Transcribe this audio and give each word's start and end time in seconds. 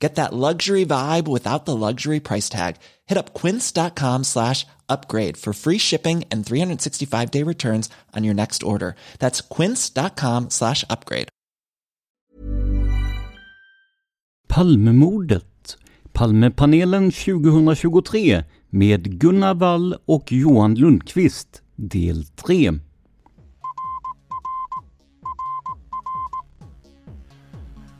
Get 0.00 0.14
that 0.14 0.32
luxury 0.32 0.86
vibe 0.86 1.28
without 1.28 1.66
the 1.66 1.76
luxury 1.76 2.20
price 2.20 2.48
tag. 2.48 2.76
Hit 3.06 3.18
up 3.18 3.34
quince.com 3.34 4.24
slash 4.24 4.66
upgrade 4.88 5.36
for 5.36 5.52
free 5.52 5.78
shipping 5.78 6.24
and 6.30 6.44
365 6.46 7.30
day 7.30 7.44
returns 7.44 7.90
on 8.16 8.24
your 8.24 8.34
next 8.34 8.62
order. 8.62 8.94
That's 9.18 9.40
quince.com 9.42 10.50
slash 10.50 10.84
upgrade. 10.90 11.28
Palmemordet. 14.48 15.76
Palmepanelen 16.12 17.10
2023 17.10 18.42
med 18.70 19.18
Gunnar 19.20 19.54
Wall 19.54 19.94
och 20.06 20.32
Johan 20.32 20.74
Lundqvist, 20.74 21.62
del 21.76 22.24
3. 22.24 22.72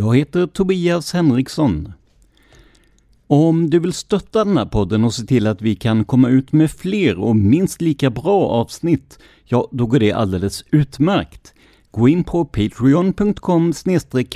Jag 0.00 0.16
heter 0.16 0.46
Tobias 0.46 1.12
Henriksson. 1.12 1.92
Om 3.26 3.70
du 3.70 3.78
vill 3.78 3.92
stötta 3.92 4.44
den 4.44 4.56
här 4.56 4.66
podden 4.66 5.04
och 5.04 5.14
se 5.14 5.22
till 5.22 5.46
att 5.46 5.62
vi 5.62 5.76
kan 5.76 6.04
komma 6.04 6.28
ut 6.28 6.52
med 6.52 6.70
fler 6.70 7.18
och 7.18 7.36
minst 7.36 7.80
lika 7.80 8.10
bra 8.10 8.48
avsnitt, 8.48 9.18
ja, 9.44 9.68
då 9.72 9.86
går 9.86 9.98
det 9.98 10.12
alldeles 10.12 10.64
utmärkt. 10.70 11.54
Gå 11.90 12.08
in 12.08 12.24
på 12.24 12.44
patreon.com 12.44 13.72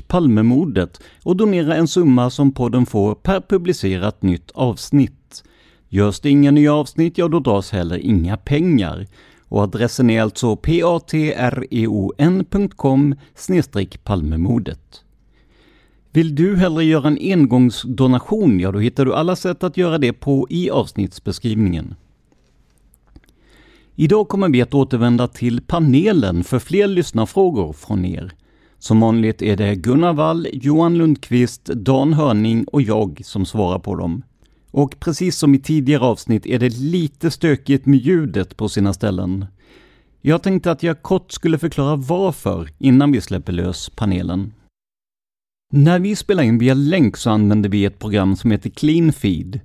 palmemordet 0.07 1.01
och 1.23 1.37
donera 1.37 1.77
en 1.77 1.89
summa 1.89 2.31
som 2.31 2.53
podden 2.53 2.87
får 2.87 3.15
per 3.15 3.41
publicerat 3.41 4.23
nytt 4.23 4.51
avsnitt. 4.51 5.45
Görs 5.89 6.21
det 6.21 6.31
inga 6.31 6.51
nya 6.51 6.75
avsnitt, 6.75 7.19
ja 7.19 7.29
då 7.29 7.41
dras 7.41 7.71
heller 7.71 7.99
inga 7.99 8.37
pengar. 8.37 9.07
Och 9.49 9.63
adressen 9.63 10.11
är 10.11 10.23
alltså 10.23 10.57
patreon.com 10.57 11.15
palmemordet. 14.05 15.02
Vill 16.15 16.35
du 16.35 16.57
hellre 16.57 16.85
göra 16.85 17.09
en 17.09 17.19
engångsdonation, 17.21 18.61
ja 18.61 18.73
då 18.73 18.79
hittar 18.79 19.05
du 19.05 19.15
alla 19.15 19.37
sätt 19.37 19.65
att 19.65 19.77
göra 19.77 19.99
det 19.99 20.13
på 20.13 20.47
i 20.51 20.71
avsnittsbeskrivningen. 20.71 21.95
Idag 23.95 24.29
kommer 24.29 24.49
vi 24.49 24.63
att 24.63 24.75
återvända 24.75 25.29
till 25.29 25.61
panelen 25.61 26.45
för 26.45 26.59
fler 26.59 26.87
lyssnarfrågor 26.87 27.73
från 27.73 28.05
er. 28.05 28.33
Som 28.79 29.01
vanligt 29.01 29.43
är 29.43 29.57
det 29.57 29.75
Gunnar 29.75 30.13
Wall, 30.13 30.47
Johan 30.53 30.99
Lundqvist, 30.99 31.65
Dan 31.65 32.13
Hörning 32.13 32.65
och 32.65 32.83
jag 32.83 33.21
som 33.25 33.47
svarar 33.47 33.79
på 33.79 33.95
dem. 33.95 34.23
Och 34.71 35.01
precis 35.01 35.39
som 35.39 35.55
i 35.55 35.59
tidigare 35.59 36.05
avsnitt 36.05 36.47
är 36.47 36.59
det 36.59 36.79
lite 36.79 37.31
stökigt 37.31 37.87
med 37.87 37.99
ljudet 37.99 38.57
på 38.57 38.69
sina 38.69 38.93
ställen. 38.93 39.47
Jag 40.21 40.43
tänkte 40.43 40.71
att 40.71 40.83
jag 40.83 41.03
kort 41.03 41.33
skulle 41.33 41.59
förklara 41.59 41.97
varför 41.97 42.71
innan 42.79 43.13
vi 43.13 43.21
släpper 43.21 43.53
lös 43.53 43.89
panelen. 43.89 44.53
När 45.75 45.99
vi 45.99 46.17
spelar 46.17 46.43
in 46.43 46.59
via 46.59 46.75
länk 46.75 47.17
så 47.17 47.31
använder 47.31 47.69
vi 47.69 47.85
ett 47.85 47.99
program 47.99 48.37
som 48.37 48.51
heter 48.51 48.71
CleanFeed. 48.71 49.61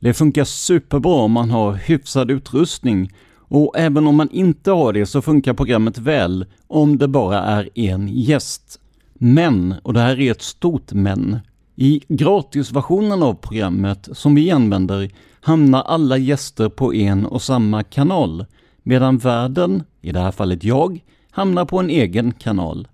Det 0.00 0.14
funkar 0.14 0.44
superbra 0.44 1.14
om 1.14 1.32
man 1.32 1.50
har 1.50 1.72
hyfsad 1.72 2.30
utrustning 2.30 3.12
och 3.36 3.78
även 3.78 4.06
om 4.06 4.16
man 4.16 4.30
inte 4.30 4.70
har 4.70 4.92
det 4.92 5.06
så 5.06 5.22
funkar 5.22 5.54
programmet 5.54 5.98
väl 5.98 6.46
om 6.66 6.98
det 6.98 7.08
bara 7.08 7.38
är 7.38 7.68
en 7.74 8.08
gäst. 8.08 8.80
Men, 9.14 9.74
och 9.82 9.94
det 9.94 10.00
här 10.00 10.20
är 10.20 10.30
ett 10.30 10.42
stort 10.42 10.92
men, 10.92 11.38
i 11.76 12.00
gratisversionen 12.08 13.22
av 13.22 13.34
programmet 13.34 14.08
som 14.12 14.34
vi 14.34 14.50
använder 14.50 15.10
hamnar 15.40 15.82
alla 15.82 16.16
gäster 16.16 16.68
på 16.68 16.94
en 16.94 17.26
och 17.26 17.42
samma 17.42 17.82
kanal, 17.82 18.46
medan 18.82 19.18
värden, 19.18 19.82
i 20.00 20.12
det 20.12 20.20
här 20.20 20.32
fallet 20.32 20.64
jag, 20.64 21.00
hamnar 21.30 21.64
på 21.64 21.78
en 21.78 21.90
egen 21.90 22.32
kanal. 22.32 22.88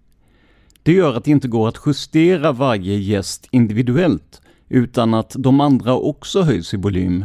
Det 0.89 0.95
gör 0.95 1.15
att 1.15 1.25
det 1.25 1.31
inte 1.31 1.49
går 1.49 1.69
att 1.69 1.81
justera 1.87 2.53
varje 2.53 2.97
gäst 2.97 3.49
individuellt, 3.51 4.43
utan 4.69 5.15
att 5.15 5.37
de 5.39 5.61
andra 5.61 5.95
också 5.95 6.43
höjs 6.43 6.75
i 6.75 6.77
volym. 6.77 7.25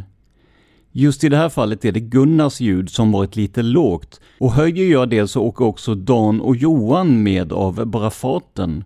Just 0.92 1.24
i 1.24 1.30
det 1.30 1.38
här 1.38 1.50
fallet 1.50 1.86
är 1.86 1.92
det 1.92 2.00
Gunnars 2.00 2.62
ljud 2.62 2.90
som 2.90 3.12
varit 3.12 3.36
lite 3.36 3.62
lågt, 3.62 4.22
och 4.40 4.52
höjer 4.52 4.92
jag 4.92 5.10
det 5.10 5.28
så 5.28 5.42
åker 5.42 5.66
också 5.66 5.96
Dan 5.96 6.42
och 6.42 6.56
Johan 6.56 7.24
med 7.24 7.54
av 7.54 7.86
bara 7.86 8.10
farten. 8.10 8.84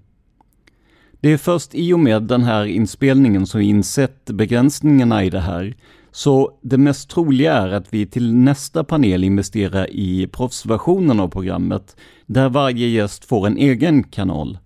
Det 1.20 1.30
är 1.30 1.38
först 1.38 1.76
i 1.76 1.94
och 1.94 2.00
med 2.00 2.24
den 2.24 2.44
här 2.44 2.66
inspelningen 2.66 3.48
som 3.48 3.60
vi 3.60 3.66
insett 3.66 4.26
begränsningarna 4.26 5.24
i 5.24 5.30
det 5.30 5.40
här, 5.40 5.76
så 6.12 6.52
det 6.62 6.78
mest 6.78 7.10
troliga 7.10 7.54
är 7.54 7.70
att 7.70 7.94
vi 7.94 8.06
till 8.06 8.34
nästa 8.34 8.84
panel 8.84 9.24
investerar 9.24 9.90
i 9.90 10.28
proffsversionen 10.28 11.20
av 11.20 11.28
programmet, 11.28 11.96
där 12.26 12.50
varje 12.50 12.88
gäst 12.88 13.26
får 13.26 13.48
en 13.48 13.58
egen 13.58 14.04
kanal. 14.04 14.58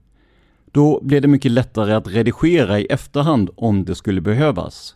Då 0.72 1.00
blir 1.04 1.22
det 1.22 1.28
mycket 1.28 1.52
lättare 1.52 1.94
att 1.94 2.08
redigera 2.08 2.80
i 2.80 2.86
efterhand 2.86 3.50
om 3.56 3.86
det 3.86 3.96
skulle 3.96 4.22
behövas. 4.22 4.96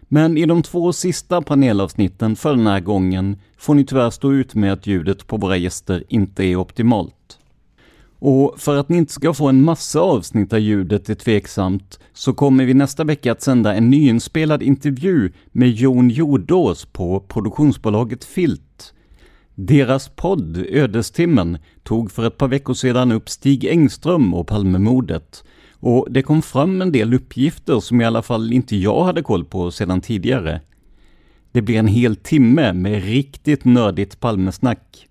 Men 0.00 0.38
i 0.38 0.46
de 0.46 0.62
två 0.62 0.92
sista 0.92 1.42
panelavsnitten 1.42 2.36
för 2.36 2.50
den 2.56 2.66
här 2.66 2.80
gången 2.80 3.36
får 3.58 3.74
ni 3.74 3.84
tyvärr 3.84 4.10
stå 4.10 4.32
ut 4.32 4.54
med 4.54 4.72
att 4.72 4.86
ljudet 4.86 5.26
på 5.26 5.36
våra 5.36 5.56
gäster 5.56 6.04
inte 6.08 6.44
är 6.44 6.56
optimalt. 6.56 7.38
Och 8.18 8.54
för 8.60 8.76
att 8.76 8.88
ni 8.88 8.96
inte 8.96 9.12
ska 9.12 9.34
få 9.34 9.48
en 9.48 9.62
massa 9.62 10.00
avsnitt 10.00 10.50
där 10.50 10.58
ljudet 10.58 11.08
är 11.08 11.14
tveksamt 11.14 11.98
så 12.12 12.32
kommer 12.32 12.64
vi 12.64 12.74
nästa 12.74 13.04
vecka 13.04 13.32
att 13.32 13.42
sända 13.42 13.74
en 13.74 13.90
nyinspelad 13.90 14.62
intervju 14.62 15.32
med 15.52 15.70
Jon 15.70 16.10
Jordås 16.10 16.84
på 16.84 17.20
produktionsbolaget 17.20 18.24
Filt. 18.24 18.94
Deras 19.60 20.08
podd 20.08 20.56
Ödestimmen 20.68 21.58
tog 21.82 22.10
för 22.10 22.26
ett 22.26 22.38
par 22.38 22.48
veckor 22.48 22.74
sedan 22.74 23.12
upp 23.12 23.28
Stig 23.28 23.64
Engström 23.64 24.34
och 24.34 24.46
Palmemordet 24.46 25.44
och 25.80 26.06
det 26.10 26.22
kom 26.22 26.42
fram 26.42 26.82
en 26.82 26.92
del 26.92 27.14
uppgifter 27.14 27.80
som 27.80 28.00
i 28.00 28.04
alla 28.04 28.22
fall 28.22 28.52
inte 28.52 28.76
jag 28.76 29.04
hade 29.04 29.22
koll 29.22 29.44
på 29.44 29.70
sedan 29.70 30.00
tidigare. 30.00 30.60
Det 31.52 31.62
blir 31.62 31.78
en 31.78 31.86
hel 31.86 32.16
timme 32.16 32.72
med 32.72 33.04
riktigt 33.04 33.64
nördigt 33.64 34.20
Palmesnack. 34.20 35.08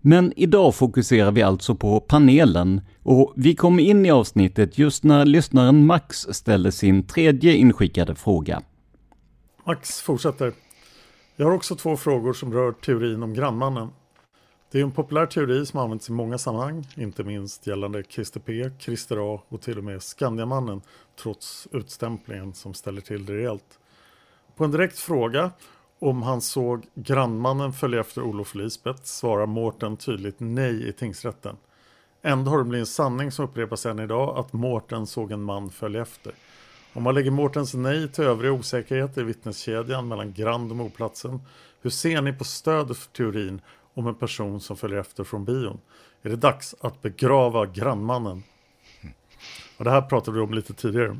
Men 0.00 0.32
idag 0.36 0.74
fokuserar 0.74 1.32
vi 1.32 1.42
alltså 1.42 1.74
på 1.74 2.00
panelen 2.00 2.80
och 3.02 3.32
vi 3.36 3.54
kommer 3.54 3.82
in 3.82 4.06
i 4.06 4.10
avsnittet 4.10 4.78
just 4.78 5.04
när 5.04 5.26
lyssnaren 5.26 5.86
Max 5.86 6.26
ställer 6.30 6.70
sin 6.70 7.02
tredje 7.02 7.54
inskickade 7.54 8.14
fråga. 8.14 8.62
Max 9.66 10.00
fortsätter. 10.00 10.67
Jag 11.40 11.46
har 11.46 11.52
också 11.52 11.76
två 11.76 11.96
frågor 11.96 12.32
som 12.32 12.52
rör 12.52 12.72
teorin 12.72 13.22
om 13.22 13.34
grannmannen. 13.34 13.88
Det 14.70 14.78
är 14.78 14.82
en 14.82 14.90
populär 14.90 15.26
teori 15.26 15.66
som 15.66 15.80
används 15.80 16.08
i 16.08 16.12
många 16.12 16.38
sammanhang, 16.38 16.86
inte 16.96 17.24
minst 17.24 17.66
gällande 17.66 18.02
Christer 18.08 18.40
P, 18.40 18.70
Christer 18.78 19.34
A 19.34 19.42
och 19.48 19.60
till 19.60 19.78
och 19.78 19.84
med 19.84 20.02
Skandiamannen, 20.02 20.80
trots 21.22 21.68
utstämplingen 21.72 22.54
som 22.54 22.74
ställer 22.74 23.00
till 23.00 23.26
det 23.26 23.36
rejält. 23.36 23.78
På 24.56 24.64
en 24.64 24.70
direkt 24.70 24.98
fråga 24.98 25.50
om 25.98 26.22
han 26.22 26.40
såg 26.40 26.86
grannmannen 26.94 27.72
följa 27.72 28.00
efter 28.00 28.22
Olof 28.22 28.54
Lisbeth 28.54 29.02
svarar 29.02 29.46
Mårten 29.46 29.96
tydligt 29.96 30.36
nej 30.38 30.88
i 30.88 30.92
tingsrätten. 30.92 31.56
Ändå 32.22 32.50
har 32.50 32.58
det 32.58 32.64
blivit 32.64 32.82
en 32.82 32.92
sanning 32.92 33.32
som 33.32 33.44
upprepas 33.44 33.86
än 33.86 33.98
idag 33.98 34.38
att 34.38 34.52
Mårten 34.52 35.06
såg 35.06 35.32
en 35.32 35.42
man 35.42 35.70
följa 35.70 36.02
efter. 36.02 36.32
Om 36.98 37.04
man 37.04 37.14
lägger 37.14 37.30
Mårtens 37.30 37.74
nej 37.74 38.08
till 38.08 38.24
övriga 38.24 38.52
osäkerheter 38.52 39.20
i 39.20 39.24
vittneskedjan 39.24 40.08
mellan 40.08 40.32
Grand 40.32 40.70
och 40.70 40.76
mordplatsen, 40.76 41.40
hur 41.82 41.90
ser 41.90 42.22
ni 42.22 42.32
på 42.32 42.44
stödet 42.44 42.98
för 42.98 43.10
teorin 43.12 43.60
om 43.94 44.06
en 44.06 44.14
person 44.14 44.60
som 44.60 44.76
följer 44.76 44.98
efter 44.98 45.24
från 45.24 45.44
bion? 45.44 45.80
Är 46.22 46.30
det 46.30 46.36
dags 46.36 46.74
att 46.80 47.02
begrava 47.02 47.66
grannmannen? 47.66 48.42
Och 49.76 49.84
det 49.84 49.90
här 49.90 50.02
pratade 50.02 50.36
vi 50.36 50.42
om 50.42 50.54
lite 50.54 50.74
tidigare. 50.74 51.18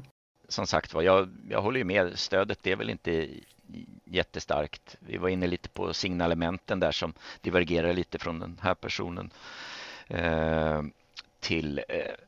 Som 0.49 0.67
sagt 0.67 0.95
var, 0.95 1.03
jag, 1.03 1.29
jag 1.51 1.63
håller 1.63 1.79
ju 1.79 1.85
med. 1.85 2.19
Stödet 2.19 2.67
är 2.67 2.77
väl 2.77 2.91
inte 2.91 3.29
jättestarkt. 4.05 4.97
Vi 5.01 5.17
var 5.17 5.29
inne 5.29 5.47
lite 5.47 5.69
på 5.69 5.95
signalementen 5.95 6.81
där 6.81 6.93
som 6.93 7.13
divergerar 7.41 7.93
lite 7.93 8.19
från 8.19 8.39
den 8.39 8.59
här 8.63 8.75
personen 8.75 9.31
eh, 10.09 10.83
till 11.41 11.79
eh, 11.89 12.28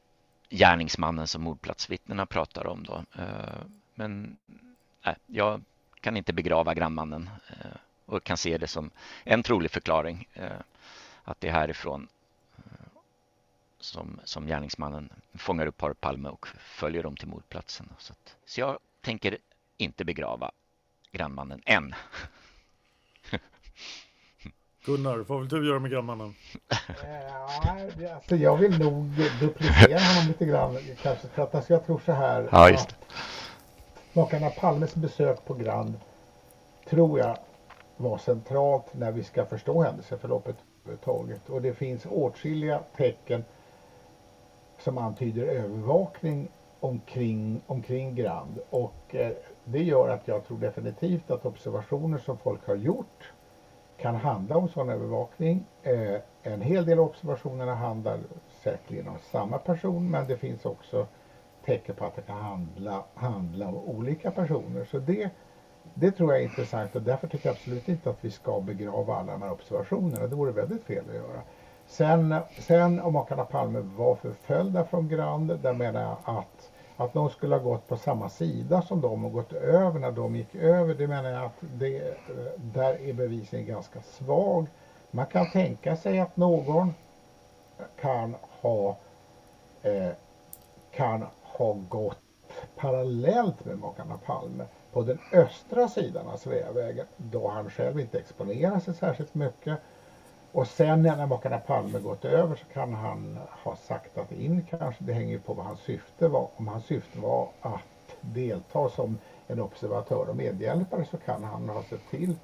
gärningsmannen 0.50 1.26
som 1.26 1.42
mordplatsvittnena 1.42 2.26
pratar 2.26 2.66
om. 2.66 2.84
Då. 2.84 3.04
Eh, 3.18 3.62
men 3.94 4.36
nej, 5.04 5.16
jag 5.26 5.62
kan 6.00 6.16
inte 6.16 6.32
begrava 6.32 6.74
grannmannen 6.74 7.30
eh, 7.48 7.76
och 8.06 8.24
kan 8.24 8.36
se 8.36 8.58
det 8.58 8.66
som 8.66 8.90
en 9.24 9.42
trolig 9.42 9.70
förklaring 9.70 10.28
eh, 10.32 10.60
att 11.24 11.40
det 11.40 11.48
är 11.48 11.52
härifrån 11.52 12.08
som, 13.80 14.20
som 14.24 14.46
gärningsmannen 14.46 15.10
fångar 15.34 15.66
upp 15.66 15.76
par 15.76 15.92
Palme 15.92 16.28
och 16.28 16.46
följer 16.58 17.02
dem 17.02 17.16
till 17.16 17.28
mordplatsen. 17.28 17.88
Så, 17.98 18.12
att, 18.12 18.36
så 18.44 18.60
jag 18.60 18.78
tänker 19.00 19.38
inte 19.76 20.04
begrava 20.04 20.50
grannmannen 21.12 21.62
än. 21.66 21.94
Gunnar, 24.90 25.24
vad 25.28 25.40
vill 25.40 25.48
du 25.48 25.68
göra 25.68 25.78
med 25.78 25.90
grannmannen? 25.90 26.34
Ja, 26.68 28.14
alltså 28.14 28.36
jag 28.36 28.56
vill 28.56 28.78
nog 28.78 29.04
duplicera 29.40 29.98
honom 29.98 30.28
lite 30.28 30.46
grann 30.46 30.78
kanske 31.02 31.28
för 31.28 31.42
att 31.42 31.54
alltså 31.54 31.72
jag 31.72 31.86
tror 31.86 32.00
så 32.06 32.12
här. 32.12 32.48
Ja, 32.52 32.70
just 32.70 32.96
Makarna 34.12 34.50
Palmes 34.50 34.94
besök 34.94 35.44
på 35.44 35.54
Grand 35.54 35.94
tror 36.88 37.18
jag 37.18 37.38
var 37.96 38.18
centralt 38.18 38.94
när 38.94 39.12
vi 39.12 39.24
ska 39.24 39.46
förstå 39.46 39.82
händelseförloppet 39.82 40.56
överhuvudtaget. 40.84 41.48
Och 41.48 41.62
det 41.62 41.74
finns 41.74 42.06
åtskilliga 42.06 42.80
tecken 42.96 43.44
som 44.78 44.98
antyder 44.98 45.42
övervakning 45.42 46.48
omkring, 46.80 47.60
omkring 47.66 48.14
Grand. 48.14 48.58
Och 48.70 49.14
eh, 49.14 49.32
det 49.64 49.82
gör 49.82 50.08
att 50.08 50.28
jag 50.28 50.46
tror 50.46 50.58
definitivt 50.58 51.30
att 51.30 51.46
observationer 51.46 52.18
som 52.18 52.38
folk 52.38 52.66
har 52.66 52.76
gjort 52.76 53.32
kan 54.00 54.14
handla 54.14 54.56
om 54.56 54.68
sån 54.68 54.88
övervakning. 54.88 55.64
Eh, 55.82 56.20
en 56.42 56.60
hel 56.60 56.84
del 56.84 56.98
av 56.98 57.04
observationerna 57.04 57.74
handlar 57.74 58.18
säkerligen 58.62 59.08
om 59.08 59.18
samma 59.32 59.58
person 59.58 60.10
men 60.10 60.26
det 60.26 60.36
finns 60.36 60.66
också 60.66 61.06
tecken 61.64 61.94
på 61.94 62.04
att 62.04 62.16
det 62.16 62.22
kan 62.22 62.36
handla, 62.36 63.04
handla 63.14 63.68
om 63.68 63.76
olika 63.76 64.30
personer. 64.30 64.84
Så 64.84 64.98
det, 64.98 65.30
det 65.94 66.10
tror 66.10 66.32
jag 66.32 66.40
är 66.40 66.44
intressant 66.44 66.96
och 66.96 67.02
därför 67.02 67.26
tycker 67.26 67.48
jag 67.48 67.54
absolut 67.54 67.88
inte 67.88 68.10
att 68.10 68.24
vi 68.24 68.30
ska 68.30 68.60
begrava 68.60 69.14
alla 69.14 69.32
de 69.32 69.42
här 69.42 69.50
observationerna. 69.50 70.26
Det 70.26 70.36
vore 70.36 70.52
väldigt 70.52 70.84
fel 70.84 71.04
att 71.08 71.14
göra. 71.14 71.42
Sen, 71.86 72.34
sen 72.58 73.00
om 73.00 73.12
makarna 73.12 73.44
Palme 73.44 73.80
var 73.80 74.14
förföljda 74.14 74.84
från 74.84 75.08
Grand, 75.08 75.58
där 75.58 75.72
menar 75.72 76.02
jag 76.02 76.16
att, 76.24 76.70
att 77.00 77.12
de 77.12 77.30
skulle 77.30 77.54
ha 77.54 77.62
gått 77.62 77.88
på 77.88 77.96
samma 77.96 78.28
sida 78.28 78.82
som 78.82 79.00
de 79.00 79.24
och 79.24 79.32
gått 79.32 79.52
över 79.52 80.00
när 80.00 80.12
de 80.12 80.36
gick 80.36 80.54
över. 80.54 80.94
Det 80.94 81.06
menar 81.06 81.30
jag 81.30 81.44
att 81.44 81.58
det, 81.60 82.08
eh, 82.08 82.14
där 82.56 83.00
är 83.00 83.12
bevisningen 83.12 83.66
ganska 83.66 84.00
svag. 84.02 84.66
Man 85.10 85.26
kan 85.26 85.50
tänka 85.50 85.96
sig 85.96 86.20
att 86.20 86.36
någon 86.36 86.94
kan 88.00 88.36
ha, 88.60 88.96
eh, 89.82 90.10
kan 90.90 91.26
ha 91.42 91.72
gått 91.88 92.18
parallellt 92.76 93.64
med 93.64 93.78
makarna 93.78 94.18
Palme 94.26 94.64
på 94.92 95.02
den 95.02 95.18
östra 95.32 95.88
sidan 95.88 96.26
av 96.26 96.36
Sveavägen 96.36 97.06
då 97.16 97.48
han 97.48 97.70
själv 97.70 98.00
inte 98.00 98.18
exponerar 98.18 98.80
sig 98.80 98.94
särskilt 98.94 99.34
mycket 99.34 99.78
och 100.52 100.66
sen 100.66 101.02
när 101.02 101.26
makarna 101.26 101.58
Palme 101.58 101.98
gått 101.98 102.24
över 102.24 102.56
så 102.56 102.64
kan 102.72 102.94
han 102.94 103.38
ha 103.64 103.76
saktat 103.76 104.32
in 104.32 104.66
kanske. 104.70 105.04
Det 105.04 105.12
hänger 105.12 105.38
på 105.38 105.54
vad 105.54 105.66
hans 105.66 105.80
syfte 105.80 106.28
var. 106.28 106.48
Om 106.56 106.68
hans 106.68 106.84
syfte 106.84 107.18
var 107.18 107.48
att 107.60 108.16
delta 108.20 108.88
som 108.88 109.18
en 109.46 109.60
observatör 109.60 110.28
och 110.28 110.36
medhjälpare 110.36 111.04
så 111.10 111.16
kan 111.16 111.44
han 111.44 111.68
ha 111.68 111.82
sett 111.82 112.10
till 112.10 112.34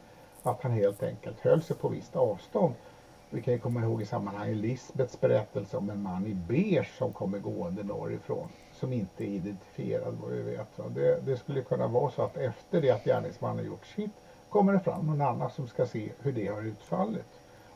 att 0.43 0.63
han 0.63 0.73
helt 0.73 1.03
enkelt 1.03 1.41
höll 1.41 1.63
sig 1.63 1.77
på 1.77 1.89
visst 1.89 2.17
avstånd. 2.17 2.75
Vi 3.31 3.43
kan 3.43 3.55
ju 3.55 3.61
komma 3.61 3.81
ihåg 3.81 4.03
i 4.03 4.05
sammanhanget 4.05 4.57
Lisbets 4.57 5.21
berättelse 5.21 5.77
om 5.77 5.91
en 5.91 6.03
man 6.03 6.27
i 6.27 6.35
beige 6.35 6.91
som 6.99 7.13
kommer 7.13 7.39
gående 7.39 7.83
norrifrån 7.83 8.49
som 8.73 8.93
inte 8.93 9.25
är 9.25 9.29
identifierad 9.29 10.15
vad 10.23 10.31
vi 10.31 10.43
vet. 10.43 10.95
Det, 10.95 11.21
det 11.21 11.37
skulle 11.37 11.63
kunna 11.63 11.87
vara 11.87 12.11
så 12.11 12.23
att 12.23 12.37
efter 12.37 12.81
det 12.81 12.91
att 12.91 13.05
gärningsmannen 13.05 13.67
gjort 13.67 13.87
sitt 13.87 14.11
kommer 14.49 14.73
det 14.73 14.81
fram 14.81 15.07
någon 15.07 15.21
annan 15.21 15.51
som 15.51 15.67
ska 15.67 15.87
se 15.87 16.13
hur 16.23 16.33
det 16.33 16.47
har 16.47 16.63
utfallit. 16.63 17.27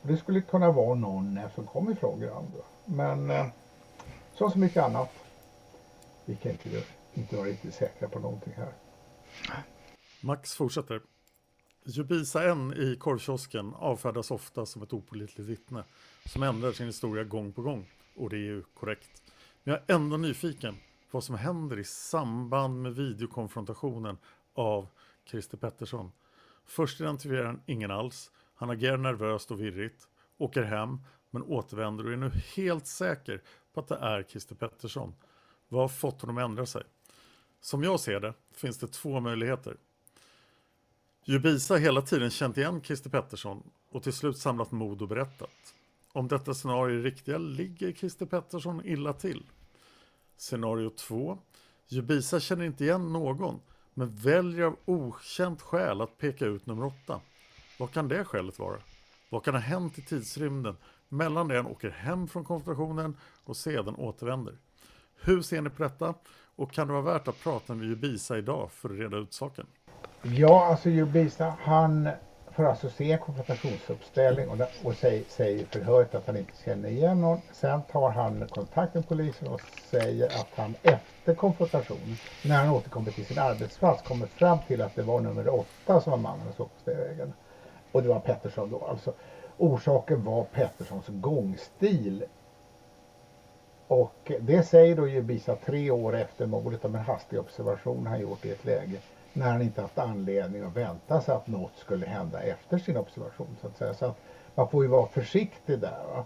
Det 0.02 0.16
skulle 0.16 0.40
kunna 0.40 0.70
vara 0.72 0.94
någon 0.94 1.40
som 1.54 1.66
kommer 1.66 1.92
ifrån 1.92 2.20
Grand, 2.20 2.52
Men 2.84 3.30
eh, 3.30 3.46
som 4.34 4.50
så 4.50 4.58
mycket 4.58 4.82
annat. 4.82 5.10
Vi 6.24 6.36
kan 6.36 6.52
inte, 6.52 6.82
inte 7.14 7.36
vara 7.36 7.46
riktigt 7.46 7.74
säkra 7.74 8.08
på 8.08 8.18
någonting 8.18 8.52
här. 8.56 8.72
Max 10.20 10.54
fortsätter. 10.54 11.00
Jubisa 11.84 12.50
N 12.50 12.74
i 12.76 12.96
korvkiosken 12.96 13.74
avfärdas 13.74 14.30
ofta 14.30 14.66
som 14.66 14.82
ett 14.82 14.92
opolitligt 14.92 15.48
vittne 15.48 15.84
som 16.26 16.42
ändrar 16.42 16.72
sin 16.72 16.86
historia 16.86 17.24
gång 17.24 17.52
på 17.52 17.62
gång. 17.62 17.86
Och 18.16 18.30
det 18.30 18.36
är 18.36 18.40
ju 18.40 18.62
korrekt. 18.62 19.22
Men 19.64 19.74
jag 19.74 19.82
är 19.86 19.94
ändå 19.94 20.16
nyfiken 20.16 20.74
på 20.74 20.80
vad 21.10 21.24
som 21.24 21.34
händer 21.34 21.78
i 21.78 21.84
samband 21.84 22.82
med 22.82 22.94
videokonfrontationen 22.94 24.18
av 24.54 24.88
Christer 25.24 25.56
Pettersson. 25.56 26.12
Först 26.66 27.00
identifierar 27.00 27.44
han 27.44 27.62
ingen 27.66 27.90
alls 27.90 28.30
han 28.60 28.70
agerar 28.70 28.96
nervöst 28.96 29.50
och 29.50 29.60
virrigt, 29.60 30.08
åker 30.38 30.62
hem 30.62 30.98
men 31.30 31.42
återvänder 31.42 32.06
och 32.06 32.12
är 32.12 32.16
nu 32.16 32.30
helt 32.56 32.86
säker 32.86 33.42
på 33.72 33.80
att 33.80 33.88
det 33.88 33.96
är 33.96 34.22
Christer 34.22 34.54
Pettersson. 34.54 35.14
Vad 35.68 35.80
har 35.80 35.88
fått 35.88 36.20
honom 36.20 36.38
att 36.38 36.44
ändra 36.44 36.66
sig? 36.66 36.82
Som 37.60 37.82
jag 37.82 38.00
ser 38.00 38.20
det 38.20 38.34
finns 38.52 38.78
det 38.78 38.86
två 38.86 39.20
möjligheter. 39.20 39.76
Jubisa 41.24 41.74
har 41.74 41.78
hela 41.78 42.02
tiden 42.02 42.30
känt 42.30 42.58
igen 42.58 42.82
Christer 42.82 43.10
Pettersson 43.10 43.70
och 43.90 44.02
till 44.02 44.12
slut 44.12 44.38
samlat 44.38 44.70
mod 44.72 45.02
och 45.02 45.08
berättat. 45.08 45.74
Om 46.12 46.28
detta 46.28 46.54
scenario 46.54 46.98
är 46.98 47.02
riktiga 47.02 47.38
ligger 47.38 47.92
Christer 47.92 48.26
Pettersson 48.26 48.84
illa 48.84 49.12
till. 49.12 49.46
Scenario 50.36 50.90
2. 50.90 51.38
Jubisa 51.88 52.40
känner 52.40 52.64
inte 52.64 52.84
igen 52.84 53.12
någon 53.12 53.60
men 53.94 54.16
väljer 54.16 54.64
av 54.64 54.76
okänt 54.84 55.62
skäl 55.62 56.00
att 56.00 56.18
peka 56.18 56.46
ut 56.46 56.66
nummer 56.66 56.84
8. 56.84 57.20
Vad 57.80 57.92
kan 57.92 58.08
det 58.08 58.24
skälet 58.24 58.58
vara? 58.58 58.76
Vad 59.28 59.44
kan 59.44 59.54
ha 59.54 59.60
hänt 59.60 59.98
i 59.98 60.02
tidsrymden 60.02 60.76
mellan 61.08 61.48
det 61.48 61.56
han 61.56 61.66
åker 61.66 61.90
hem 61.90 62.28
från 62.28 62.44
konfrontationen 62.44 63.16
och 63.44 63.56
sedan 63.56 63.94
återvänder? 63.94 64.54
Hur 65.22 65.42
ser 65.42 65.60
ni 65.60 65.70
på 65.70 65.82
detta? 65.82 66.14
Och 66.56 66.72
kan 66.72 66.86
det 66.86 66.92
vara 66.92 67.02
värt 67.02 67.28
att 67.28 67.42
prata 67.42 67.74
med 67.74 67.86
Jubisa 67.88 68.38
idag 68.38 68.70
för 68.72 68.88
att 68.88 68.98
reda 68.98 69.16
ut 69.16 69.32
saken? 69.32 69.66
Ja, 70.22 70.66
alltså 70.66 70.90
Jubisa, 70.90 71.54
han 71.60 72.08
får 72.56 72.64
alltså 72.64 72.90
se 72.90 73.12
en 73.12 73.18
konfrontationsuppställning 73.18 74.48
och, 74.48 74.58
och 74.84 74.94
säger, 74.94 75.24
säger 75.28 75.62
i 75.62 75.64
förhöret 75.64 76.14
att 76.14 76.26
han 76.26 76.36
inte 76.36 76.52
känner 76.64 76.88
igen 76.88 77.20
någon. 77.20 77.40
Sen 77.52 77.82
tar 77.82 78.10
han 78.10 78.48
kontakt 78.48 78.94
med 78.94 79.08
polisen 79.08 79.48
och 79.48 79.60
säger 79.90 80.26
att 80.26 80.48
han 80.54 80.74
efter 80.82 81.34
konfrontationen, 81.34 82.16
när 82.44 82.64
han 82.64 82.74
återkommer 82.74 83.10
till 83.10 83.26
sin 83.26 83.38
arbetsplats, 83.38 84.02
kommer 84.02 84.26
fram 84.26 84.58
till 84.66 84.82
att 84.82 84.94
det 84.94 85.02
var 85.02 85.20
nummer 85.20 85.48
åtta 85.48 86.00
som 86.00 86.10
var 86.10 86.18
mannen 86.18 86.46
som 86.46 86.54
såg 86.56 86.74
på 86.74 86.80
Stävägen. 86.80 87.32
Och 87.92 88.02
det 88.02 88.08
var 88.08 88.20
Pettersson 88.20 88.70
då 88.70 88.84
alltså. 88.84 89.12
Orsaken 89.58 90.24
var 90.24 90.44
Petterssons 90.44 91.06
gångstil. 91.08 92.24
Och 93.88 94.32
det 94.40 94.62
säger 94.62 94.96
då 94.96 95.08
Jubisa 95.08 95.56
tre 95.56 95.90
år 95.90 96.16
efter 96.16 96.46
mordet 96.46 96.84
om 96.84 96.94
en 96.94 97.00
hastig 97.00 97.38
observation 97.38 98.06
han 98.06 98.20
gjort 98.20 98.44
i 98.44 98.50
ett 98.50 98.64
läge 98.64 98.98
när 99.32 99.50
han 99.50 99.62
inte 99.62 99.80
haft 99.80 99.98
anledning 99.98 100.62
att 100.62 100.76
vänta 100.76 101.20
sig 101.20 101.34
att 101.34 101.46
något 101.46 101.76
skulle 101.76 102.06
hända 102.06 102.42
efter 102.42 102.78
sin 102.78 102.96
observation 102.96 103.56
så 103.60 103.66
att 103.66 103.76
säga. 103.76 103.94
Så 103.94 104.06
att 104.06 104.16
man 104.54 104.68
får 104.68 104.82
ju 104.82 104.88
vara 104.88 105.06
försiktig 105.06 105.78
där. 105.78 106.24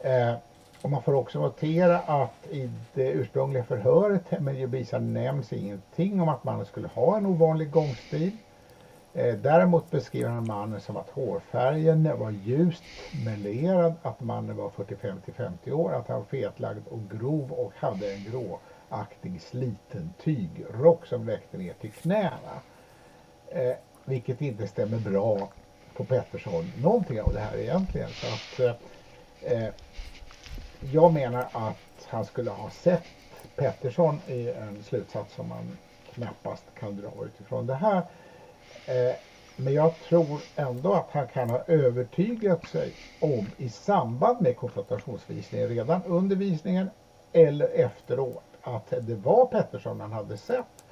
Eh, 0.00 0.34
och 0.82 0.90
man 0.90 1.02
får 1.02 1.14
också 1.14 1.40
notera 1.40 1.98
att 1.98 2.46
i 2.50 2.70
det 2.94 3.10
ursprungliga 3.10 3.64
förhöret 3.64 4.40
med 4.40 4.54
Jubisa 4.54 4.98
nämns 4.98 5.52
ingenting 5.52 6.20
om 6.20 6.28
att 6.28 6.44
mannen 6.44 6.66
skulle 6.66 6.88
ha 6.88 7.16
en 7.16 7.26
ovanlig 7.26 7.70
gångstil. 7.70 8.36
Eh, 9.14 9.34
däremot 9.34 9.90
beskriver 9.90 10.30
han 10.30 10.46
mannen 10.46 10.80
som 10.80 10.96
att 10.96 11.10
hårfärgen 11.10 12.18
var 12.18 12.30
ljust 12.30 12.82
melerad, 13.24 13.94
att 14.02 14.20
mannen 14.20 14.56
var 14.56 14.70
45 14.70 15.20
till 15.20 15.34
50 15.34 15.72
år, 15.72 15.92
att 15.92 16.08
han 16.08 16.18
var 16.18 16.24
fetlagd 16.24 16.88
och 16.88 17.00
grov 17.10 17.52
och 17.52 17.72
hade 17.76 18.12
en 18.12 18.24
gråaktig 18.24 19.40
sliten 19.40 20.14
tygrock 20.22 21.06
som 21.06 21.26
räckte 21.26 21.58
ner 21.58 21.72
till 21.72 21.92
knäna. 21.92 22.60
Eh, 23.48 23.74
vilket 24.04 24.40
inte 24.40 24.66
stämmer 24.66 24.98
bra 24.98 25.48
på 25.96 26.04
Pettersson, 26.04 26.72
någonting 26.82 27.20
av 27.20 27.32
det 27.32 27.40
här 27.40 27.58
egentligen. 27.58 28.10
Så 28.10 28.26
att, 28.26 28.60
eh, 28.60 29.52
eh 29.52 29.72
jag 30.92 31.12
menar 31.12 31.46
att 31.52 32.06
han 32.06 32.24
skulle 32.24 32.50
ha 32.50 32.70
sett 32.70 33.02
Pettersson 33.56 34.20
i 34.26 34.50
en 34.50 34.82
slutsats 34.82 35.34
som 35.34 35.48
man 35.48 35.78
knappast 36.14 36.64
kan 36.78 36.96
dra 36.96 37.24
utifrån 37.24 37.66
det 37.66 37.74
här. 37.74 38.02
Eh, 38.86 39.14
men 39.56 39.74
jag 39.74 39.94
tror 40.08 40.40
ändå 40.56 40.92
att 40.92 41.10
han 41.10 41.26
kan 41.26 41.50
ha 41.50 41.58
övertygat 41.66 42.66
sig 42.66 42.92
om 43.20 43.46
i 43.56 43.68
samband 43.68 44.40
med 44.40 44.56
konfrontationsvisningen, 44.56 45.68
redan 45.68 46.02
under 46.02 46.36
visningen 46.36 46.90
eller 47.32 47.68
efteråt, 47.68 48.42
att 48.62 48.90
det 49.00 49.14
var 49.14 49.46
Pettersson 49.46 50.00
han 50.00 50.12
hade 50.12 50.36
sett. 50.36 50.84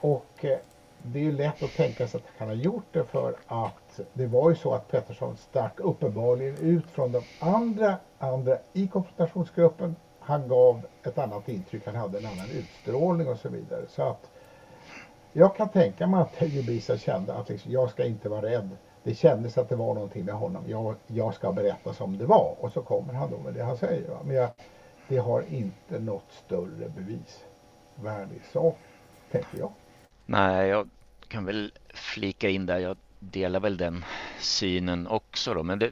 Och 0.00 0.44
eh, 0.44 0.58
det 1.02 1.18
är 1.18 1.22
ju 1.22 1.32
lätt 1.32 1.62
att 1.62 1.70
tänka 1.70 2.08
sig 2.08 2.18
att 2.18 2.38
han 2.38 2.48
har 2.48 2.54
gjort 2.54 2.86
det 2.92 3.04
för 3.04 3.34
att 3.46 4.00
det 4.12 4.26
var 4.26 4.50
ju 4.50 4.56
så 4.56 4.74
att 4.74 4.88
Pettersson 4.88 5.36
stack 5.36 5.80
uppenbarligen 5.80 6.56
ut 6.56 6.90
från 6.90 7.12
de 7.12 7.22
andra, 7.38 7.96
andra 8.18 8.58
i 8.72 8.88
konfrontationsgruppen. 8.88 9.96
Han 10.20 10.48
gav 10.48 10.86
ett 11.02 11.18
annat 11.18 11.48
intryck, 11.48 11.82
han 11.86 11.94
hade 11.94 12.18
en 12.18 12.26
annan 12.26 12.50
utstrålning 12.50 13.28
och 13.28 13.38
så 13.38 13.48
vidare. 13.48 13.82
Så 13.88 14.02
att 14.02 14.30
jag 15.36 15.56
kan 15.56 15.68
tänka 15.68 16.06
mig 16.06 16.20
att 16.20 16.42
Jubisa 16.52 16.98
kände 16.98 17.34
att 17.34 17.48
liksom, 17.48 17.72
jag 17.72 17.90
ska 17.90 18.04
inte 18.04 18.28
vara 18.28 18.42
rädd. 18.42 18.76
Det 19.02 19.14
kändes 19.14 19.58
att 19.58 19.68
det 19.68 19.76
var 19.76 19.94
någonting 19.94 20.24
med 20.24 20.34
honom. 20.34 20.64
Jag, 20.68 20.94
jag 21.06 21.34
ska 21.34 21.52
berätta 21.52 21.94
som 21.94 22.18
det 22.18 22.26
var. 22.26 22.56
Och 22.60 22.72
så 22.72 22.82
kommer 22.82 23.12
han 23.12 23.30
då 23.30 23.38
med 23.38 23.54
det 23.54 23.62
han 23.62 23.76
säger. 23.76 24.08
Va? 24.08 24.18
Men 24.24 24.36
jag, 24.36 24.50
det 25.08 25.18
har 25.18 25.44
inte 25.48 25.98
något 25.98 26.32
större 26.44 26.88
bevisvärde 26.88 28.34
i 28.34 28.52
sak, 28.52 28.78
tänker 29.30 29.58
jag. 29.58 29.72
Nej, 30.26 30.68
jag 30.68 30.88
kan 31.28 31.44
väl 31.44 31.72
flika 31.94 32.48
in 32.48 32.66
där. 32.66 32.78
Jag 32.78 32.96
delar 33.18 33.60
väl 33.60 33.76
den 33.76 34.04
synen 34.40 35.06
också 35.06 35.54
då. 35.54 35.62
Men 35.62 35.78
det, 35.78 35.90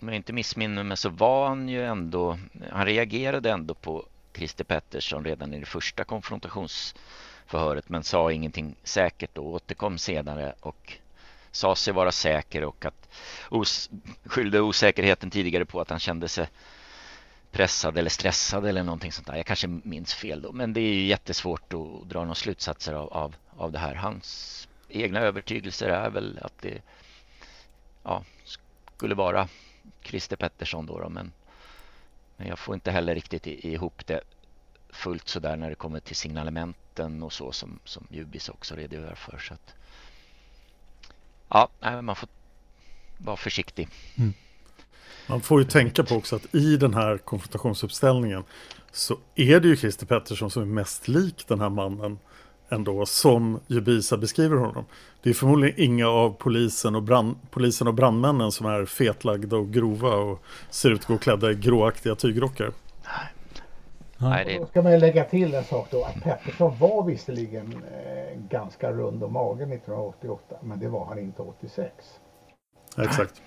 om 0.00 0.08
jag 0.08 0.16
inte 0.16 0.32
missminner 0.32 0.82
mig 0.82 0.96
så 0.96 1.08
var 1.08 1.48
han 1.48 1.68
ju 1.68 1.84
ändå, 1.84 2.38
han 2.70 2.86
reagerade 2.86 3.50
ändå 3.50 3.74
på 3.74 4.06
Christer 4.32 4.64
Pettersson 4.64 5.24
redan 5.24 5.54
i 5.54 5.60
det 5.60 5.66
första 5.66 6.04
konfrontations 6.04 6.94
förhöret 7.46 7.88
men 7.88 8.04
sa 8.04 8.32
ingenting 8.32 8.76
säkert 8.82 9.38
och 9.38 9.46
återkom 9.46 9.98
senare 9.98 10.54
och 10.60 10.92
sa 11.50 11.76
sig 11.76 11.94
vara 11.94 12.12
säker 12.12 12.64
och 12.64 12.84
att 12.84 13.08
os 13.48 13.90
skyllde 14.24 14.60
osäkerheten 14.60 15.30
tidigare 15.30 15.64
på 15.64 15.80
att 15.80 15.90
han 15.90 16.00
kände 16.00 16.28
sig 16.28 16.48
pressad 17.54 17.98
eller 17.98 18.10
stressad 18.10 18.66
eller 18.66 18.82
någonting 18.82 19.12
sånt 19.12 19.26
där. 19.26 19.36
Jag 19.36 19.46
kanske 19.46 19.66
minns 19.66 20.14
fel 20.14 20.42
då, 20.42 20.52
men 20.52 20.72
det 20.72 20.80
är 20.80 20.94
ju 20.94 21.06
jättesvårt 21.06 21.72
att 21.72 22.08
dra 22.08 22.20
några 22.20 22.34
slutsatser 22.34 22.92
av, 22.92 23.12
av, 23.12 23.36
av 23.56 23.72
det 23.72 23.78
här. 23.78 23.94
Hans 23.94 24.68
egna 24.88 25.20
övertygelser 25.20 25.88
är 25.88 26.10
väl 26.10 26.38
att 26.42 26.58
det 26.60 26.82
ja, 28.02 28.24
skulle 28.96 29.14
vara 29.14 29.48
Christer 30.02 30.36
Pettersson 30.36 30.86
då, 30.86 30.98
då 30.98 31.08
men, 31.08 31.32
men 32.36 32.48
jag 32.48 32.58
får 32.58 32.74
inte 32.74 32.90
heller 32.90 33.14
riktigt 33.14 33.46
ihop 33.46 34.06
det 34.06 34.20
fullt 34.94 35.28
så 35.28 35.40
där 35.40 35.56
när 35.56 35.68
det 35.68 35.74
kommer 35.74 36.00
till 36.00 36.16
signalementen 36.16 37.22
och 37.22 37.32
så 37.32 37.52
som, 37.52 37.78
som 37.84 38.06
Ubis 38.10 38.48
också 38.48 38.74
redogör 38.74 39.14
för. 39.14 39.38
Så 39.38 39.54
att, 39.54 39.74
ja, 41.48 42.02
man 42.02 42.16
får 42.16 42.28
vara 43.18 43.36
försiktig. 43.36 43.88
Mm. 44.18 44.34
Man 45.26 45.40
får 45.40 45.60
ju 45.60 45.66
tänka 45.66 46.04
på 46.04 46.14
också 46.14 46.36
att 46.36 46.54
i 46.54 46.76
den 46.76 46.94
här 46.94 47.18
konfrontationsuppställningen 47.18 48.44
så 48.92 49.18
är 49.34 49.60
det 49.60 49.68
ju 49.68 49.76
Christer 49.76 50.06
Pettersson 50.06 50.50
som 50.50 50.62
är 50.62 50.66
mest 50.66 51.08
lik 51.08 51.44
den 51.48 51.60
här 51.60 51.70
mannen 51.70 52.18
ändå 52.68 53.06
som 53.06 53.60
Jubisa 53.66 54.16
beskriver 54.16 54.56
honom. 54.56 54.84
Det 55.22 55.30
är 55.30 55.34
förmodligen 55.34 55.80
inga 55.80 56.08
av 56.08 56.30
polisen 56.38 56.94
och, 56.94 57.02
brand, 57.02 57.36
polisen 57.50 57.88
och 57.88 57.94
brandmännen 57.94 58.52
som 58.52 58.66
är 58.66 58.86
fetlagda 58.86 59.56
och 59.56 59.72
grova 59.72 60.14
och 60.16 60.42
ser 60.70 60.90
ut 60.90 61.00
att 61.00 61.06
gå 61.06 61.18
klädda 61.18 61.50
i 61.50 61.54
gråaktiga 61.54 62.14
tygrockar. 62.14 62.72
Nej. 64.30 64.44
det... 64.44 64.58
Då 64.58 64.66
ska 64.66 64.82
man 64.82 64.98
lägga 64.98 65.24
till 65.24 65.54
en 65.54 65.64
sak 65.64 65.88
då 65.90 66.04
att 66.04 66.22
Pettersson 66.22 66.78
var 66.78 67.04
visserligen 67.04 67.72
eh, 67.72 68.40
ganska 68.50 68.92
rund 68.92 69.24
om 69.24 69.32
magen 69.32 69.72
1988 69.72 70.56
men 70.62 70.80
det 70.80 70.88
var 70.88 71.06
han 71.06 71.18
inte 71.18 71.42
86. 71.42 71.94
exakt. 72.96 73.42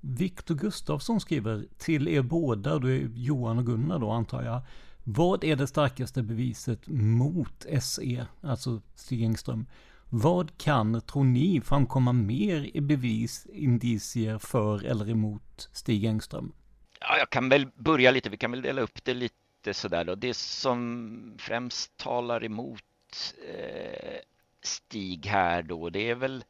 Viktor 0.00 0.54
Gustafsson 0.54 1.20
skriver 1.20 1.66
till 1.78 2.08
er 2.08 2.22
båda, 2.22 2.78
då 2.78 2.88
är 2.88 3.08
Johan 3.14 3.58
och 3.58 3.66
Gunnar 3.66 3.98
då 3.98 4.10
antar 4.10 4.42
jag. 4.42 4.60
Vad 5.04 5.44
är 5.44 5.56
det 5.56 5.66
starkaste 5.66 6.22
beviset 6.22 6.88
mot 6.88 7.66
SE, 7.80 8.26
alltså 8.40 8.80
Stig 8.94 9.22
Engström? 9.22 9.66
Vad 10.10 10.58
kan, 10.58 11.00
tror 11.00 11.24
ni, 11.24 11.60
framkomma 11.60 12.12
mer 12.12 12.70
i 12.76 12.80
bevis, 12.80 13.46
indicier 13.52 14.38
för 14.38 14.84
eller 14.84 15.10
emot 15.10 15.68
Stig 15.72 16.04
Engström? 16.04 16.52
Ja, 17.00 17.18
jag 17.18 17.30
kan 17.30 17.48
väl 17.48 17.66
börja 17.74 18.10
lite, 18.10 18.30
vi 18.30 18.36
kan 18.36 18.50
väl 18.50 18.62
dela 18.62 18.82
upp 18.82 19.04
det 19.04 19.14
lite 19.14 19.34
sådär 19.72 20.04
då. 20.04 20.14
Det 20.14 20.34
som 20.34 21.34
främst 21.38 21.96
talar 21.96 22.44
emot 22.44 23.34
eh, 23.48 24.18
Stig 24.62 25.26
här 25.26 25.62
då, 25.62 25.90
det 25.90 26.10
är 26.10 26.14
väl 26.14 26.44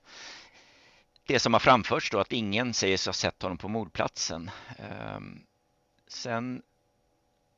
det 1.26 1.38
som 1.38 1.52
har 1.52 1.60
framförts 1.60 2.10
då 2.10 2.18
att 2.18 2.32
ingen 2.32 2.74
säger 2.74 2.96
sig 2.96 3.08
ha 3.08 3.14
sett 3.14 3.42
honom 3.42 3.58
på 3.58 3.68
mordplatsen. 3.68 4.50
Eh, 4.78 5.20
sen 6.08 6.62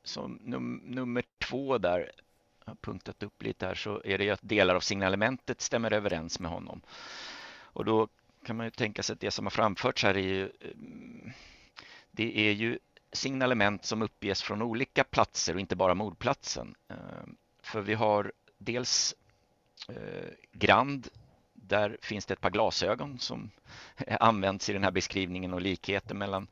som 0.03 0.39
num 0.43 0.81
nummer 0.85 1.23
två 1.37 1.77
där, 1.77 2.11
jag 2.65 2.71
har 2.71 2.75
punktat 2.75 3.23
upp 3.23 3.43
lite 3.43 3.65
här, 3.65 3.75
så 3.75 4.01
är 4.05 4.17
det 4.17 4.23
ju 4.23 4.31
att 4.31 4.39
delar 4.43 4.75
av 4.75 4.79
signalementet 4.79 5.61
stämmer 5.61 5.93
överens 5.93 6.39
med 6.39 6.51
honom. 6.51 6.81
Och 7.59 7.85
då 7.85 8.07
kan 8.45 8.55
man 8.55 8.65
ju 8.65 8.71
tänka 8.71 9.03
sig 9.03 9.13
att 9.13 9.19
det 9.19 9.31
som 9.31 9.45
har 9.45 9.51
framförts 9.51 10.03
här 10.03 10.17
är 10.17 10.21
ju, 10.21 10.43
ehm, 10.61 11.31
det 12.11 12.37
är 12.39 12.51
ju 12.51 12.79
signalement 13.11 13.85
som 13.85 14.01
uppges 14.01 14.41
från 14.41 14.61
olika 14.61 15.03
platser 15.03 15.53
och 15.53 15.59
inte 15.59 15.75
bara 15.75 15.93
mordplatsen. 15.93 16.75
Eh, 16.87 16.97
för 17.61 17.81
vi 17.81 17.93
har 17.93 18.31
dels 18.57 19.15
eh, 19.89 20.29
Grand 20.51 21.07
där 21.53 21.97
finns 22.01 22.25
det 22.25 22.33
ett 22.33 22.41
par 22.41 22.49
glasögon 22.49 23.19
som 23.19 23.51
används 24.19 24.69
i 24.69 24.73
den 24.73 24.83
här 24.83 24.91
beskrivningen 24.91 25.53
och 25.53 25.61
likheten 25.61 26.17
mellan, 26.17 26.47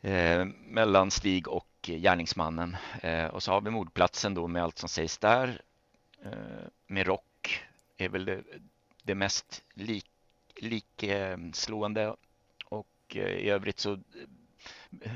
eh, 0.00 0.44
mellan 0.64 1.10
Stig 1.10 1.48
och 1.48 1.66
gärningsmannen. 1.82 2.76
Och 3.32 3.42
så 3.42 3.52
har 3.52 3.60
vi 3.60 3.70
mordplatsen 3.70 4.34
då 4.34 4.46
med 4.46 4.62
allt 4.62 4.78
som 4.78 4.88
sägs 4.88 5.18
där. 5.18 5.62
Med 6.86 7.06
rock 7.06 7.64
är 7.96 8.08
väl 8.08 8.24
det, 8.24 8.42
det 9.02 9.14
mest 9.14 9.64
lik, 9.74 10.10
likslående 10.56 12.16
och 12.64 13.16
i 13.16 13.50
övrigt 13.50 13.78
så 13.78 13.98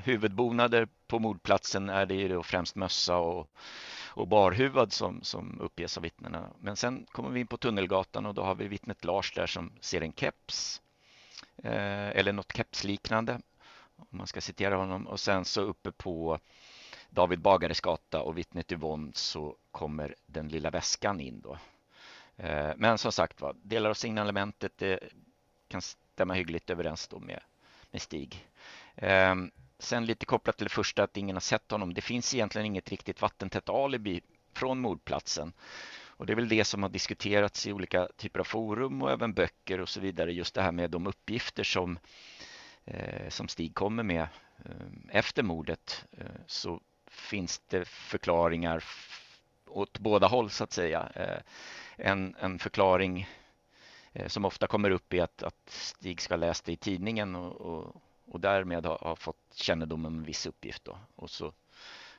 huvudbonader 0.04 0.88
på 1.06 1.18
mordplatsen 1.18 1.88
är 1.88 2.06
det 2.06 2.14
ju 2.14 2.28
då 2.28 2.42
främst 2.42 2.76
mössa 2.76 3.16
och 3.16 3.50
och 4.10 4.28
barhuvad 4.28 4.92
som, 4.92 5.22
som 5.22 5.60
uppges 5.60 5.96
av 5.96 6.02
vittnena. 6.02 6.50
Men 6.60 6.76
sen 6.76 7.06
kommer 7.12 7.30
vi 7.30 7.40
in 7.40 7.46
på 7.46 7.56
Tunnelgatan 7.56 8.26
och 8.26 8.34
då 8.34 8.42
har 8.42 8.54
vi 8.54 8.68
vittnet 8.68 9.04
Lars 9.04 9.32
där 9.32 9.46
som 9.46 9.72
ser 9.80 10.00
en 10.00 10.12
keps 10.12 10.82
eh, 11.56 12.08
eller 12.08 12.32
något 12.32 12.56
kepsliknande 12.56 13.40
om 13.96 14.06
man 14.10 14.26
ska 14.26 14.40
citera 14.40 14.76
honom. 14.76 15.06
Och 15.06 15.20
sen 15.20 15.44
så 15.44 15.60
uppe 15.60 15.92
på 15.92 16.38
David 17.10 17.40
Bagares 17.40 17.80
gata 17.80 18.22
och 18.22 18.38
vittnet 18.38 18.72
Yvonne 18.72 19.12
så 19.14 19.56
kommer 19.70 20.14
den 20.26 20.48
lilla 20.48 20.70
väskan 20.70 21.20
in 21.20 21.40
då. 21.40 21.58
Eh, 22.36 22.72
men 22.76 22.98
som 22.98 23.12
sagt 23.12 23.40
var, 23.40 23.56
delar 23.62 23.90
av 23.90 23.94
signalementet 23.94 24.72
det 24.76 25.00
kan 25.68 25.82
stämma 25.82 26.34
hyggligt 26.34 26.70
överens 26.70 27.08
då 27.08 27.18
med, 27.18 27.40
med 27.90 28.02
Stig. 28.02 28.49
Ehm, 29.00 29.50
sen 29.78 30.06
lite 30.06 30.26
kopplat 30.26 30.56
till 30.56 30.66
det 30.66 30.74
första 30.74 31.02
att 31.02 31.16
ingen 31.16 31.36
har 31.36 31.40
sett 31.40 31.70
honom. 31.70 31.94
Det 31.94 32.00
finns 32.00 32.34
egentligen 32.34 32.66
inget 32.66 32.90
riktigt 32.90 33.22
vattentätt 33.22 33.68
alibi 33.68 34.20
från 34.54 34.80
mordplatsen. 34.80 35.52
Och 36.06 36.26
det 36.26 36.32
är 36.32 36.36
väl 36.36 36.48
det 36.48 36.64
som 36.64 36.82
har 36.82 36.90
diskuterats 36.90 37.66
i 37.66 37.72
olika 37.72 38.08
typer 38.16 38.40
av 38.40 38.44
forum 38.44 39.02
och 39.02 39.10
även 39.10 39.32
böcker 39.32 39.80
och 39.80 39.88
så 39.88 40.00
vidare. 40.00 40.32
Just 40.32 40.54
det 40.54 40.62
här 40.62 40.72
med 40.72 40.90
de 40.90 41.06
uppgifter 41.06 41.64
som, 41.64 41.98
eh, 42.84 43.28
som 43.28 43.48
Stig 43.48 43.74
kommer 43.74 44.02
med 44.02 44.28
eh, 44.64 44.86
efter 45.10 45.42
mordet. 45.42 46.04
Eh, 46.12 46.26
så 46.46 46.80
finns 47.06 47.58
det 47.58 47.88
förklaringar 47.88 48.84
åt 49.66 49.98
båda 49.98 50.26
håll 50.26 50.50
så 50.50 50.64
att 50.64 50.72
säga. 50.72 51.12
Eh, 51.14 51.42
en, 51.96 52.36
en 52.40 52.58
förklaring 52.58 53.28
eh, 54.12 54.28
som 54.28 54.44
ofta 54.44 54.66
kommer 54.66 54.90
upp 54.90 55.12
är 55.12 55.22
att, 55.22 55.42
att 55.42 55.70
Stig 55.70 56.20
ska 56.20 56.34
ha 56.34 56.40
läst 56.40 56.64
det 56.64 56.72
i 56.72 56.76
tidningen 56.76 57.34
och, 57.34 57.60
och 57.60 58.02
och 58.30 58.40
därmed 58.40 58.86
har, 58.86 58.98
har 58.98 59.16
fått 59.16 59.54
kännedom 59.54 60.06
om 60.06 60.14
en 60.14 60.24
viss 60.24 60.46
uppgift. 60.46 60.84
Då. 60.84 60.98
Och 61.16 61.30
så 61.30 61.52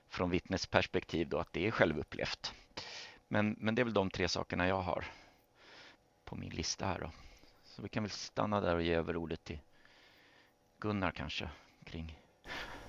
från 0.09 0.29
vittnets 0.29 0.67
perspektiv 0.67 1.29
då 1.29 1.39
att 1.39 1.53
det 1.53 1.67
är 1.67 1.71
självupplevt. 1.71 2.53
Men, 3.27 3.55
men 3.59 3.75
det 3.75 3.81
är 3.81 3.83
väl 3.83 3.93
de 3.93 4.09
tre 4.09 4.27
sakerna 4.27 4.67
jag 4.67 4.81
har 4.81 5.05
på 6.25 6.35
min 6.35 6.49
lista 6.49 6.85
här. 6.85 6.99
Då. 6.99 7.11
Så 7.63 7.81
vi 7.81 7.89
kan 7.89 8.03
väl 8.03 8.09
stanna 8.09 8.61
där 8.61 8.75
och 8.75 8.81
ge 8.81 8.93
över 8.93 9.15
ordet 9.15 9.43
till 9.43 9.59
Gunnar 10.79 11.11
kanske 11.11 11.49
kring 11.85 12.19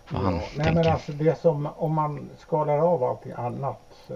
vad 0.08 0.22
han 0.22 0.34
ja, 0.34 0.40
tänker. 0.40 0.64
Nej 0.64 0.74
men 0.74 0.92
alltså 0.92 1.12
det 1.12 1.40
som, 1.40 1.66
om 1.66 1.94
man 1.94 2.30
skalar 2.38 2.78
av 2.78 3.04
allting 3.04 3.32
annat. 3.32 4.10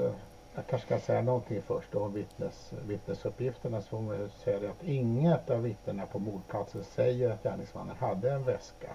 Jag 0.57 0.67
kanske 0.67 0.87
ska 0.87 0.99
säga 0.99 1.23
någonting 1.23 1.63
först 1.63 1.95
om 1.95 2.13
vittnes, 2.13 2.73
vittnesuppgifterna 2.87 3.81
så 3.81 3.89
får 3.89 4.01
man 4.01 4.31
säga 4.31 4.71
att 4.71 4.85
inget 4.85 5.51
av 5.51 5.63
vittnena 5.63 6.07
på 6.07 6.19
mordplatsen 6.19 6.85
säger 6.85 7.31
att 7.31 7.43
gärningsmannen 7.43 7.97
hade 7.97 8.33
en 8.33 8.45
väska. 8.45 8.91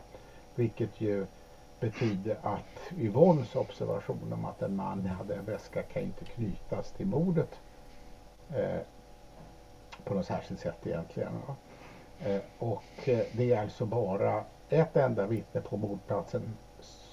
Vilket 0.55 1.01
ju 1.01 1.25
betyder 1.79 2.37
att 2.41 2.93
Yvonnes 2.97 3.55
observation 3.55 4.33
om 4.33 4.45
att 4.45 4.61
en 4.61 4.75
man 4.75 5.05
hade 5.05 5.35
en 5.35 5.45
väska 5.45 5.83
kan 5.83 6.03
inte 6.03 6.25
knytas 6.25 6.91
till 6.91 7.07
mordet. 7.07 7.59
Eh, 8.49 8.79
på 10.03 10.13
något 10.13 10.25
särskilt 10.25 10.59
sätt 10.59 10.87
egentligen. 10.87 11.33
va. 11.47 11.55
Eh, 12.25 12.41
och 12.59 13.09
eh, 13.09 13.25
det 13.31 13.53
är 13.53 13.61
alltså 13.61 13.85
bara 13.85 14.43
ett 14.69 14.97
enda 14.97 15.27
vittne 15.27 15.61
på 15.61 15.77
mordplatsen 15.77 16.57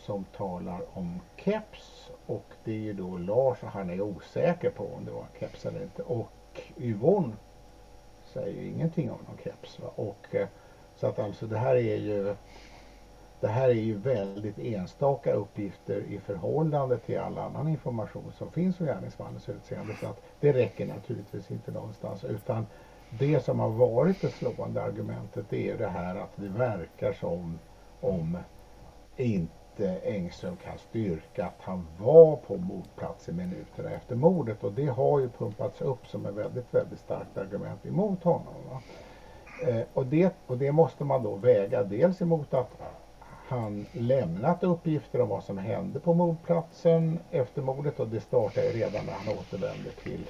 som 0.08 0.24
talar 0.36 0.80
om 0.94 1.20
keps 1.36 2.10
och 2.26 2.44
det 2.64 2.72
är 2.72 2.76
ju 2.76 2.92
då 2.92 3.18
Lars 3.18 3.62
och 3.62 3.68
han 3.68 3.90
är 3.90 4.00
osäker 4.00 4.70
på 4.70 4.84
om 4.94 5.04
det 5.04 5.10
var 5.10 5.20
en 5.20 5.40
keps 5.40 5.66
eller 5.66 5.82
inte. 5.82 6.02
Och 6.02 6.60
Yvonne 6.78 7.32
säger 8.24 8.62
ju 8.62 8.68
ingenting 8.68 9.10
om 9.10 9.18
någon 9.28 9.38
keps. 9.44 9.80
Va? 9.80 9.90
Och, 9.96 10.34
eh, 10.34 10.48
så 10.96 11.06
att 11.06 11.18
alltså 11.18 11.46
det 11.46 11.58
här 11.58 11.74
är 11.74 11.96
ju 11.96 12.34
det 13.40 13.48
här 13.48 13.68
är 13.68 13.72
ju 13.72 13.94
väldigt 13.94 14.58
enstaka 14.58 15.32
uppgifter 15.32 16.00
i 16.00 16.18
förhållande 16.18 16.98
till 16.98 17.18
all 17.18 17.38
annan 17.38 17.68
information 17.68 18.32
som 18.38 18.50
finns 18.50 18.80
om 18.80 18.86
gärningsmannens 18.86 19.48
utseende. 19.48 19.94
Så 20.00 20.06
att 20.06 20.22
det 20.40 20.52
räcker 20.52 20.86
naturligtvis 20.86 21.50
inte 21.50 21.70
någonstans. 21.70 22.24
Utan 22.24 22.66
det 23.18 23.44
som 23.44 23.60
har 23.60 23.70
varit 23.70 24.20
det 24.20 24.30
slående 24.30 24.82
argumentet 24.82 25.46
det 25.50 25.56
är 25.56 25.72
ju 25.72 25.76
det 25.76 25.88
här 25.88 26.16
att 26.16 26.36
det 26.36 26.48
verkar 26.48 27.12
som 27.12 27.58
om 28.00 28.38
inte 29.16 29.57
Eh, 29.80 30.14
Engström 30.14 30.56
kan 30.56 30.78
styrka 30.78 31.46
att 31.46 31.58
han 31.60 31.86
var 31.98 32.36
på 32.36 32.56
mordplatsen 32.56 33.36
minuterna 33.36 33.90
efter 33.90 34.16
mordet. 34.16 34.64
Och 34.64 34.72
det 34.72 34.86
har 34.86 35.20
ju 35.20 35.28
pumpats 35.28 35.80
upp 35.80 36.06
som 36.06 36.26
ett 36.26 36.34
väldigt, 36.34 36.74
väldigt 36.74 36.98
starkt 36.98 37.38
argument 37.38 37.86
emot 37.86 38.22
honom. 38.22 38.54
Va? 38.70 38.80
Eh, 39.68 39.82
och, 39.94 40.06
det, 40.06 40.34
och 40.46 40.58
det 40.58 40.72
måste 40.72 41.04
man 41.04 41.22
då 41.22 41.34
väga 41.34 41.82
dels 41.82 42.22
emot 42.22 42.54
att 42.54 42.70
han 43.48 43.86
lämnat 43.92 44.64
uppgifter 44.64 45.20
om 45.20 45.28
vad 45.28 45.44
som 45.44 45.58
hände 45.58 46.00
på 46.00 46.14
mordplatsen 46.14 47.18
efter 47.30 47.62
mordet 47.62 48.00
och 48.00 48.08
det 48.08 48.20
startade 48.20 48.72
redan 48.72 49.06
när 49.06 49.12
han 49.12 49.28
återvände 49.38 49.90
till 49.90 50.26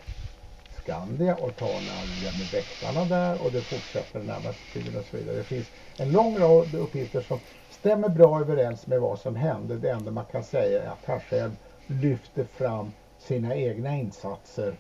Skandia 0.83 1.37
och 1.37 1.57
tar 1.57 1.81
när 1.81 2.33
med 2.39 2.51
väktarna 2.53 3.05
där 3.05 3.43
och 3.43 3.53
det 3.53 3.63
fortsätter 3.63 4.19
den 4.19 4.27
närmaste 4.27 4.73
tiden 4.73 4.99
och 5.01 5.05
så 5.05 5.17
vidare. 5.17 5.37
Det 5.37 5.45
finns 5.45 5.71
en 5.99 6.13
lång 6.13 6.39
rad 6.39 6.75
uppgifter 6.75 7.21
som 7.21 7.41
stämmer 7.79 8.09
bra 8.09 8.41
överens 8.41 8.87
med 8.87 9.01
vad 9.01 9.19
som 9.19 9.37
hände. 9.37 9.77
Det 9.77 9.91
enda 9.91 10.11
man 10.11 10.25
kan 10.25 10.45
säga 10.45 10.83
är 10.83 10.89
att 10.89 11.05
han 11.07 11.21
själv 11.21 11.57
lyfter 11.87 12.45
fram 12.45 12.93
sina 13.19 13.55
egna 13.55 13.97
insatser 13.97 14.75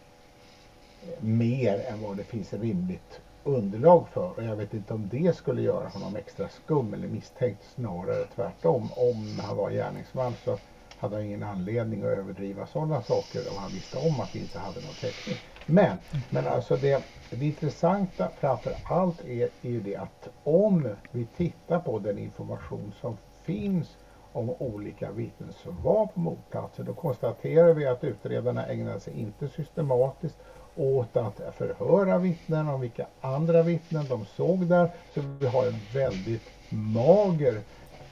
mer 1.21 1.85
än 1.88 2.02
vad 2.02 2.17
det 2.17 2.25
finns 2.25 2.52
rimligt 2.52 3.21
underlag 3.45 4.09
för. 4.09 4.33
Och 4.37 4.45
jag 4.45 4.57
vet 4.57 4.75
inte 4.75 4.95
om 4.95 5.09
det 5.09 5.37
skulle 5.37 5.62
göra 5.62 5.88
honom 5.88 6.17
extra 6.17 6.49
skum 6.49 6.95
eller 6.95 7.09
misstänkt. 7.09 7.64
Snarare 7.75 8.25
tvärtom. 8.35 8.88
Om 8.97 9.40
han 9.43 9.57
var 9.57 9.71
gärningsman 9.71 10.35
så 10.45 10.59
hade 10.99 11.17
han 11.17 11.25
ingen 11.25 11.43
anledning 11.43 12.02
att 12.02 12.19
överdriva 12.19 12.67
sådana 12.67 13.02
saker 13.02 13.50
om 13.50 13.57
han 13.57 13.71
visste 13.73 13.99
om 13.99 14.21
att 14.21 14.35
vi 14.35 14.38
inte 14.38 14.59
hade 14.59 14.81
någon 14.81 14.95
täckning. 15.00 15.37
Men, 15.67 15.97
men 16.31 16.47
alltså 16.47 16.76
det, 16.76 17.02
det 17.31 17.47
intressanta 17.47 18.29
framför 18.41 18.75
allt 18.85 19.25
är, 19.25 19.49
är 19.63 19.71
ju 19.71 19.81
det 19.81 19.97
att 19.97 20.29
om 20.45 20.88
vi 21.11 21.27
tittar 21.37 21.81
på 21.81 21.99
den 21.99 22.19
information 22.19 22.93
som 23.01 23.17
finns 23.43 23.97
om 24.33 24.51
olika 24.51 25.11
vittnen 25.11 25.53
som 25.53 25.83
var 25.83 26.07
på 26.07 26.21
mordplatsen 26.21 26.85
då 26.85 26.95
konstaterar 26.95 27.73
vi 27.73 27.87
att 27.87 28.05
utredarna 28.05 28.67
ägnade 28.67 29.01
sig 29.01 29.21
inte 29.21 29.49
systematiskt 29.49 30.37
åt 30.77 31.17
att 31.17 31.41
förhöra 31.55 32.19
vittnen 32.19 32.69
om 32.69 32.81
vilka 32.81 33.07
andra 33.21 33.62
vittnen 33.62 34.07
de 34.09 34.25
såg 34.25 34.67
där. 34.67 34.91
Så 35.14 35.21
vi 35.21 35.47
har 35.47 35.67
en 35.67 35.81
väldigt 35.95 36.51
mager, 36.69 37.61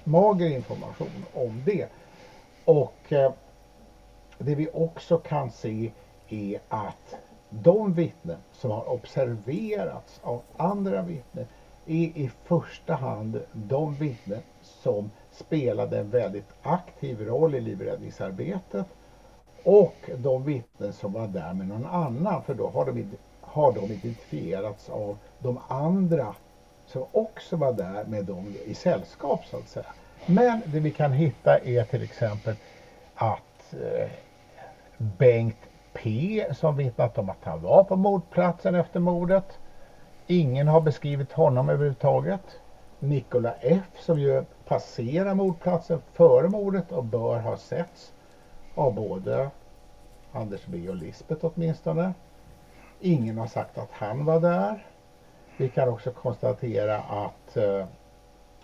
mager 0.04 0.46
information 0.46 1.24
om 1.34 1.62
det. 1.66 1.88
Och 2.64 3.12
eh, 3.12 3.32
det 4.38 4.54
vi 4.54 4.68
också 4.72 5.18
kan 5.18 5.50
se 5.50 5.92
är 6.28 6.60
att 6.68 7.16
de 7.50 7.92
vittnen 7.92 8.38
som 8.52 8.70
har 8.70 8.88
observerats 8.88 10.20
av 10.22 10.42
andra 10.56 11.02
vittnen 11.02 11.46
är 11.86 11.94
i 11.94 12.30
första 12.44 12.94
hand 12.94 13.40
de 13.52 13.94
vittnen 13.94 14.42
som 14.62 15.10
spelade 15.32 15.98
en 15.98 16.10
väldigt 16.10 16.48
aktiv 16.62 17.20
roll 17.26 17.54
i 17.54 17.60
livräddningsarbetet 17.60 18.86
och 19.62 20.10
de 20.16 20.44
vittnen 20.44 20.92
som 20.92 21.12
var 21.12 21.26
där 21.26 21.52
med 21.52 21.68
någon 21.68 21.86
annan 21.86 22.42
för 22.42 22.54
då 22.54 22.68
har 22.68 22.84
de, 22.84 23.10
har 23.40 23.72
de 23.72 23.84
identifierats 23.84 24.90
av 24.90 25.18
de 25.38 25.58
andra 25.68 26.34
som 26.86 27.04
också 27.12 27.56
var 27.56 27.72
där 27.72 28.04
med 28.04 28.24
dem 28.24 28.54
i 28.66 28.74
sällskap 28.74 29.44
så 29.44 29.56
att 29.56 29.68
säga. 29.68 29.86
Men 30.26 30.60
det 30.66 30.80
vi 30.80 30.90
kan 30.90 31.12
hitta 31.12 31.58
är 31.58 31.84
till 31.84 32.02
exempel 32.02 32.54
att 33.14 33.74
eh, 33.74 34.08
Bengt 34.98 35.56
P 35.96 36.44
som 36.52 36.76
vittnat 36.76 37.18
om 37.18 37.30
att 37.30 37.44
han 37.44 37.62
var 37.62 37.84
på 37.84 37.96
mordplatsen 37.96 38.74
efter 38.74 39.00
mordet. 39.00 39.58
Ingen 40.26 40.68
har 40.68 40.80
beskrivit 40.80 41.32
honom 41.32 41.68
överhuvudtaget. 41.68 42.60
Nikola 42.98 43.54
F 43.60 43.88
som 43.98 44.18
ju 44.18 44.44
passerar 44.68 45.34
mordplatsen 45.34 46.00
före 46.12 46.48
mordet 46.48 46.92
och 46.92 47.04
bör 47.04 47.38
ha 47.38 47.56
setts 47.56 48.12
av 48.74 48.94
både 48.94 49.50
Anders 50.32 50.66
B 50.66 50.88
och 50.88 50.96
Lisbeth 50.96 51.44
åtminstone. 51.44 52.12
Ingen 53.00 53.38
har 53.38 53.46
sagt 53.46 53.78
att 53.78 53.90
han 53.92 54.24
var 54.24 54.40
där. 54.40 54.86
Vi 55.56 55.68
kan 55.68 55.88
också 55.88 56.10
konstatera 56.10 56.96
att 56.98 57.56
eh, 57.56 57.86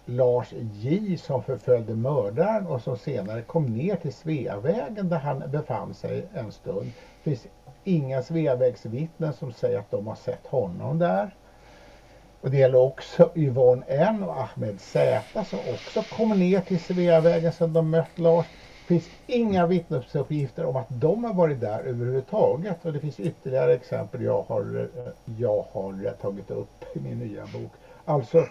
Lars 0.06 0.52
J 0.72 1.18
som 1.18 1.42
förföljde 1.42 1.94
mördaren 1.94 2.66
och 2.66 2.82
som 2.82 2.98
senare 2.98 3.42
kom 3.42 3.66
ner 3.66 3.96
till 3.96 4.12
Sveavägen 4.12 5.08
där 5.08 5.18
han 5.18 5.42
befann 5.50 5.94
sig 5.94 6.26
en 6.34 6.52
stund. 6.52 6.92
Det 7.24 7.30
finns 7.30 7.46
inga 7.84 8.22
Sveavägsvittnen 8.22 9.32
som 9.32 9.52
säger 9.52 9.78
att 9.78 9.90
de 9.90 10.06
har 10.06 10.14
sett 10.14 10.46
honom 10.46 10.98
där. 10.98 11.34
Och 12.40 12.50
det 12.50 12.56
gäller 12.56 12.78
också 12.78 13.30
Yvonne 13.34 13.86
N 13.86 14.22
och 14.22 14.36
Ahmed 14.40 14.80
Z 14.80 15.44
som 15.44 15.58
också 15.58 16.02
kom 16.16 16.28
ner 16.28 16.60
till 16.60 16.80
Sveavägen 16.80 17.52
sedan 17.52 17.72
de 17.72 17.90
mött 17.90 18.18
Lars. 18.18 18.46
Det 18.80 18.86
finns 18.86 19.10
inga 19.26 19.66
vittnesuppgifter 19.66 20.64
om 20.64 20.76
att 20.76 20.86
de 20.88 21.24
har 21.24 21.34
varit 21.34 21.60
där 21.60 21.78
överhuvudtaget. 21.80 22.84
Och 22.84 22.92
det 22.92 23.00
finns 23.00 23.20
ytterligare 23.20 23.74
exempel 23.74 24.22
jag 24.22 24.42
har, 24.42 24.88
eh, 24.96 25.12
jag 25.38 25.64
har 25.72 26.12
tagit 26.20 26.50
upp 26.50 26.84
i 26.96 27.00
min 27.00 27.18
nya 27.18 27.42
bok. 27.46 27.72
Alltså, 28.04 28.44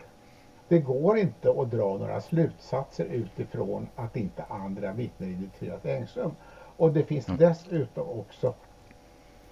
det 0.71 0.79
går 0.79 1.17
inte 1.17 1.49
att 1.49 1.71
dra 1.71 1.97
några 1.97 2.19
slutsatser 2.19 3.05
utifrån 3.05 3.87
att 3.95 4.15
inte 4.15 4.43
andra 4.47 4.91
vittnen 4.91 5.29
identifierat 5.29 5.85
Engström. 5.85 6.33
Och 6.77 6.91
det 6.91 7.03
finns 7.03 7.25
dessutom 7.25 8.07
också 8.09 8.53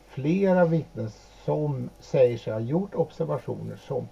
flera 0.08 0.66
vittnen 0.66 1.10
som 1.46 1.90
säger 2.00 2.38
sig 2.38 2.54
ha 2.54 2.60
gjort 2.60 2.96
observationer 2.96 3.76
som 3.76 4.08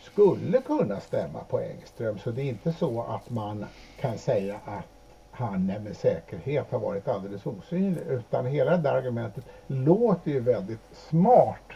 skulle 0.00 0.60
kunna 0.60 1.00
stämma 1.00 1.42
på 1.44 1.58
Engström. 1.58 2.18
Så 2.18 2.30
det 2.30 2.42
är 2.42 2.48
inte 2.48 2.72
så 2.72 3.00
att 3.00 3.30
man 3.30 3.64
kan 4.00 4.18
säga 4.18 4.58
att 4.64 4.86
han 5.30 5.66
med 5.66 5.96
säkerhet 5.96 6.70
har 6.70 6.78
varit 6.78 7.08
alldeles 7.08 7.46
osynlig. 7.46 8.02
Utan 8.08 8.44
hela 8.46 8.76
det 8.76 8.90
argumentet 8.90 9.44
låter 9.66 10.30
ju 10.30 10.40
väldigt 10.40 10.80
smart 10.92 11.72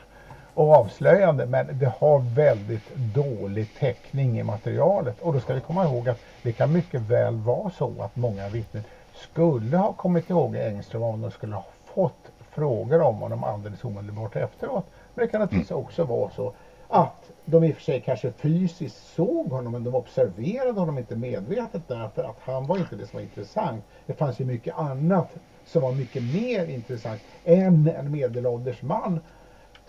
och 0.55 0.75
avslöjande 0.77 1.47
men 1.47 1.79
det 1.79 1.93
har 1.99 2.19
väldigt 2.35 2.95
dålig 2.95 3.67
täckning 3.79 4.39
i 4.39 4.43
materialet. 4.43 5.21
Och 5.21 5.33
då 5.33 5.41
ska 5.41 5.55
vi 5.55 5.61
komma 5.61 5.85
ihåg 5.85 6.09
att 6.09 6.19
det 6.43 6.53
kan 6.53 6.73
mycket 6.73 7.01
väl 7.01 7.35
vara 7.37 7.71
så 7.71 7.93
att 7.99 8.17
många 8.17 8.49
vittnen 8.49 8.83
skulle 9.15 9.77
ha 9.77 9.93
kommit 9.93 10.31
ihåg 10.31 10.57
Engström 10.57 11.03
om 11.03 11.21
de 11.21 11.31
skulle 11.31 11.55
ha 11.55 11.65
fått 11.85 12.31
frågor 12.51 13.01
om 13.01 13.15
honom 13.21 13.45
alldeles 13.45 13.85
omedelbart 13.85 14.37
efteråt. 14.37 14.85
Men 15.15 15.23
det 15.23 15.31
kan 15.31 15.41
naturligtvis 15.41 15.71
också 15.71 16.05
vara 16.05 16.31
så 16.31 16.53
att 16.89 17.31
de 17.45 17.65
i 17.65 17.71
och 17.71 17.75
för 17.75 17.83
sig 17.83 18.01
kanske 18.01 18.31
fysiskt 18.31 19.15
såg 19.15 19.49
honom 19.51 19.73
men 19.73 19.85
de 19.85 19.95
observerade 19.95 20.81
honom 20.81 20.99
inte 20.99 21.15
medvetet 21.15 21.83
därför 21.89 22.23
att 22.23 22.37
han 22.41 22.67
var 22.67 22.79
inte 22.79 22.97
det 22.97 23.07
som 23.07 23.17
var 23.17 23.21
intressant. 23.21 23.85
Det 24.07 24.13
fanns 24.13 24.41
ju 24.41 24.45
mycket 24.45 24.75
annat 24.79 25.37
som 25.65 25.83
var 25.83 25.93
mycket 25.93 26.23
mer 26.23 26.67
intressant 26.67 27.21
än 27.45 27.89
en 27.97 28.11
medelålders 28.11 28.83
man 28.83 29.21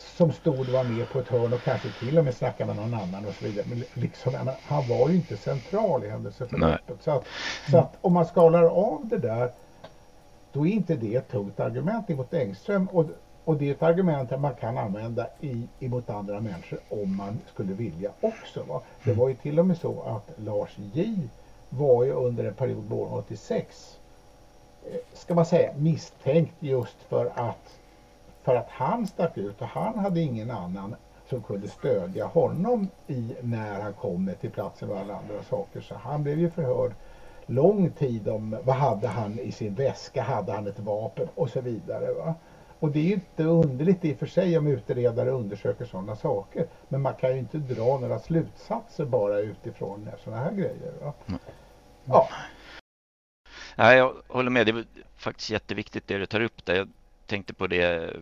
som 0.01 0.31
stod 0.31 0.59
och 0.59 0.67
var 0.67 0.83
med 0.83 1.09
på 1.09 1.19
ett 1.19 1.27
hörn 1.27 1.53
och 1.53 1.63
kanske 1.63 1.89
till 1.91 2.17
och 2.17 2.25
med 2.25 2.35
snackade 2.35 2.73
med 2.73 2.75
någon 2.75 3.01
annan 3.01 3.25
och 3.25 3.33
så 3.33 3.45
vidare. 3.45 3.65
Men 3.69 3.83
liksom, 3.93 4.51
han 4.63 4.87
var 4.87 5.09
ju 5.09 5.15
inte 5.15 5.37
central 5.37 6.03
i 6.03 6.09
händelseförloppet. 6.09 7.01
Så 7.03 7.11
att, 7.11 7.25
så 7.71 7.77
att 7.77 7.97
om 8.01 8.13
man 8.13 8.25
skalar 8.25 8.63
av 8.63 9.07
det 9.07 9.17
där 9.17 9.51
då 10.51 10.67
är 10.67 10.71
inte 10.71 10.95
det 10.95 11.15
ett 11.15 11.29
tungt 11.29 11.59
argument 11.59 12.09
emot 12.09 12.33
Engström. 12.33 12.87
Och, 12.87 13.05
och 13.43 13.57
det 13.57 13.67
är 13.69 13.71
ett 13.71 13.83
argument 13.83 14.29
som 14.29 14.41
man 14.41 14.53
kan 14.53 14.77
använda 14.77 15.27
i, 15.39 15.67
emot 15.79 16.09
andra 16.09 16.39
människor 16.39 16.79
om 16.89 17.15
man 17.15 17.39
skulle 17.53 17.73
vilja 17.73 18.11
också. 18.21 18.63
Va? 18.63 18.81
Det 19.03 19.13
var 19.13 19.29
ju 19.29 19.35
till 19.35 19.59
och 19.59 19.65
med 19.65 19.77
så 19.77 20.01
att 20.01 20.39
Lars 20.39 20.77
J 20.93 21.17
var 21.69 22.03
ju 22.03 22.11
under 22.11 22.43
en 22.43 22.53
period 22.53 22.83
våren 22.89 23.13
86 23.13 23.99
eh, 24.85 24.97
ska 25.13 25.33
man 25.33 25.45
säga 25.45 25.73
misstänkt 25.77 26.55
just 26.59 26.97
för 27.09 27.25
att 27.35 27.77
för 28.43 28.55
att 28.55 28.69
han 28.69 29.07
stack 29.07 29.37
ut 29.37 29.61
och 29.61 29.67
han 29.67 29.99
hade 29.99 30.19
ingen 30.21 30.51
annan 30.51 30.95
som 31.29 31.43
kunde 31.43 31.67
stödja 31.67 32.25
honom 32.25 32.87
i 33.07 33.35
när 33.41 33.81
han 33.81 33.93
kommer 33.93 34.33
till 34.33 34.51
platsen 34.51 34.89
och 34.89 34.97
alla 34.97 35.15
andra 35.15 35.43
saker. 35.49 35.81
Så 35.81 35.95
han 35.95 36.23
blev 36.23 36.39
ju 36.39 36.49
förhörd 36.49 36.91
lång 37.45 37.91
tid 37.91 38.27
om 38.27 38.57
vad 38.63 38.75
hade 38.75 39.07
han 39.07 39.39
i 39.39 39.51
sin 39.51 39.75
väska, 39.75 40.21
hade 40.21 40.51
han 40.51 40.67
ett 40.67 40.79
vapen 40.79 41.27
och 41.35 41.49
så 41.49 41.61
vidare. 41.61 42.13
Va? 42.13 42.35
Och 42.79 42.91
det 42.91 42.99
är 42.99 43.03
ju 43.03 43.13
inte 43.13 43.43
underligt 43.43 44.05
i 44.05 44.13
och 44.13 44.17
för 44.17 44.25
sig 44.25 44.57
om 44.57 44.67
utredare 44.67 45.29
undersöker 45.29 45.85
sådana 45.85 46.15
saker. 46.15 46.67
Men 46.87 47.01
man 47.01 47.13
kan 47.13 47.31
ju 47.31 47.39
inte 47.39 47.57
dra 47.57 47.97
några 47.97 48.19
slutsatser 48.19 49.05
bara 49.05 49.39
utifrån 49.39 50.09
sådana 50.23 50.43
här 50.43 50.51
grejer. 50.51 50.93
Va? 51.01 51.13
Mm. 51.27 51.39
Ja. 52.05 52.27
Nej, 53.75 53.97
jag 53.97 54.13
håller 54.27 54.49
med. 54.49 54.65
Det 54.65 54.71
är 54.71 54.85
faktiskt 55.17 55.49
jätteviktigt 55.49 56.07
det 56.07 56.17
du 56.17 56.25
tar 56.25 56.41
upp 56.41 56.65
där. 56.65 56.87
Tänkte 57.31 57.53
på 57.53 57.67
det 57.67 58.13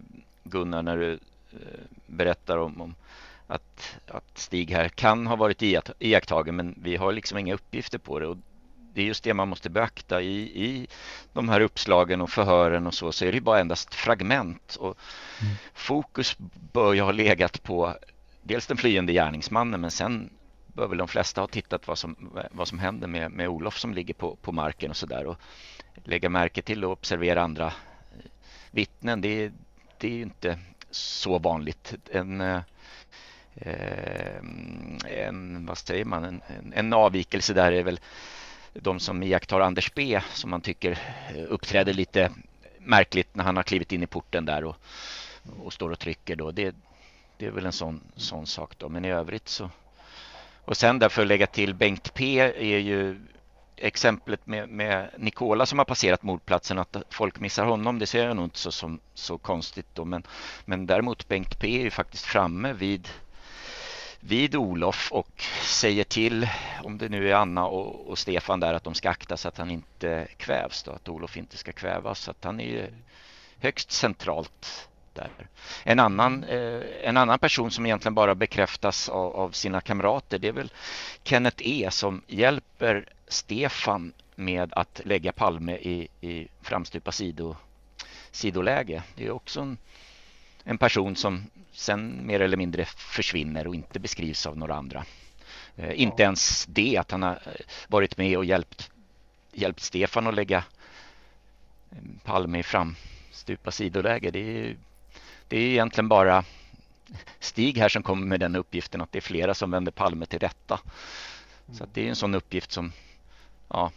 Gunnar 0.43 0.81
när 0.81 0.97
du 0.97 1.13
eh, 1.51 1.79
berättar 2.05 2.57
om, 2.57 2.81
om 2.81 2.95
att, 3.47 3.97
att 4.07 4.37
Stig 4.37 4.71
här 4.71 4.89
kan 4.89 5.27
ha 5.27 5.35
varit 5.35 5.61
iakttagen 5.99 6.55
men 6.55 6.75
vi 6.83 6.95
har 6.95 7.11
liksom 7.11 7.37
inga 7.37 7.53
uppgifter 7.53 7.97
på 7.97 8.19
det. 8.19 8.27
Och 8.27 8.37
det 8.93 9.01
är 9.01 9.05
just 9.05 9.23
det 9.23 9.33
man 9.33 9.47
måste 9.47 9.69
beakta 9.69 10.21
i, 10.21 10.39
i 10.65 10.87
de 11.33 11.49
här 11.49 11.61
uppslagen 11.61 12.21
och 12.21 12.29
förhören 12.29 12.87
och 12.87 12.93
så, 12.93 13.11
så 13.11 13.25
är 13.25 13.31
det 13.31 13.41
bara 13.41 13.59
endast 13.59 13.93
fragment. 13.93 14.75
Och 14.75 14.97
mm. 15.41 15.53
Fokus 15.73 16.35
bör 16.73 16.93
ju 16.93 17.01
ha 17.01 17.11
legat 17.11 17.63
på 17.63 17.95
dels 18.43 18.67
den 18.67 18.77
flyende 18.77 19.13
gärningsmannen 19.13 19.81
men 19.81 19.91
sen 19.91 20.29
bör 20.67 20.87
väl 20.87 20.97
de 20.97 21.07
flesta 21.07 21.41
ha 21.41 21.47
tittat 21.47 21.87
vad 21.87 21.97
som, 21.97 22.39
vad 22.51 22.67
som 22.67 22.79
händer 22.79 23.07
med, 23.07 23.31
med 23.31 23.47
Olof 23.47 23.77
som 23.79 23.93
ligger 23.93 24.13
på, 24.13 24.35
på 24.35 24.51
marken 24.51 24.89
och 24.89 24.97
sådär 24.97 25.25
och 25.25 25.37
lägga 26.03 26.29
märke 26.29 26.61
till 26.61 26.85
och 26.85 26.91
observera 26.91 27.41
andra 27.41 27.73
vittnen. 28.71 29.21
Det, 29.21 29.51
det 29.97 30.07
är 30.07 30.11
ju 30.11 30.21
inte 30.21 30.59
så 30.91 31.39
vanligt. 31.39 31.93
En, 32.11 32.41
eh, 32.41 32.61
en 35.05 35.65
vad 35.65 35.77
säger 35.77 36.05
man, 36.05 36.23
en, 36.23 36.41
en 36.75 36.93
avvikelse 36.93 37.53
där 37.53 37.71
är 37.71 37.83
väl 37.83 37.99
de 38.73 38.99
som 38.99 39.23
iakttar 39.23 39.59
Anders 39.59 39.93
B 39.93 40.21
som 40.33 40.49
man 40.49 40.61
tycker 40.61 40.91
eh, 41.35 41.43
uppträder 41.47 41.93
lite 41.93 42.31
märkligt 42.79 43.35
när 43.35 43.43
han 43.43 43.55
har 43.55 43.63
klivit 43.63 43.91
in 43.91 44.03
i 44.03 44.07
porten 44.07 44.45
där 44.45 44.63
och, 44.63 44.75
och 45.63 45.73
står 45.73 45.89
och 45.89 45.99
trycker 45.99 46.35
då. 46.35 46.51
Det, 46.51 46.75
det 47.37 47.45
är 47.45 47.51
väl 47.51 47.65
en 47.65 47.71
sån, 47.71 48.01
sån 48.15 48.47
sak 48.47 48.77
då. 48.77 48.89
Men 48.89 49.05
i 49.05 49.11
övrigt 49.11 49.47
så. 49.47 49.69
Och 50.65 50.77
sen 50.77 50.99
därför 50.99 51.25
lägga 51.25 51.47
till 51.47 51.73
Bengt 51.73 52.13
P 52.13 52.39
är 52.39 52.79
ju 52.79 53.19
exemplet 53.81 54.47
med, 54.47 54.69
med 54.69 55.09
Nikola 55.17 55.65
som 55.65 55.77
har 55.77 55.85
passerat 55.85 56.23
mordplatsen 56.23 56.79
att 56.79 56.97
folk 57.09 57.39
missar 57.39 57.65
honom. 57.65 57.99
Det 57.99 58.07
ser 58.07 58.27
jag 58.27 58.35
nog 58.35 58.45
inte 58.45 58.59
så, 58.59 58.71
som, 58.71 58.99
så 59.13 59.37
konstigt 59.37 59.87
då. 59.93 60.05
Men, 60.05 60.23
men 60.65 60.85
däremot 60.85 61.27
Bengt 61.27 61.59
P 61.59 61.79
är 61.79 61.83
ju 61.83 61.91
faktiskt 61.91 62.25
framme 62.25 62.73
vid 62.73 63.09
vid 64.19 64.55
Olof 64.55 65.11
och 65.11 65.43
säger 65.63 66.03
till, 66.03 66.47
om 66.83 66.97
det 66.97 67.09
nu 67.09 67.29
är 67.29 67.35
Anna 67.35 67.65
och, 67.65 68.09
och, 68.09 68.17
Stefan 68.17 68.59
där, 68.59 68.73
att 68.73 68.83
de 68.83 68.93
ska 68.93 69.09
akta 69.09 69.37
så 69.37 69.47
att 69.47 69.57
han 69.57 69.71
inte 69.71 70.27
kvävs, 70.37 70.83
då, 70.83 70.91
att 70.91 71.09
Olof 71.09 71.37
inte 71.37 71.57
ska 71.57 71.71
kvävas. 71.71 72.19
Så 72.19 72.31
att 72.31 72.43
han 72.43 72.59
är 72.59 72.89
högst 73.59 73.91
centralt 73.91 74.89
där. 75.13 75.29
En 75.83 75.99
annan, 75.99 76.43
eh, 76.43 76.81
en 77.03 77.17
annan 77.17 77.39
person 77.39 77.71
som 77.71 77.85
egentligen 77.85 78.15
bara 78.15 78.35
bekräftas 78.35 79.09
av, 79.09 79.35
av, 79.35 79.51
sina 79.51 79.81
kamrater, 79.81 80.39
det 80.39 80.47
är 80.47 80.51
väl 80.51 80.71
Kenneth 81.23 81.61
E 81.67 81.87
som 81.91 82.21
hjälper 82.27 83.05
Stefan 83.29 84.13
med 84.35 84.73
att 84.73 85.01
lägga 85.05 85.31
Palme 85.31 85.75
i, 85.75 86.07
i 86.21 86.47
framstupa 86.61 87.11
sido, 87.11 87.55
sidoläge. 88.31 89.03
Det 89.15 89.25
är 89.25 89.31
också 89.31 89.61
en, 89.61 89.77
en 90.63 90.77
person 90.77 91.15
som 91.15 91.45
sen 91.71 92.25
mer 92.25 92.39
eller 92.39 92.57
mindre 92.57 92.85
försvinner 92.85 93.67
och 93.67 93.75
inte 93.75 93.99
beskrivs 93.99 94.45
av 94.45 94.57
några 94.57 94.75
andra. 94.75 95.05
Eh, 95.75 96.01
inte 96.01 96.23
ens 96.23 96.65
det 96.65 96.97
att 96.97 97.11
han 97.11 97.23
har 97.23 97.31
eh, 97.45 97.65
varit 97.87 98.17
med 98.17 98.37
och 98.37 98.45
hjälpt, 98.45 98.91
hjälpt 99.51 99.79
Stefan 99.79 100.27
att 100.27 100.35
lägga 100.35 100.63
eh, 101.91 101.97
Palme 102.23 102.59
i 102.59 102.63
framstupa 102.63 103.71
sidoläge. 103.71 104.31
Det 104.31 104.39
är, 104.39 104.77
det 105.47 105.57
är 105.57 105.69
egentligen 105.69 106.09
bara 106.09 106.43
Stig 107.39 107.77
här 107.77 107.89
som 107.89 108.03
kommer 108.03 108.27
med 108.27 108.39
den 108.39 108.55
uppgiften 108.55 109.01
att 109.01 109.11
det 109.11 109.19
är 109.19 109.21
flera 109.21 109.53
som 109.53 109.71
vänder 109.71 109.91
Palme 109.91 110.25
till 110.25 110.39
rätta. 110.39 110.79
Så 111.73 111.87
det 111.93 112.05
är 112.05 112.09
en 112.09 112.15
sån 112.15 112.35
uppgift 112.35 112.71
som, 112.71 112.91
ja, 113.69 113.91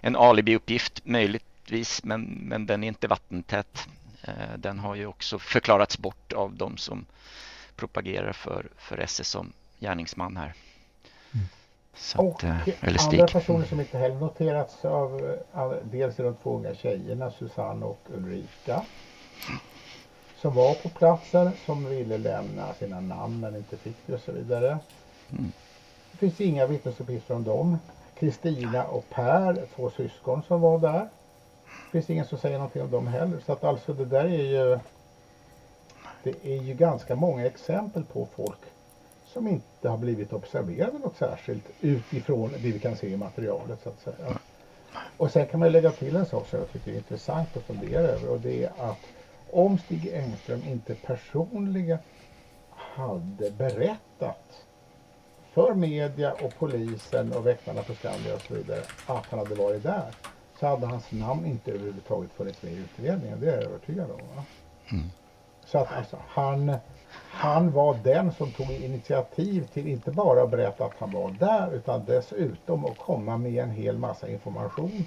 en 0.00 0.16
alibiuppgift 0.16 1.00
möjligtvis, 1.04 2.04
men, 2.04 2.22
men 2.22 2.66
den 2.66 2.84
är 2.84 2.88
inte 2.88 3.08
vattentät. 3.08 3.88
Eh, 4.22 4.58
den 4.58 4.78
har 4.78 4.94
ju 4.94 5.06
också 5.06 5.38
förklarats 5.38 5.98
bort 5.98 6.32
av 6.32 6.56
de 6.56 6.76
som 6.76 7.06
propagerar 7.76 8.32
för, 8.32 8.66
för 8.76 8.98
SS 8.98 9.28
som 9.28 9.52
gärningsman 9.80 10.36
här. 10.36 10.54
Mm. 11.34 11.46
Så 11.94 12.18
att, 12.18 12.34
och 12.34 12.44
eh, 12.44 12.68
eller 12.80 13.00
andra 13.00 13.26
personer 13.26 13.64
som 13.64 13.80
inte 13.80 13.98
heller 13.98 14.14
noterats 14.14 14.84
av, 14.84 15.38
av 15.52 15.78
dels 15.84 16.16
de 16.16 16.34
två 16.42 16.56
unga 16.56 16.74
tjejerna 16.74 17.30
Susanne 17.30 17.86
och 17.86 18.00
Ulrika. 18.14 18.84
Som 20.36 20.54
var 20.54 20.74
på 20.74 20.88
platsen, 20.88 21.52
som 21.66 21.84
ville 21.84 22.18
lämna 22.18 22.74
sina 22.74 23.00
namn 23.00 23.40
men 23.40 23.56
inte 23.56 23.76
fick 23.76 23.96
det 24.06 24.14
och 24.14 24.20
så 24.20 24.32
vidare. 24.32 24.78
Mm. 25.30 25.52
Det 26.12 26.18
finns 26.18 26.40
inga 26.40 26.66
vittnesuppgifter 26.66 27.34
om 27.34 27.44
dem. 27.44 27.78
Kristina 28.18 28.84
och 28.84 29.04
Per, 29.10 29.66
två 29.76 29.90
syskon 29.90 30.42
som 30.42 30.60
var 30.60 30.78
där 30.78 31.08
Det 31.68 31.90
finns 31.92 32.10
ingen 32.10 32.24
som 32.24 32.38
säger 32.38 32.58
någonting 32.58 32.82
om 32.82 32.90
dem 32.90 33.06
heller. 33.06 33.40
Så 33.46 33.52
att 33.52 33.64
alltså 33.64 33.92
det 33.92 34.04
där 34.04 34.24
är 34.24 34.42
ju 34.42 34.78
det 36.22 36.46
är 36.54 36.62
ju 36.62 36.74
ganska 36.74 37.14
många 37.14 37.46
exempel 37.46 38.04
på 38.04 38.28
folk 38.36 38.58
som 39.26 39.48
inte 39.48 39.88
har 39.88 39.98
blivit 39.98 40.32
observerade 40.32 40.98
något 40.98 41.16
särskilt 41.16 41.64
utifrån 41.80 42.50
det 42.52 42.72
vi 42.72 42.78
kan 42.78 42.96
se 42.96 43.08
i 43.08 43.16
materialet 43.16 43.82
så 43.82 43.88
att 43.88 44.00
säga. 44.00 44.38
Och 45.16 45.30
sen 45.30 45.46
kan 45.46 45.60
man 45.60 45.72
lägga 45.72 45.90
till 45.90 46.16
en 46.16 46.26
sak 46.26 46.48
som 46.48 46.58
jag 46.58 46.72
tycker 46.72 46.92
är 46.92 46.96
intressant 46.96 47.56
att 47.56 47.62
fundera 47.62 48.00
över 48.02 48.30
och 48.30 48.40
det 48.40 48.64
är 48.64 48.90
att 48.90 48.98
om 49.50 49.78
Stig 49.78 50.08
Engström 50.08 50.62
inte 50.66 50.94
personligen 50.94 51.98
hade 52.70 53.50
berättat 53.50 54.65
för 55.56 55.74
media 55.74 56.32
och 56.32 56.52
polisen 56.58 57.32
och 57.32 57.46
väktarna 57.46 57.82
på 57.82 57.94
Skandia 57.94 58.34
och 58.34 58.40
så 58.40 58.54
vidare 58.54 58.80
att 59.06 59.26
han 59.26 59.38
hade 59.38 59.54
varit 59.54 59.82
där 59.82 60.14
så 60.60 60.66
hade 60.66 60.86
hans 60.86 61.12
namn 61.12 61.46
inte 61.46 61.70
överhuvudtaget 61.70 62.30
funnits 62.32 62.62
med 62.62 62.72
i 62.72 62.76
utredningen. 62.76 63.40
Det 63.40 63.46
är 63.46 63.54
jag 63.54 63.62
övertygad 63.62 64.10
om. 64.10 64.20
Mm. 64.92 65.10
Så 65.66 65.78
att 65.78 65.92
alltså, 65.92 66.18
han, 66.28 66.76
han 67.30 67.72
var 67.72 67.98
den 68.04 68.32
som 68.32 68.50
tog 68.50 68.70
initiativ 68.70 69.66
till 69.72 69.88
inte 69.88 70.10
bara 70.10 70.42
att 70.42 70.50
berätta 70.50 70.84
att 70.84 70.94
han 70.98 71.10
var 71.10 71.30
där 71.30 71.74
utan 71.74 72.04
dessutom 72.04 72.84
att 72.84 72.98
komma 72.98 73.36
med 73.36 73.62
en 73.62 73.70
hel 73.70 73.98
massa 73.98 74.28
information 74.28 75.04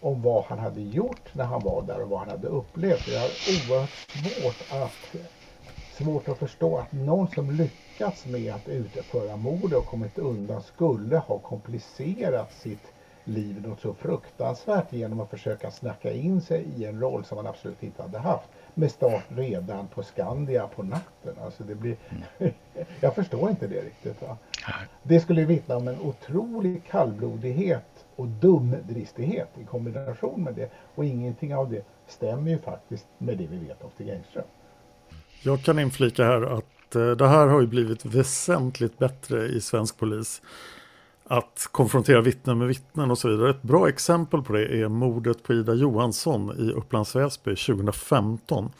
om 0.00 0.22
vad 0.22 0.44
han 0.44 0.58
hade 0.58 0.80
gjort 0.80 1.34
när 1.34 1.44
han 1.44 1.60
var 1.60 1.82
där 1.82 2.02
och 2.02 2.08
vad 2.08 2.18
han 2.18 2.28
hade 2.28 2.48
upplevt. 2.48 3.06
Det 3.06 3.16
är 3.16 3.30
oerhört 3.70 3.90
svårt 3.90 4.82
att, 4.82 5.16
svårt 5.92 6.28
att 6.28 6.38
förstå 6.38 6.78
att 6.78 6.92
någon 6.92 7.28
som 7.28 7.50
lyckats 8.02 8.26
med 8.26 8.54
att 8.54 8.68
utföra 8.68 9.36
mord 9.36 9.72
och 9.72 9.86
kommit 9.86 10.18
undan 10.18 10.62
skulle 10.62 11.16
ha 11.16 11.38
komplicerat 11.38 12.52
sitt 12.52 12.92
liv 13.24 13.62
något 13.66 13.80
så 13.80 13.94
fruktansvärt 13.94 14.92
genom 14.92 15.20
att 15.20 15.30
försöka 15.30 15.70
snacka 15.70 16.12
in 16.12 16.40
sig 16.40 16.64
i 16.76 16.84
en 16.84 17.00
roll 17.00 17.24
som 17.24 17.36
man 17.36 17.46
absolut 17.46 17.82
inte 17.82 18.02
hade 18.02 18.18
haft. 18.18 18.48
Med 18.74 18.90
start 18.90 19.24
redan 19.28 19.88
på 19.88 20.02
Skandia 20.02 20.66
på 20.66 20.82
natten. 20.82 21.34
Alltså 21.44 21.64
det 21.64 21.74
blir... 21.74 21.96
jag 23.00 23.14
förstår 23.14 23.50
inte 23.50 23.66
det 23.66 23.80
riktigt. 23.80 24.22
Va? 24.22 24.36
Det 25.02 25.20
skulle 25.20 25.44
vittna 25.44 25.76
om 25.76 25.88
en 25.88 26.00
otrolig 26.00 26.82
kallblodighet 26.90 28.06
och 28.16 28.26
dumdristighet 28.26 29.48
i 29.60 29.64
kombination 29.64 30.44
med 30.44 30.54
det. 30.54 30.70
Och 30.94 31.04
ingenting 31.04 31.54
av 31.54 31.70
det 31.70 31.84
stämmer 32.06 32.50
ju 32.50 32.58
faktiskt 32.58 33.06
med 33.18 33.38
det 33.38 33.46
vi 33.46 33.56
vet 33.56 33.84
om 33.84 33.90
Stig 33.94 34.08
Engström. 34.08 34.44
Jag 35.44 35.60
kan 35.62 35.78
inflika 35.78 36.24
här 36.24 36.42
att 36.42 36.64
eh, 36.96 37.10
det 37.10 37.28
här 37.28 37.46
har 37.46 37.60
ju 37.60 37.66
blivit 37.66 38.04
väsentligt 38.04 38.98
bättre 38.98 39.46
i 39.46 39.60
svensk 39.60 39.98
polis 39.98 40.42
att 41.24 41.68
konfrontera 41.72 42.20
vittnen 42.20 42.58
med 42.58 42.68
vittnen 42.68 43.10
och 43.10 43.18
så 43.18 43.28
vidare. 43.28 43.50
Ett 43.50 43.62
bra 43.62 43.88
exempel 43.88 44.42
på 44.42 44.52
det 44.52 44.82
är 44.82 44.88
mordet 44.88 45.42
på 45.42 45.52
Ida 45.52 45.74
Johansson 45.74 46.56
i 46.58 46.72
Upplands 46.72 47.16
Väsby 47.16 47.56
2015. 47.56 48.70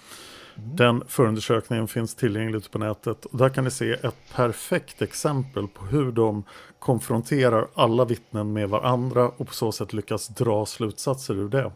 Den 0.54 1.02
förundersökningen 1.08 1.88
finns 1.88 2.14
tillgänglig 2.14 2.70
på 2.70 2.78
nätet 2.78 3.24
och 3.24 3.38
där 3.38 3.48
kan 3.48 3.64
ni 3.64 3.70
se 3.70 3.92
ett 3.92 4.16
perfekt 4.34 5.02
exempel 5.02 5.68
på 5.68 5.84
hur 5.84 6.12
de 6.12 6.44
konfronterar 6.78 7.68
alla 7.74 8.04
vittnen 8.04 8.52
med 8.52 8.68
varandra 8.68 9.28
och 9.28 9.46
på 9.46 9.54
så 9.54 9.72
sätt 9.72 9.92
lyckas 9.92 10.28
dra 10.28 10.66
slutsatser 10.66 11.34
ur 11.34 11.48
det. 11.48 11.72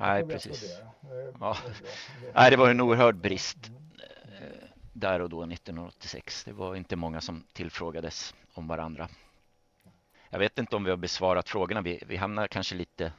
Nej, 0.00 0.26
precis. 0.26 0.64
Ja. 1.40 1.56
Nej, 2.34 2.50
det 2.50 2.56
var 2.56 2.70
en 2.70 2.80
oerhörd 2.80 3.16
brist 3.16 3.58
eh, 3.66 3.85
där 4.96 5.20
och 5.20 5.30
då 5.30 5.42
1986. 5.42 6.44
Det 6.44 6.52
var 6.52 6.76
inte 6.76 6.96
många 6.96 7.20
som 7.20 7.44
tillfrågades 7.52 8.34
om 8.54 8.66
varandra. 8.66 9.08
Jag 10.30 10.38
vet 10.38 10.58
inte 10.58 10.76
om 10.76 10.84
vi 10.84 10.90
har 10.90 10.96
besvarat 10.96 11.48
frågorna. 11.48 11.80
Vi, 11.82 12.02
vi 12.06 12.16
hamnar 12.16 12.46
kanske 12.46 12.74
lite 12.74 13.12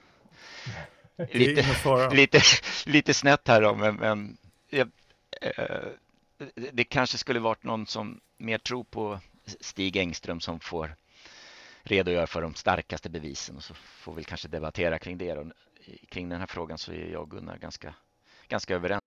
lite, 1.31 1.65
lite, 2.11 2.41
lite 2.85 3.13
snett 3.13 3.47
här 3.47 3.61
då, 3.61 3.75
men, 3.75 3.95
men 3.95 4.37
jag, 4.69 4.91
eh, 5.41 5.85
det 6.71 6.83
kanske 6.83 7.17
skulle 7.17 7.39
varit 7.39 7.63
någon 7.63 7.87
som 7.87 8.19
mer 8.37 8.57
tror 8.57 8.83
på 8.83 9.19
Stig 9.45 9.97
Engström 9.97 10.39
som 10.39 10.59
får 10.59 10.95
redogöra 11.83 12.27
för 12.27 12.41
de 12.41 12.55
starkaste 12.55 13.09
bevisen 13.09 13.55
och 13.55 13.63
så 13.63 13.73
får 13.73 14.13
vi 14.13 14.23
kanske 14.23 14.47
debattera 14.47 14.99
kring 14.99 15.17
det. 15.17 15.33
Och 15.33 15.51
kring 16.09 16.29
den 16.29 16.39
här 16.39 16.47
frågan 16.47 16.77
så 16.77 16.91
är 16.91 17.11
jag 17.11 17.21
och 17.21 17.31
Gunnar 17.31 17.57
ganska, 17.57 17.93
ganska 18.47 18.75
överens. 18.75 19.06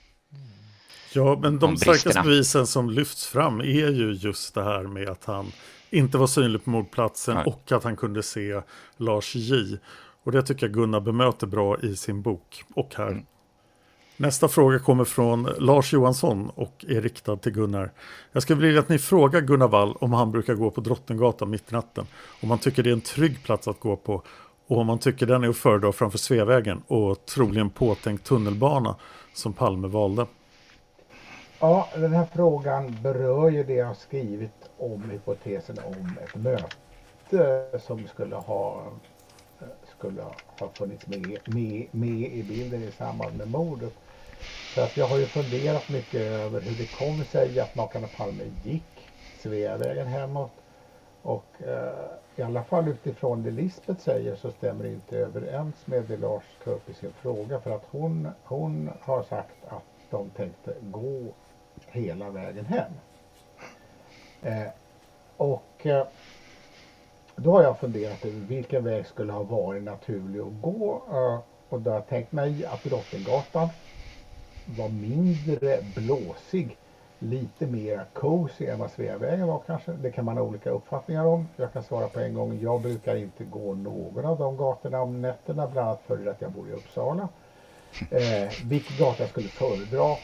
Ja, 1.13 1.39
men 1.41 1.59
de 1.59 1.77
starkaste 1.77 2.21
bevisen 2.23 2.67
som 2.67 2.89
lyfts 2.89 3.27
fram 3.27 3.59
är 3.59 3.89
ju 3.89 4.11
just 4.11 4.53
det 4.53 4.63
här 4.63 4.83
med 4.83 5.09
att 5.09 5.25
han 5.25 5.51
inte 5.89 6.17
var 6.17 6.27
synlig 6.27 6.63
på 6.63 6.69
mordplatsen 6.69 7.35
Nej. 7.35 7.43
och 7.45 7.71
att 7.71 7.83
han 7.83 7.95
kunde 7.95 8.23
se 8.23 8.61
Lars 8.97 9.35
J. 9.35 9.77
Och 10.23 10.31
det 10.31 10.41
tycker 10.41 10.65
jag 10.65 10.73
Gunnar 10.73 10.99
bemöter 10.99 11.47
bra 11.47 11.79
i 11.79 11.95
sin 11.95 12.21
bok 12.21 12.63
och 12.75 12.95
här. 12.95 13.07
Mm. 13.07 13.25
Nästa 14.17 14.47
fråga 14.47 14.79
kommer 14.79 15.03
från 15.03 15.49
Lars 15.57 15.93
Johansson 15.93 16.49
och 16.49 16.85
är 16.87 17.01
riktad 17.01 17.37
till 17.37 17.51
Gunnar. 17.51 17.91
Jag 18.31 18.43
skulle 18.43 18.61
vilja 18.61 18.79
att 18.79 18.89
ni 18.89 18.99
frågar 18.99 19.41
Gunnar 19.41 19.67
Wall 19.67 19.95
om 19.99 20.13
han 20.13 20.31
brukar 20.31 20.53
gå 20.53 20.71
på 20.71 20.81
Drottninggatan 20.81 21.49
mitt 21.49 21.71
i 21.71 21.73
natten. 21.73 22.05
Om 22.41 22.49
han 22.49 22.59
tycker 22.59 22.83
det 22.83 22.89
är 22.89 22.93
en 22.93 23.01
trygg 23.01 23.43
plats 23.43 23.67
att 23.67 23.79
gå 23.79 23.95
på 23.95 24.23
och 24.67 24.77
om 24.77 24.89
han 24.89 24.99
tycker 24.99 25.25
den 25.25 25.43
är 25.43 25.49
att 25.49 25.57
föredra 25.57 25.91
framför 25.91 26.17
Sveavägen 26.17 26.81
och 26.87 27.25
troligen 27.25 27.69
påtänkt 27.69 28.25
tunnelbana 28.25 28.95
som 29.33 29.53
Palme 29.53 29.87
valde. 29.87 30.25
Ja, 31.63 31.87
den 31.95 32.13
här 32.13 32.25
frågan 32.25 32.97
berör 33.03 33.49
ju 33.49 33.63
det 33.63 33.73
jag 33.73 33.85
har 33.85 33.93
skrivit 33.93 34.69
om 34.77 35.09
hypotesen 35.09 35.77
om 35.85 36.17
ett 36.23 36.35
möte 36.35 37.79
som 37.79 38.07
skulle 38.07 38.35
ha, 38.35 38.83
skulle 39.97 40.21
ha 40.59 40.69
funnits 40.73 41.07
med, 41.07 41.37
med, 41.45 41.87
med 41.91 42.33
i 42.33 42.43
bilden 42.43 42.83
i 42.83 42.91
samband 42.91 43.37
med 43.37 43.47
mordet. 43.47 43.93
Så 44.75 44.81
att 44.81 44.97
jag 44.97 45.07
har 45.07 45.17
ju 45.17 45.25
funderat 45.25 45.89
mycket 45.89 46.21
över 46.21 46.61
hur 46.61 46.77
det 46.77 46.97
kom 46.97 47.23
sig 47.23 47.59
att 47.59 47.75
makarna 47.75 48.07
Palme 48.17 48.43
gick 48.63 49.09
Sveavägen 49.39 50.07
hemåt. 50.07 50.51
Och 51.21 51.45
eh, 51.59 52.09
i 52.35 52.41
alla 52.41 52.63
fall 52.63 52.87
utifrån 52.87 53.43
det 53.43 53.51
Lisbeth 53.51 53.99
säger 53.99 54.35
så 54.35 54.51
stämmer 54.51 54.83
det 54.83 54.89
inte 54.89 55.17
överens 55.17 55.87
med 55.87 56.03
det 56.03 56.17
Lars 56.17 56.43
tar 56.63 56.71
upp 56.71 56.89
i 56.89 56.93
sin 56.93 57.13
fråga. 57.13 57.59
För 57.59 57.71
att 57.71 57.85
hon, 57.91 58.29
hon 58.43 58.89
har 59.01 59.23
sagt 59.23 59.65
att 59.67 59.83
de 60.09 60.29
tänkte 60.29 60.73
gå 60.81 61.33
hela 61.91 62.29
vägen 62.29 62.65
hem. 62.65 62.91
Eh, 64.41 64.69
och 65.37 65.85
eh, 65.85 66.07
då 67.35 67.51
har 67.51 67.63
jag 67.63 67.79
funderat 67.79 68.25
över 68.25 68.39
vilken 68.39 68.83
väg 68.83 69.05
skulle 69.05 69.33
ha 69.33 69.43
varit 69.43 69.83
naturlig 69.83 70.39
att 70.39 70.61
gå. 70.61 71.01
Eh, 71.11 71.39
och 71.69 71.81
då 71.81 71.89
har 71.89 71.97
jag 71.97 72.07
tänkt 72.07 72.31
mig 72.31 72.65
att 72.65 72.83
Drottninggatan 72.83 73.69
var 74.77 74.89
mindre 74.89 75.77
blåsig. 75.95 76.77
Lite 77.19 77.67
mer 77.67 78.05
cozy 78.13 78.65
än 78.65 78.79
vad 78.79 78.91
Sveavägen 78.91 79.47
var 79.47 79.61
kanske. 79.67 79.91
Det 79.91 80.11
kan 80.11 80.25
man 80.25 80.37
ha 80.37 80.43
olika 80.43 80.69
uppfattningar 80.69 81.25
om. 81.25 81.47
Jag 81.55 81.73
kan 81.73 81.83
svara 81.83 82.07
på 82.07 82.19
en 82.19 82.33
gång. 82.33 82.59
Jag 82.61 82.81
brukar 82.81 83.15
inte 83.15 83.43
gå 83.43 83.73
någon 83.73 84.25
av 84.25 84.37
de 84.37 84.57
gatorna 84.57 85.01
om 85.01 85.21
nätterna. 85.21 85.67
Bland 85.67 85.87
annat 85.87 86.01
för 86.07 86.27
att 86.27 86.41
jag 86.41 86.51
bor 86.51 86.69
i 86.69 86.71
Uppsala. 86.71 87.27
Eh, 88.11 88.49
vilken 88.65 88.97
gata 88.97 89.23
jag 89.23 89.29
skulle 89.29 89.47
föredra 89.47 90.15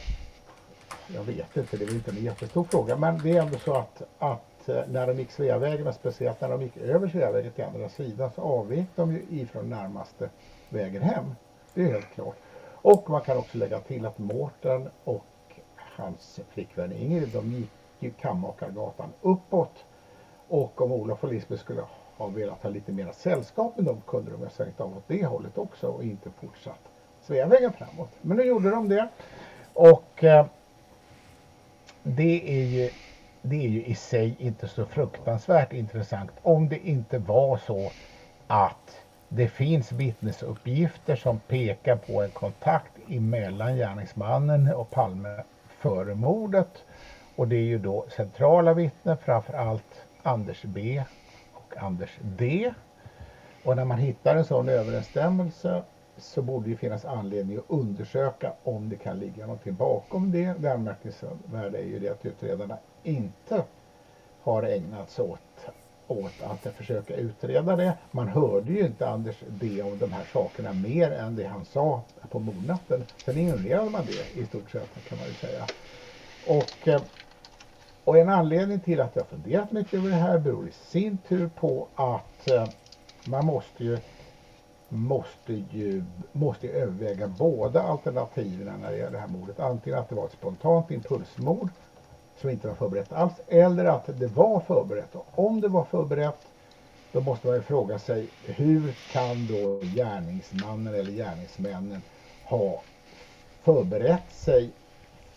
jag 1.08 1.24
vet 1.24 1.58
inte, 1.58 1.78
det 1.78 1.86
är 1.86 1.93
inte 1.93 2.12
en 2.12 2.24
jättestor 2.24 2.63
fråga. 2.63 2.98
Men 2.98 3.17
det 3.17 3.38
är 3.38 3.41
ändå 3.41 3.58
så 3.58 3.74
att, 3.74 4.02
att 4.20 4.70
eh, 4.70 4.82
när 4.88 5.08
de 5.08 5.17
gick 5.17 5.32
Sveavägen 5.32 5.88
och 5.88 5.93
speciellt 5.93 6.41
när 6.41 6.50
de 6.50 6.62
gick 6.62 6.78
över 6.78 7.08
Sveavägen 7.08 7.52
till 7.52 7.63
andra 7.63 7.89
sidan 7.89 8.32
så 8.36 8.41
avvek 8.41 8.88
de 8.96 9.12
ju 9.12 9.26
ifrån 9.30 9.70
närmaste 9.70 10.30
vägen 10.70 11.02
hem. 11.02 11.36
Det 11.74 11.82
är 11.82 11.91
helt 11.91 12.13
klart. 12.13 12.36
Och 12.82 13.10
man 13.10 13.22
kan 13.22 13.38
också 13.38 13.58
lägga 13.58 13.80
till 13.80 14.06
att 14.06 14.17
Mårten 14.17 14.89
och 15.04 15.26
hans 15.76 16.39
flickvän 16.50 16.91
Ingrid 16.91 17.30
de 17.34 17.52
gick 17.52 17.72
ju 18.00 18.12
Kammakargatan 18.12 19.10
uppåt. 19.22 19.86
Och 20.48 20.82
om 20.82 20.91
Olof 20.91 21.24
och 21.24 21.34
Lisbeth 21.34 21.63
skulle 21.63 21.84
ha 22.17 22.28
velat 22.28 22.63
ha 22.63 22.70
lite 22.70 22.91
mera 22.91 23.13
sällskap 23.13 23.76
med 23.76 23.86
dem 23.86 24.02
kunde 24.08 24.32
de 24.32 24.41
ha 24.41 24.50
svängt 24.50 24.82
av 24.82 24.98
åt 24.98 25.08
det 25.08 25.26
hållet 25.26 25.58
också 25.58 25.88
och 25.88 26.04
inte 26.04 26.30
fortsatt 26.41 26.80
Sveavägen 27.22 27.74
framåt. 27.74 28.10
Men 28.22 28.38
nu 28.38 28.43
gjorde 28.43 28.70
de 28.70 28.89
det. 28.89 29.10
Och 29.74 30.24
eh, 30.24 30.46
det 32.15 32.62
är 32.62 32.65
ju 32.65 32.89
det 33.41 33.65
är 33.65 33.70
ju 33.70 33.84
i 33.86 33.96
sig 33.96 34.36
inte 34.39 34.67
så 34.67 34.86
fruktansvärt 34.86 35.74
intressant 35.74 36.32
om 36.41 36.70
det 36.70 36.88
inte 36.88 37.17
var 37.17 37.58
så 37.58 37.91
att 38.48 39.06
det 39.30 39.48
finns 39.48 39.91
vittnesuppgifter 39.91 41.15
som 41.15 41.39
pekar 41.39 41.96
på 41.96 42.22
en 42.22 42.32
kontakt 42.32 42.91
emellan 43.10 43.76
gärningsmannen 43.76 44.74
och 44.74 44.89
Palme 44.89 45.43
före 45.67 46.15
mordet. 46.15 46.84
Och 47.36 47.48
det 47.48 47.56
är 47.56 47.63
ju 47.63 47.78
då 47.80 48.06
centrala 48.15 48.74
vittnen, 48.74 49.17
framförallt 49.17 50.06
Anders 50.24 50.62
B 50.63 51.04
och 51.54 51.78
Anders 51.78 52.17
D. 52.22 52.74
Och 53.63 53.76
när 53.76 53.86
man 53.86 53.98
hittar 53.98 54.36
en 54.36 54.46
sån 54.46 54.70
överensstämmelse 54.70 55.84
så 56.18 56.42
borde 56.42 56.70
det 56.70 56.76
finnas 56.76 57.06
anledning 57.06 57.58
att 57.58 57.64
undersöka 57.68 58.54
om 58.64 58.90
det 58.90 58.96
kan 58.96 59.20
ligga 59.20 59.46
någonting 59.46 59.76
bakom 59.76 60.32
det. 60.32 60.54
Det 60.60 60.74
anmärkningsvärda 60.74 61.78
är 61.78 61.86
ju 61.86 62.00
det 62.00 62.10
att 62.10 62.26
utredarna 62.26 62.78
inte 63.04 63.64
har 64.42 64.64
ägnat 64.64 65.12
sig 65.12 65.26
åt, 65.26 65.40
åt 66.08 66.44
att 66.44 66.74
försöka 66.74 67.16
utreda 67.16 67.76
det. 67.76 67.98
Man 68.12 68.28
hörde 68.28 68.74
ju 68.74 68.86
inte 68.86 69.10
Anders 69.10 69.36
be 69.48 69.82
om 69.82 69.98
de 69.98 70.12
här 70.12 70.26
sakerna 70.34 70.74
mer 70.74 71.12
än 71.12 71.36
det 71.36 71.48
han 71.48 71.66
sa 71.66 72.02
på 72.30 72.40
mordnatten. 72.40 73.04
Sen 73.26 73.38
ignorerade 73.38 73.90
man 73.90 74.06
det 74.06 74.42
i 74.42 74.46
stort 74.46 74.72
sett 74.72 75.08
kan 75.10 75.18
man 75.18 75.28
ju 75.28 75.34
säga. 75.34 75.66
Och, 76.48 76.88
eh, 76.88 77.02
och 78.04 78.18
en 78.18 78.30
anledning 78.30 78.80
till 78.80 79.02
att 79.02 79.16
jag 79.16 79.28
funderat 79.28 79.72
mycket 79.72 79.94
över 79.94 80.10
det 80.10 80.16
här 80.16 80.40
beror 80.40 80.68
i 80.68 80.72
sin 80.72 81.18
tur 81.18 81.50
på 81.60 81.88
att 81.96 82.50
eh, 82.50 82.68
man 83.26 83.46
måste 83.46 83.84
ju 83.84 83.98
måste 84.89 85.54
ju 85.54 86.04
måste 86.32 86.69
överväga 86.69 87.28
båda 87.28 87.84
alternativen 87.84 88.82
när 88.82 88.91
det 88.91 88.97
gäller 88.97 89.12
det 89.12 89.17
här 89.17 89.28
mordet. 89.28 89.60
Antingen 89.60 90.00
att 90.00 90.10
det 90.10 90.15
var 90.15 90.26
ett 90.26 90.32
spontant 90.32 90.91
impulsmord 90.91 91.69
som 92.41 92.50
inte 92.50 92.67
var 92.67 92.76
förberett 92.76 93.13
alls 93.13 93.34
eller 93.47 93.86
att 93.86 94.19
det 94.19 94.28
var 94.28 94.60
förberett. 94.60 95.15
Och 95.15 95.26
om 95.36 95.62
det 95.62 95.67
var 95.67 95.84
förberett 95.84 96.47
då 97.12 97.21
måste 97.21 97.47
man 97.47 97.56
ju 97.56 97.62
fråga 97.62 98.00
sig 98.00 98.28
hur 98.43 98.93
kan 99.12 99.47
då 99.47 99.80
gärningsmannen 99.95 100.93
eller 100.93 101.12
gärningsmännen 101.12 102.02
ha 102.43 102.82
förberett 103.62 104.32
sig 104.32 104.71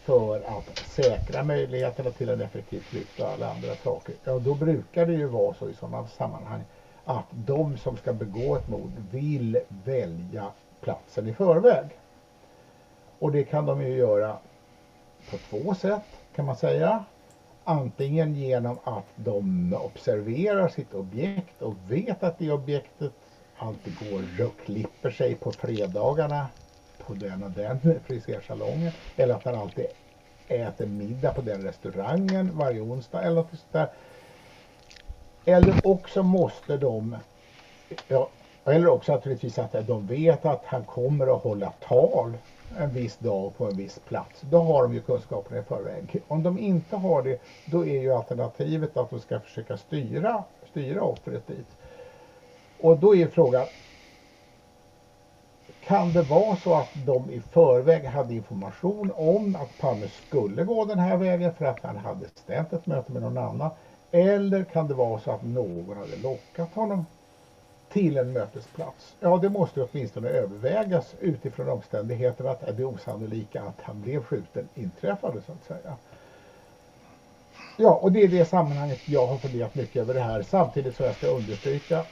för 0.04 0.40
att 0.40 0.78
säkra 0.88 1.42
möjligheterna 1.42 2.10
till 2.10 2.28
en 2.28 2.40
effektiv 2.40 2.80
flykt 2.80 3.20
och 3.20 3.28
alla 3.28 3.50
andra 3.50 3.76
saker. 3.76 4.14
Ja, 4.24 4.38
då 4.38 4.54
brukar 4.54 5.06
det 5.06 5.12
ju 5.12 5.26
vara 5.26 5.54
så 5.54 5.68
i 5.68 5.74
sådana 5.74 6.06
sammanhang 6.06 6.62
att 7.10 7.26
de 7.30 7.76
som 7.76 7.96
ska 7.96 8.12
begå 8.12 8.56
ett 8.56 8.68
mord 8.68 8.92
vill 9.10 9.60
välja 9.84 10.52
platsen 10.80 11.28
i 11.28 11.32
förväg. 11.32 11.86
Och 13.18 13.32
det 13.32 13.44
kan 13.44 13.66
de 13.66 13.82
ju 13.82 13.96
göra 13.96 14.38
på 15.30 15.38
två 15.38 15.74
sätt 15.74 16.02
kan 16.34 16.44
man 16.44 16.56
säga. 16.56 17.04
Antingen 17.64 18.34
genom 18.34 18.78
att 18.84 19.06
de 19.14 19.74
observerar 19.84 20.68
sitt 20.68 20.94
objekt 20.94 21.62
och 21.62 21.74
vet 21.88 22.22
att 22.22 22.38
det 22.38 22.52
objektet 22.52 23.12
alltid 23.56 23.94
går 23.96 24.46
och 24.46 24.60
klipper 24.64 25.10
sig 25.10 25.34
på 25.34 25.52
fredagarna 25.52 26.46
på 27.06 27.14
den 27.14 27.42
och 27.42 27.50
den 27.50 28.00
frisersalongen. 28.06 28.92
Eller 29.16 29.34
att 29.34 29.44
han 29.44 29.54
alltid 29.54 29.86
äter 30.48 30.86
middag 30.86 31.32
på 31.32 31.40
den 31.40 31.62
restaurangen 31.62 32.58
varje 32.58 32.80
onsdag 32.80 33.22
eller 33.22 33.36
något 33.36 33.50
sånt 33.50 33.72
där. 33.72 33.88
Eller 35.44 35.86
också 35.86 36.22
måste 36.22 36.76
de, 36.76 37.16
ja, 38.08 38.28
eller 38.64 38.88
också 38.88 39.12
naturligtvis 39.12 39.58
att 39.58 39.86
de 39.86 40.06
vet 40.06 40.46
att 40.46 40.64
han 40.64 40.84
kommer 40.84 41.36
att 41.36 41.42
hålla 41.42 41.70
tal 41.70 42.36
en 42.78 42.94
viss 42.94 43.16
dag 43.18 43.56
på 43.56 43.66
en 43.66 43.76
viss 43.76 43.98
plats. 43.98 44.40
Då 44.40 44.58
har 44.58 44.82
de 44.82 44.94
ju 44.94 45.02
kunskapen 45.02 45.58
i 45.58 45.62
förväg. 45.62 46.22
Om 46.28 46.42
de 46.42 46.58
inte 46.58 46.96
har 46.96 47.22
det, 47.22 47.40
då 47.64 47.86
är 47.86 48.00
ju 48.00 48.12
alternativet 48.12 48.96
att 48.96 49.10
de 49.10 49.20
ska 49.20 49.40
försöka 49.40 49.76
styra, 49.76 50.44
styra 50.70 51.02
offret 51.02 51.46
dit. 51.46 51.76
Och 52.78 52.98
då 52.98 53.16
är 53.16 53.26
frågan, 53.26 53.66
kan 55.80 56.12
det 56.12 56.22
vara 56.22 56.56
så 56.56 56.74
att 56.74 56.90
de 57.06 57.30
i 57.30 57.40
förväg 57.40 58.04
hade 58.04 58.34
information 58.34 59.12
om 59.16 59.56
att 59.56 59.78
Palme 59.78 60.08
skulle 60.08 60.64
gå 60.64 60.84
den 60.84 60.98
här 60.98 61.16
vägen 61.16 61.54
för 61.54 61.64
att 61.64 61.80
han 61.82 61.96
hade 61.96 62.28
ställt 62.28 62.72
ett 62.72 62.86
möte 62.86 63.12
med 63.12 63.22
någon 63.22 63.38
annan? 63.38 63.70
Eller 64.10 64.64
kan 64.64 64.88
det 64.88 64.94
vara 64.94 65.20
så 65.20 65.30
att 65.30 65.42
någon 65.42 65.96
hade 65.96 66.16
lockat 66.22 66.74
honom 66.74 67.06
till 67.88 68.16
en 68.16 68.32
mötesplats? 68.32 69.14
Ja, 69.20 69.36
det 69.36 69.48
måste 69.48 69.82
åtminstone 69.82 70.28
övervägas 70.28 71.14
utifrån 71.20 71.68
omständigheterna 71.68 72.50
att 72.50 72.76
det 72.76 72.84
osannolika 72.84 73.62
att 73.62 73.80
han 73.82 74.00
blev 74.02 74.22
skjuten 74.22 74.68
inträffade 74.74 75.40
så 75.46 75.52
att 75.52 75.64
säga. 75.64 75.96
Ja, 77.76 77.94
och 77.94 78.12
det 78.12 78.22
är 78.22 78.28
det 78.28 78.44
sammanhanget 78.44 79.08
jag 79.08 79.26
har 79.26 79.36
funderat 79.36 79.74
mycket 79.74 79.96
över 79.96 80.14
det 80.14 80.20
här. 80.20 80.42
Samtidigt 80.42 80.96
som 80.96 81.06
jag 81.06 81.14
ska 81.14 81.26
understryka, 81.26 82.04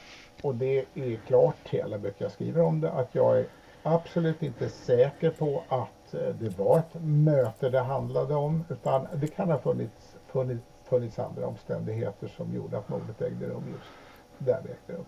och 0.43 0.55
det 0.55 0.85
är 0.95 1.17
klart 1.27 1.75
i 1.75 1.81
alla 1.81 1.99
böcker 1.99 2.25
jag 2.25 2.33
skriver 2.33 2.63
om 2.63 2.81
det, 2.81 2.91
att 2.91 3.15
jag 3.15 3.39
är 3.39 3.47
absolut 3.83 4.43
inte 4.43 4.69
säker 4.69 5.31
på 5.31 5.63
att 5.69 6.15
eh, 6.15 6.35
det 6.41 6.59
var 6.59 6.79
ett 6.79 7.03
möte 7.03 7.69
det 7.69 7.81
handlade 7.81 8.35
om, 8.35 8.65
utan 8.69 9.07
det 9.15 9.27
kan 9.27 9.51
ha 9.51 9.59
funnits, 9.59 10.17
funnits 10.27 10.65
funnits 10.91 11.19
andra 11.19 11.47
omständigheter 11.47 12.29
som 12.29 12.55
gjorde 12.55 12.79
att 12.79 12.89
mordet 12.89 13.23
ägde 13.23 13.47
rum 13.47 13.65
just 13.73 13.91
där 14.39 14.63
det 14.63 14.69
ägde 14.69 14.99
rum. 14.99 15.07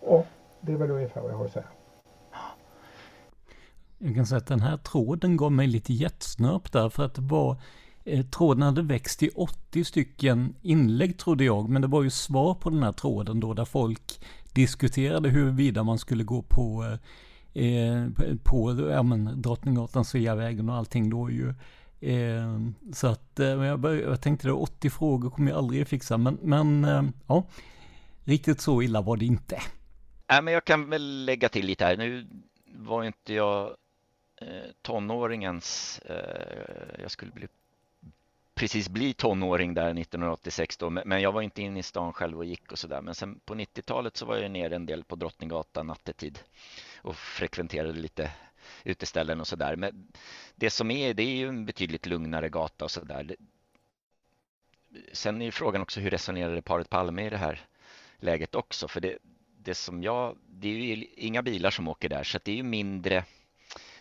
Och 0.00 0.26
det 0.60 0.72
är 0.72 0.76
väl 0.76 0.90
ungefär 0.90 1.20
vad 1.20 1.30
jag 1.30 1.36
har 1.36 1.44
att 1.44 1.52
säga. 1.52 1.66
Jag 3.98 4.14
kan 4.14 4.26
säga 4.26 4.38
att 4.38 4.46
den 4.46 4.60
här 4.60 4.76
tråden 4.76 5.36
gav 5.36 5.52
mig 5.52 5.66
lite 5.66 5.92
jetsnörp 5.92 6.72
där 6.72 6.88
för 6.88 7.04
att 7.04 7.14
det 7.14 7.22
var 7.22 7.56
eh, 8.04 8.24
Tråden 8.26 8.62
hade 8.62 8.82
växt 8.82 9.22
i 9.22 9.30
80 9.34 9.84
stycken 9.84 10.54
inlägg 10.62 11.18
trodde 11.18 11.44
jag, 11.44 11.68
men 11.68 11.82
det 11.82 11.88
var 11.88 12.02
ju 12.02 12.10
svar 12.10 12.54
på 12.54 12.70
den 12.70 12.82
här 12.82 12.92
tråden 12.92 13.40
då 13.40 13.54
där 13.54 13.64
folk 13.64 14.24
diskuterade 14.52 15.28
huruvida 15.28 15.82
man 15.82 15.98
skulle 15.98 16.24
gå 16.24 16.42
på 16.42 16.84
eh, 17.52 17.64
eh 17.64 18.06
på 18.44 18.88
ja, 18.90 19.02
men, 19.02 19.42
Drottninggatan, 19.42 20.04
Sveavägen 20.04 20.68
och 20.68 20.76
allting 20.76 21.10
då 21.10 21.30
ju 21.30 21.54
Eh, 22.00 22.58
så 22.92 23.06
att 23.06 23.40
eh, 23.40 23.46
jag, 23.46 23.80
började, 23.80 24.02
jag 24.02 24.20
tänkte 24.20 24.48
det 24.48 24.52
80 24.52 24.90
frågor 24.90 25.30
kommer 25.30 25.50
jag 25.50 25.58
aldrig 25.58 25.88
fixa, 25.88 26.18
men, 26.18 26.38
men 26.42 26.84
eh, 26.84 27.02
ja, 27.28 27.44
riktigt 28.24 28.60
så 28.60 28.82
illa 28.82 29.00
var 29.00 29.16
det 29.16 29.24
inte. 29.24 29.62
Nej, 30.28 30.42
men 30.42 30.54
jag 30.54 30.64
kan 30.64 30.90
väl 30.90 31.24
lägga 31.24 31.48
till 31.48 31.66
lite 31.66 31.84
här. 31.84 31.96
Nu 31.96 32.26
var 32.74 33.04
inte 33.04 33.34
jag 33.34 33.76
eh, 34.40 34.70
tonåringens, 34.82 35.98
eh, 35.98 37.02
jag 37.02 37.10
skulle 37.10 37.32
bli 37.32 37.48
precis 38.54 38.88
bli 38.88 39.14
tonåring 39.14 39.74
där 39.74 39.90
1986 39.90 40.76
då, 40.76 40.90
men 40.90 41.20
jag 41.20 41.32
var 41.32 41.42
inte 41.42 41.62
inne 41.62 41.78
i 41.78 41.82
stan 41.82 42.12
själv 42.12 42.38
och 42.38 42.44
gick 42.44 42.72
och 42.72 42.78
sådär. 42.78 43.00
Men 43.00 43.14
sen 43.14 43.40
på 43.44 43.54
90-talet 43.54 44.16
så 44.16 44.26
var 44.26 44.36
jag 44.36 44.50
nere 44.50 44.76
en 44.76 44.86
del 44.86 45.04
på 45.04 45.16
Drottninggatan 45.16 45.86
nattetid 45.86 46.38
och 47.02 47.16
frekventerade 47.16 47.92
lite 47.92 48.32
uteställen 48.84 49.40
och 49.40 49.46
sådär. 49.46 49.76
Men 49.76 50.12
det 50.54 50.70
som 50.70 50.90
är, 50.90 51.14
det 51.14 51.22
är 51.22 51.36
ju 51.36 51.48
en 51.48 51.66
betydligt 51.66 52.06
lugnare 52.06 52.48
gata 52.48 52.84
och 52.84 52.90
sådär. 52.90 53.36
Sen 55.12 55.40
är 55.40 55.44
ju 55.44 55.52
frågan 55.52 55.82
också 55.82 56.00
hur 56.00 56.10
resonerade 56.10 56.62
paret 56.62 56.90
Palme 56.90 57.26
i 57.26 57.30
det 57.30 57.36
här 57.36 57.60
läget 58.18 58.54
också? 58.54 58.88
För 58.88 59.00
det, 59.00 59.18
det 59.58 59.74
som 59.74 60.02
jag, 60.02 60.36
det 60.46 60.68
är 60.68 60.72
ju 60.72 61.06
inga 61.16 61.42
bilar 61.42 61.70
som 61.70 61.88
åker 61.88 62.08
där 62.08 62.24
så 62.24 62.38
det 62.44 62.52
är 62.52 62.56
ju 62.56 62.62
mindre, 62.62 63.24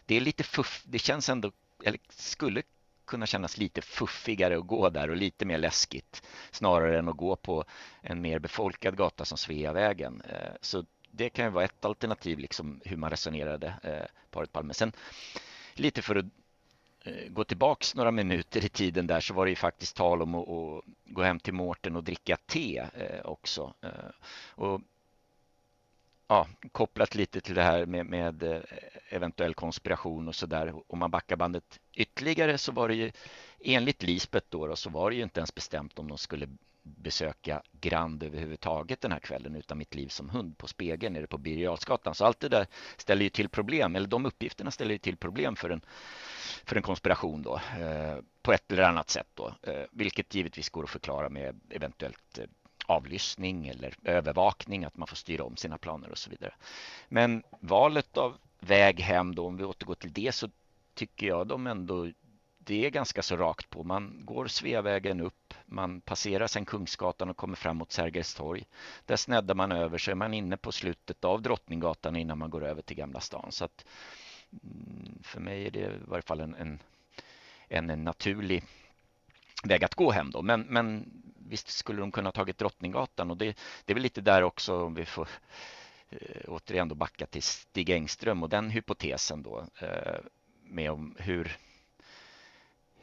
det 0.06 0.16
är 0.16 0.22
lite 0.22 0.44
fuff, 0.44 0.84
det 0.86 1.00
känns 1.00 1.30
ändå, 1.30 1.52
eller 1.84 2.00
skulle 2.10 2.64
kunna 3.06 3.26
kännas 3.26 3.58
lite 3.58 3.82
fuffigare 3.82 4.58
att 4.58 4.68
gå 4.68 4.90
där 4.90 5.10
och 5.10 5.18
lite 5.18 5.46
mer 5.46 5.58
läskigt 5.58 6.24
snarare 6.52 7.00
än 7.00 7.10
att 7.10 7.18
gå 7.18 7.36
på 7.36 7.64
en 8.02 8.22
mer 8.22 8.40
befolkad 8.40 8.98
gata 8.98 9.26
som 9.26 9.38
Sveavägen. 9.38 10.22
Eh, 10.22 10.54
så 10.62 10.86
det 11.12 11.30
kan 11.30 11.46
ju 11.46 11.52
vara 11.52 11.66
ett 11.66 11.86
alternativ, 11.86 12.40
liksom 12.40 12.82
hur 12.86 12.98
man 12.98 13.10
resonerade, 13.10 13.74
eh, 13.84 14.06
paret 14.32 14.52
Palme. 14.52 14.74
Sen 14.74 14.92
lite 15.74 16.02
för 16.02 16.16
att 16.16 16.26
eh, 17.04 17.30
gå 17.30 17.44
tillbaks 17.44 17.96
några 17.96 18.12
minuter 18.12 18.66
i 18.66 18.70
tiden 18.70 19.08
där 19.08 19.20
så 19.20 19.34
var 19.34 19.46
det 19.46 19.50
ju 19.50 19.56
faktiskt 19.56 19.96
tal 19.96 20.22
om 20.22 20.36
att, 20.36 20.50
att 20.50 20.84
gå 21.06 21.24
hem 21.24 21.40
till 21.40 21.54
Mårten 21.54 21.96
och 21.96 22.04
dricka 22.04 22.38
te 22.46 22.78
eh, 22.78 23.26
också. 23.26 23.74
Eh, 23.82 24.10
och 24.56 24.82
ja, 26.30 26.48
kopplat 26.72 27.16
lite 27.16 27.42
till 27.42 27.56
det 27.56 27.64
här 27.64 27.86
med, 27.86 28.06
med 28.06 28.44
eh, 28.44 28.62
eventuell 29.10 29.54
konspiration 29.54 30.28
och 30.28 30.36
så 30.36 30.46
där. 30.46 30.74
Om 30.88 31.00
man 31.00 31.12
backar 31.12 31.36
bandet 31.36 31.80
ytterligare 31.94 32.58
så 32.58 32.72
var 32.72 32.88
det 32.88 32.96
ju 32.96 33.12
enligt 33.60 34.04
Lisbeth 34.04 34.48
då, 34.50 34.68
då 34.68 34.76
så 34.76 34.90
var 34.90 35.10
det 35.10 35.16
ju 35.16 35.24
inte 35.24 35.40
ens 35.40 35.56
bestämt 35.56 36.00
om 36.00 36.08
de 36.08 36.18
skulle 36.18 36.48
besöka 36.98 37.62
Grand 37.72 38.24
överhuvudtaget 38.24 39.02
den 39.02 39.12
här 39.12 39.20
kvällen 39.20 39.56
utan 39.56 39.78
mitt 39.78 39.96
liv 39.96 40.08
som 40.08 40.30
hund 40.30 40.58
på 40.58 40.68
spegeln 40.68 41.14
nere 41.14 41.28
på 41.28 41.38
Birger 41.38 42.14
Så 42.14 42.26
allt 42.26 42.40
det 42.40 42.50
där 42.50 42.68
ställer 42.98 43.24
ju 43.24 43.30
till 43.30 43.50
problem, 43.50 43.96
eller 43.96 44.08
de 44.08 44.26
uppgifterna 44.26 44.72
ställer 44.72 44.92
ju 44.92 44.98
till 44.98 45.18
problem 45.18 45.56
för 45.56 45.70
en, 45.70 45.82
för 46.66 46.76
en 46.76 46.82
konspiration 46.82 47.42
då 47.42 47.56
eh, 47.56 48.18
på 48.42 48.54
ett 48.54 48.72
eller 48.72 48.84
annat 48.84 49.10
sätt 49.10 49.28
då, 49.34 49.54
eh, 49.62 49.84
vilket 49.92 50.36
givetvis 50.36 50.70
går 50.70 50.84
att 50.84 50.90
förklara 50.90 51.30
med 51.30 51.60
eventuellt 51.70 52.38
eh, 52.38 52.46
avlyssning 52.86 53.68
eller 53.68 53.94
övervakning, 54.04 54.84
att 54.84 54.98
man 54.98 55.08
får 55.08 55.16
styra 55.16 55.44
om 55.44 55.58
sina 55.58 55.78
planer 55.78 56.10
och 56.10 56.18
så 56.18 56.30
vidare. 56.30 56.54
Men 57.10 57.44
valet 57.60 58.18
av 58.18 58.38
väg 58.60 59.00
hem 59.00 59.36
då, 59.36 59.48
om 59.48 59.58
vi 59.58 59.64
återgår 59.64 59.96
till 59.96 60.14
det, 60.14 60.32
så 60.32 60.50
tycker 60.94 61.28
jag 61.28 61.48
de 61.48 61.68
ändå 61.68 62.08
det 62.70 62.86
är 62.86 62.90
ganska 62.90 63.22
så 63.22 63.38
rakt 63.38 63.70
på. 63.70 63.84
Man 63.84 64.22
går 64.26 64.48
Sveavägen 64.48 65.22
upp, 65.22 65.54
man 65.66 66.02
passerar 66.02 66.48
sen 66.48 66.66
Kungsgatan 66.66 67.30
och 67.30 67.38
kommer 67.38 67.56
fram 67.56 67.78
mot 67.78 67.92
Sergels 67.92 68.36
torg. 68.36 68.66
Där 69.06 69.16
sneddar 69.16 69.56
man 69.56 69.72
över 69.72 69.98
så 69.98 70.12
är 70.12 70.16
man 70.16 70.34
inne 70.34 70.58
på 70.58 70.72
slutet 70.72 71.26
av 71.26 71.42
Drottninggatan 71.42 72.16
innan 72.16 72.38
man 72.38 72.50
går 72.50 72.66
över 72.66 72.82
till 72.82 72.98
Gamla 72.98 73.20
stan. 73.20 73.52
Så 73.52 73.66
att, 73.66 73.86
mm, 74.64 75.20
för 75.24 75.40
mig 75.40 75.68
är 75.68 75.72
det 75.72 75.80
i 75.80 75.98
varje 76.06 76.22
fall 76.22 76.40
en, 76.40 76.56
en, 76.56 76.80
en, 77.68 77.90
en 77.90 78.04
naturlig 78.04 78.64
väg 79.64 79.84
att 79.84 79.96
gå 79.96 80.12
hem 80.12 80.32
då. 80.32 80.42
Men, 80.42 80.62
men 80.62 81.12
visst 81.50 81.70
skulle 81.70 82.00
de 82.00 82.12
kunna 82.12 82.32
tagit 82.32 82.58
Drottninggatan 82.58 83.32
och 83.32 83.38
det, 83.38 83.58
det 83.86 83.94
är 83.94 83.96
väl 83.96 84.04
lite 84.04 84.22
där 84.22 84.44
också 84.44 84.84
om 84.84 84.94
vi 84.94 85.06
får 85.06 85.30
eh, 86.10 86.42
återigen 86.48 86.88
då 86.88 86.96
backa 86.96 87.26
till 87.26 87.44
Stig 87.44 87.90
Engström 87.90 88.44
och 88.44 88.50
den 88.50 88.70
hypotesen 88.70 89.44
då 89.44 89.66
eh, 89.80 90.20
med 90.64 90.92
om 90.92 91.16
hur 91.20 91.58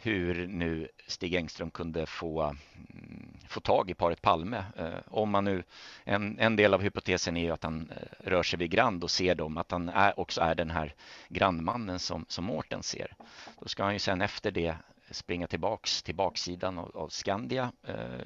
hur 0.07 0.47
nu 0.47 0.89
Stig 1.07 1.35
Engström 1.35 1.71
kunde 1.71 2.07
få, 2.07 2.43
mm, 2.43 3.37
få 3.49 3.61
tag 3.61 3.91
i 3.91 3.95
paret 3.95 4.23
Palme. 4.23 4.65
Eh, 4.77 4.99
om 5.07 5.31
man 5.31 5.45
nu, 5.45 5.63
en, 6.05 6.39
en 6.39 6.57
del 6.57 6.75
av 6.75 6.83
hypotesen 6.83 7.37
är 7.37 7.43
ju 7.43 7.51
att 7.51 7.63
han 7.63 7.91
eh, 7.91 8.29
rör 8.31 8.43
sig 8.43 8.59
vid 8.59 8.71
Grand 8.71 9.05
och 9.05 9.11
ser 9.11 9.35
dem, 9.35 9.57
att 9.57 9.71
han 9.71 9.89
är, 9.89 10.21
också 10.21 10.41
är 10.41 10.55
den 10.55 10.71
här 10.71 10.95
grannmannen 11.29 11.99
som, 11.99 12.25
som 12.29 12.45
Mårten 12.45 12.83
ser. 12.83 13.17
Då 13.61 13.69
ska 13.69 13.85
han 13.85 13.93
ju 13.93 13.99
sen 13.99 14.23
efter 14.23 14.51
det 14.51 14.77
springa 15.11 15.47
tillbaks 15.47 16.03
till 16.03 16.15
baksidan 16.15 16.79
av, 16.79 16.97
av 16.97 17.09
Skandia 17.09 17.73
eh, 17.83 18.21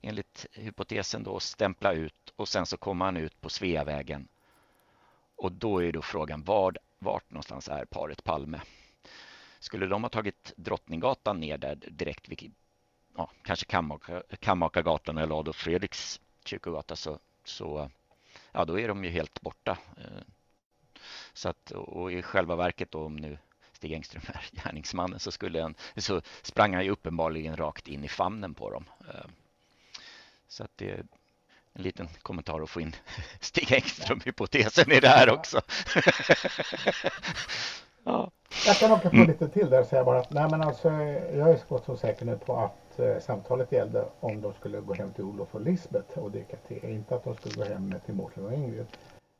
enligt 0.00 0.46
hypotesen 0.52 1.22
då 1.22 1.40
stämpla 1.40 1.92
ut 1.92 2.32
och 2.36 2.48
sen 2.48 2.66
så 2.66 2.76
kommer 2.76 3.04
han 3.04 3.16
ut 3.16 3.40
på 3.40 3.48
Sveavägen. 3.48 4.28
Och 5.36 5.52
då 5.52 5.82
är 5.82 5.92
då 5.92 6.02
frågan 6.02 6.42
var, 6.42 6.78
vart 6.98 7.30
någonstans 7.30 7.68
är 7.68 7.84
paret 7.84 8.24
Palme? 8.24 8.60
Skulle 9.58 9.86
de 9.86 10.02
ha 10.02 10.10
tagit 10.10 10.52
Drottninggatan 10.56 11.40
ner 11.40 11.58
där 11.58 11.74
direkt 11.74 12.28
vid 12.28 12.54
ja, 13.16 13.30
kanske 13.42 13.66
Kammakargatan 14.40 15.18
eller 15.18 15.38
Adolf 15.38 15.56
Fredriks 15.56 16.20
kyrkogata 16.44 16.96
så, 16.96 17.18
så 17.44 17.90
ja, 18.52 18.64
då 18.64 18.80
är 18.80 18.88
de 18.88 19.04
ju 19.04 19.10
helt 19.10 19.40
borta. 19.40 19.78
Eh, 19.96 20.22
så 21.32 21.48
att, 21.48 21.70
och 21.70 22.12
i 22.12 22.22
själva 22.22 22.56
verket 22.56 22.90
då 22.90 23.04
om 23.04 23.16
nu 23.16 23.38
Stig 23.72 23.92
Engström 23.92 24.22
är 24.26 24.50
gärningsmannen 24.64 25.20
så, 25.20 25.32
skulle 25.32 25.62
han, 25.62 25.74
så 25.96 26.22
sprang 26.42 26.74
han 26.74 26.84
ju 26.84 26.90
uppenbarligen 26.90 27.56
rakt 27.56 27.88
in 27.88 28.04
i 28.04 28.08
famnen 28.08 28.54
på 28.54 28.70
dem. 28.70 28.84
Eh, 29.08 29.26
så 30.48 30.64
att 30.64 30.70
det 30.76 30.90
är 30.90 31.04
en 31.72 31.82
liten 31.82 32.08
kommentar 32.22 32.60
att 32.60 32.70
få 32.70 32.80
in 32.80 32.96
Stig 33.40 33.72
Engström-hypotesen 33.72 34.92
i 34.92 35.00
det 35.00 35.08
här 35.08 35.30
också. 35.30 35.60
ja. 38.06 38.30
Jag 38.66 38.76
kan 38.76 38.92
åka 38.92 39.10
på 39.10 39.16
mm. 39.16 39.28
lite 39.28 39.48
till 39.48 39.70
där 39.70 39.80
och 39.80 39.86
säga 39.86 40.04
bara 40.04 40.18
att 40.18 40.30
nej 40.30 40.48
men 40.50 40.62
alltså 40.62 40.88
jag 41.34 41.50
är 41.50 41.58
så 41.68 41.78
så 41.78 41.96
säker 41.96 42.26
nu 42.26 42.38
på 42.38 42.56
att 42.56 42.98
eh, 42.98 43.18
samtalet 43.18 43.72
gällde 43.72 44.04
om 44.20 44.40
de 44.40 44.52
skulle 44.52 44.80
gå 44.80 44.94
hem 44.94 45.12
till 45.12 45.24
Olof 45.24 45.54
och 45.54 45.60
Lisbeth 45.60 46.18
och 46.18 46.30
DKT, 46.30 46.70
inte 46.82 47.14
att 47.14 47.24
de 47.24 47.34
skulle 47.34 47.54
gå 47.54 47.64
hem 47.64 47.94
till 48.04 48.14
Mårten 48.14 48.46
och 48.46 48.52
Ingrid. 48.52 48.86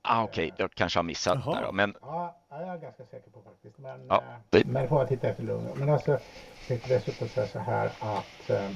Ah, 0.03 0.25
Okej, 0.25 0.47
okay. 0.47 0.57
jag 0.59 0.75
kanske 0.75 0.99
har 0.99 1.05
missat 1.05 1.39
Jaha. 1.45 1.55
där 1.55 1.67
då, 1.67 1.73
men... 1.73 1.95
Ja, 2.01 2.37
jag 2.51 2.61
är 2.61 2.79
ganska 2.79 3.05
säker 3.05 3.31
på 3.31 3.43
faktiskt. 3.43 3.79
Men, 3.79 4.07
ja, 4.09 4.17
eh, 4.17 4.23
det... 4.51 4.65
men 4.67 4.89
får 4.89 4.99
jag 4.99 5.09
titta 5.09 5.29
efter 5.29 5.43
lugn. 5.43 5.69
Men 5.75 5.89
alltså, 5.89 6.11
jag 6.11 6.21
tänkte 6.69 6.95
dessutom 6.95 7.29
säga 7.29 7.47
så 7.47 7.59
här 7.59 7.87
att 8.01 8.51
eh, 8.51 8.71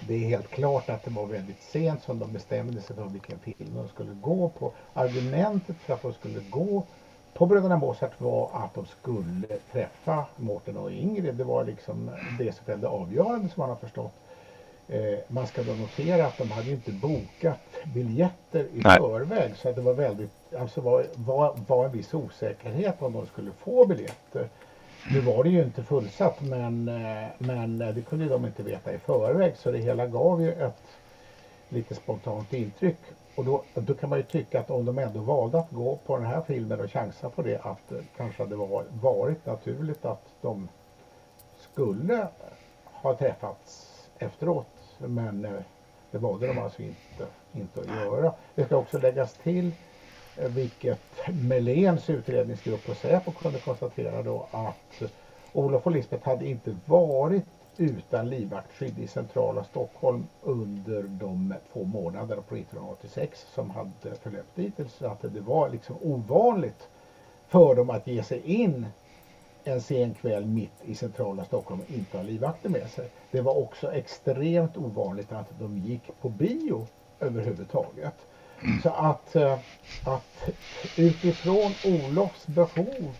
det 0.00 0.14
är 0.14 0.28
helt 0.28 0.50
klart 0.50 0.88
att 0.88 1.04
det 1.04 1.10
var 1.10 1.26
väldigt 1.26 1.62
sent 1.62 2.02
som 2.02 2.18
de 2.18 2.32
bestämde 2.32 2.80
sig 2.80 2.96
för 2.96 3.04
vilken 3.04 3.38
film 3.38 3.74
de 3.74 3.88
skulle 3.88 4.12
gå 4.12 4.48
på. 4.48 4.72
Argumentet 4.94 5.76
för 5.76 5.94
att 5.94 6.02
de 6.02 6.12
skulle 6.12 6.40
gå 6.40 6.86
på 7.36 7.46
Bröderna 7.46 7.76
Mozart 7.76 8.20
var 8.20 8.50
att 8.52 8.74
de 8.74 8.86
skulle 8.86 9.46
träffa 9.72 10.24
Mårten 10.36 10.76
och 10.76 10.90
Ingrid. 10.90 11.34
Det 11.34 11.44
var 11.44 11.64
liksom 11.64 12.10
det 12.38 12.56
som 12.56 12.64
fällde 12.64 12.88
avgörande 12.88 13.48
som 13.48 13.60
man 13.60 13.68
har 13.68 13.76
förstått. 13.76 14.12
Eh, 14.88 15.18
man 15.28 15.46
ska 15.46 15.62
då 15.62 15.72
notera 15.72 16.26
att 16.26 16.38
de 16.38 16.50
hade 16.50 16.70
inte 16.70 16.92
bokat 16.92 17.60
biljetter 17.94 18.60
i 18.60 18.80
Nej. 18.84 18.98
förväg 18.98 19.56
så 19.56 19.68
att 19.68 19.76
det 19.76 19.82
var 19.82 19.94
väldigt, 19.94 20.30
alltså 20.58 20.80
var, 20.80 21.06
var, 21.14 21.58
var 21.66 21.84
en 21.84 21.92
viss 21.92 22.14
osäkerhet 22.14 23.02
om 23.02 23.12
de 23.12 23.26
skulle 23.26 23.50
få 23.52 23.86
biljetter. 23.86 24.48
Nu 25.12 25.20
var 25.20 25.44
det 25.44 25.50
ju 25.50 25.62
inte 25.62 25.82
fullsatt 25.82 26.40
men, 26.40 26.88
eh, 26.88 27.28
men 27.38 27.78
det 27.78 28.02
kunde 28.08 28.28
de 28.28 28.46
inte 28.46 28.62
veta 28.62 28.92
i 28.92 28.98
förväg 28.98 29.56
så 29.56 29.70
det 29.70 29.78
hela 29.78 30.06
gav 30.06 30.42
ju 30.42 30.52
ett 30.52 30.82
lite 31.68 31.94
spontant 31.94 32.52
intryck. 32.52 32.98
Och 33.36 33.44
då, 33.44 33.62
då 33.74 33.94
kan 33.94 34.10
man 34.10 34.18
ju 34.18 34.24
tycka 34.24 34.60
att 34.60 34.70
om 34.70 34.84
de 34.84 34.98
ändå 34.98 35.20
valde 35.20 35.58
att 35.58 35.70
gå 35.70 35.98
på 36.06 36.16
den 36.16 36.26
här 36.26 36.40
filmen 36.46 36.80
och 36.80 36.92
chansa 36.92 37.30
på 37.30 37.42
det 37.42 37.58
att 37.58 37.92
eh, 37.92 37.98
det 37.98 38.04
kanske 38.16 38.42
hade 38.42 38.56
varit 39.00 39.46
naturligt 39.46 40.04
att 40.04 40.22
de 40.40 40.68
skulle 41.58 42.28
ha 42.84 43.16
träffats 43.16 43.92
efteråt. 44.18 44.66
Men 44.98 45.44
eh, 45.44 45.60
det 46.10 46.18
valde 46.18 46.46
de 46.46 46.58
alltså 46.58 46.82
inte, 46.82 47.26
inte 47.52 47.80
att 47.80 47.86
göra. 47.86 48.32
Det 48.54 48.64
ska 48.64 48.76
också 48.76 48.98
läggas 48.98 49.34
till 49.34 49.72
eh, 50.36 50.48
vilket 50.48 51.00
Meléns 51.28 52.10
utredningsgrupp 52.10 52.88
och 52.88 52.96
Säpo 52.96 53.32
kunde 53.32 53.58
konstatera 53.58 54.22
då 54.22 54.46
att 54.50 55.02
Olof 55.52 55.86
och 55.86 55.92
Lisbeth 55.92 56.28
hade 56.28 56.46
inte 56.48 56.76
varit 56.84 57.44
utan 57.80 58.28
livvaktsskydd 58.28 58.98
i 58.98 59.06
centrala 59.06 59.64
Stockholm 59.64 60.26
under 60.42 61.02
de 61.02 61.54
två 61.72 61.84
månaderna 61.84 62.42
på 62.42 62.56
1986 62.56 63.46
som 63.54 63.70
hade 63.70 64.16
förlöpt 64.22 64.56
dittills. 64.56 64.92
Så 64.92 65.06
att 65.06 65.22
det 65.22 65.40
var 65.40 65.68
liksom 65.68 65.96
ovanligt 66.02 66.88
för 67.48 67.74
dem 67.74 67.90
att 67.90 68.06
ge 68.06 68.22
sig 68.22 68.40
in 68.40 68.86
en 69.64 69.80
sen 69.80 70.14
kväll 70.14 70.46
mitt 70.46 70.72
i 70.84 70.94
centrala 70.94 71.44
Stockholm 71.44 71.80
och 71.80 71.90
inte 71.90 72.16
ha 72.16 72.24
livvakter 72.24 72.68
med 72.68 72.90
sig. 72.90 73.10
Det 73.30 73.40
var 73.40 73.58
också 73.58 73.92
extremt 73.92 74.76
ovanligt 74.76 75.32
att 75.32 75.58
de 75.58 75.78
gick 75.78 76.10
på 76.20 76.28
bio 76.28 76.86
överhuvudtaget. 77.20 78.14
Så 78.82 78.88
att, 78.88 79.36
eh, 79.36 79.58
att 80.04 80.48
utifrån 80.96 81.72
Olofs 81.84 82.46
behov 82.46 83.16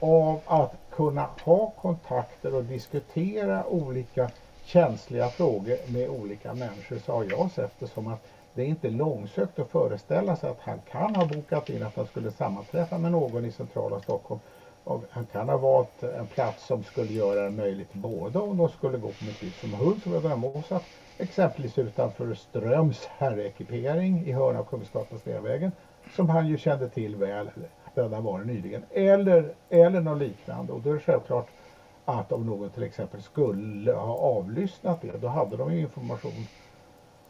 av 0.00 0.40
att 0.46 0.72
kunna 0.90 1.28
ha 1.44 1.72
kontakter 1.82 2.54
och 2.54 2.64
diskutera 2.64 3.66
olika 3.66 4.30
känsliga 4.64 5.28
frågor 5.28 5.92
med 5.92 6.08
olika 6.08 6.54
människor 6.54 6.98
så 6.98 7.12
har 7.12 7.24
jag 7.24 7.50
sett 7.50 7.80
det 7.80 7.86
som 7.86 8.08
att 8.08 8.20
det 8.54 8.62
är 8.62 8.66
inte 8.66 8.90
långsökt 8.90 9.58
att 9.58 9.68
föreställa 9.68 10.36
sig 10.36 10.50
att 10.50 10.60
han 10.60 10.80
kan 10.90 11.14
ha 11.14 11.24
bokat 11.24 11.70
in 11.70 11.82
att 11.82 11.96
han 11.96 12.06
skulle 12.06 12.30
sammanträffa 12.30 12.98
med 12.98 13.12
någon 13.12 13.44
i 13.44 13.50
centrala 13.50 13.98
Stockholm. 14.00 14.40
Och 14.84 15.02
han 15.10 15.24
kan 15.24 15.48
ha 15.48 15.56
valt 15.56 16.02
en 16.02 16.26
plats 16.26 16.66
som 16.66 16.82
skulle 16.82 17.12
göra 17.12 17.42
det 17.42 17.50
möjligt 17.50 17.92
både 17.92 18.38
om 18.38 18.56
de 18.56 18.68
skulle 18.68 18.98
gå 18.98 19.08
på 19.08 19.24
mitt 19.24 19.42
liv 19.42 19.54
som 19.60 19.74
hund 19.74 20.02
som 20.02 20.12
Bröderna 20.12 20.80
Exempelvis 21.18 21.78
utanför 21.78 22.34
Ströms 22.34 23.06
herrekipering 23.06 24.22
i 24.26 24.32
hörna 24.32 24.58
av 24.58 24.62
Kungsgatan 24.62 25.18
Sveavägen 25.18 25.72
som 26.16 26.28
han 26.28 26.46
ju 26.46 26.56
kände 26.56 26.88
till 26.88 27.16
väl 27.16 27.50
döda 27.96 28.20
var 28.20 28.38
nyligen. 28.38 28.82
Eller, 28.90 29.54
eller 29.68 30.00
något 30.00 30.18
liknande. 30.18 30.72
Och 30.72 30.80
då 30.80 30.90
är 30.90 30.94
det 30.94 31.00
självklart 31.00 31.48
att 32.04 32.32
om 32.32 32.46
någon 32.46 32.70
till 32.70 32.82
exempel 32.82 33.22
skulle 33.22 33.92
ha 33.92 34.16
avlyssnat 34.16 35.02
det, 35.02 35.20
då 35.20 35.28
hade 35.28 35.56
de 35.56 35.72
ju 35.74 35.80
information 35.80 36.46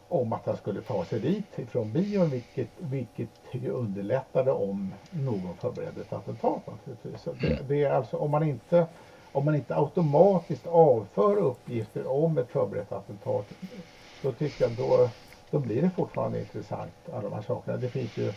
om 0.08 0.32
att 0.32 0.46
han 0.46 0.56
skulle 0.56 0.80
ta 0.80 1.04
sig 1.04 1.20
dit 1.20 1.58
ifrån 1.58 1.92
bion, 1.92 2.30
vilket, 2.30 2.68
vilket 2.78 3.28
underlättade 3.72 4.52
om 4.52 4.94
någon 5.10 5.54
förberedde 5.60 6.00
ett 6.00 6.12
attentat 6.12 6.66
naturligtvis. 6.66 7.22
Så 7.22 7.32
det, 7.32 7.58
det, 7.68 7.82
är 7.82 7.90
alltså 7.90 8.16
om 8.16 8.30
man 8.30 8.42
inte 8.42 8.86
om 9.32 9.44
man 9.44 9.54
inte 9.54 9.76
automatiskt 9.76 10.66
avför 10.66 11.36
uppgifter 11.36 12.06
om 12.06 12.38
ett 12.38 12.48
förberett 12.48 12.92
attentat, 12.92 13.46
då 14.22 14.32
tycker 14.32 14.64
jag 14.64 14.72
då, 14.72 15.08
då 15.50 15.58
blir 15.58 15.82
det 15.82 15.90
fortfarande 15.90 16.40
intressant 16.40 16.92
alla 17.12 17.22
de 17.22 17.32
här 17.32 17.42
sakerna. 17.42 17.76
Det 17.76 17.88
finns 17.88 18.16
ju 18.16 18.32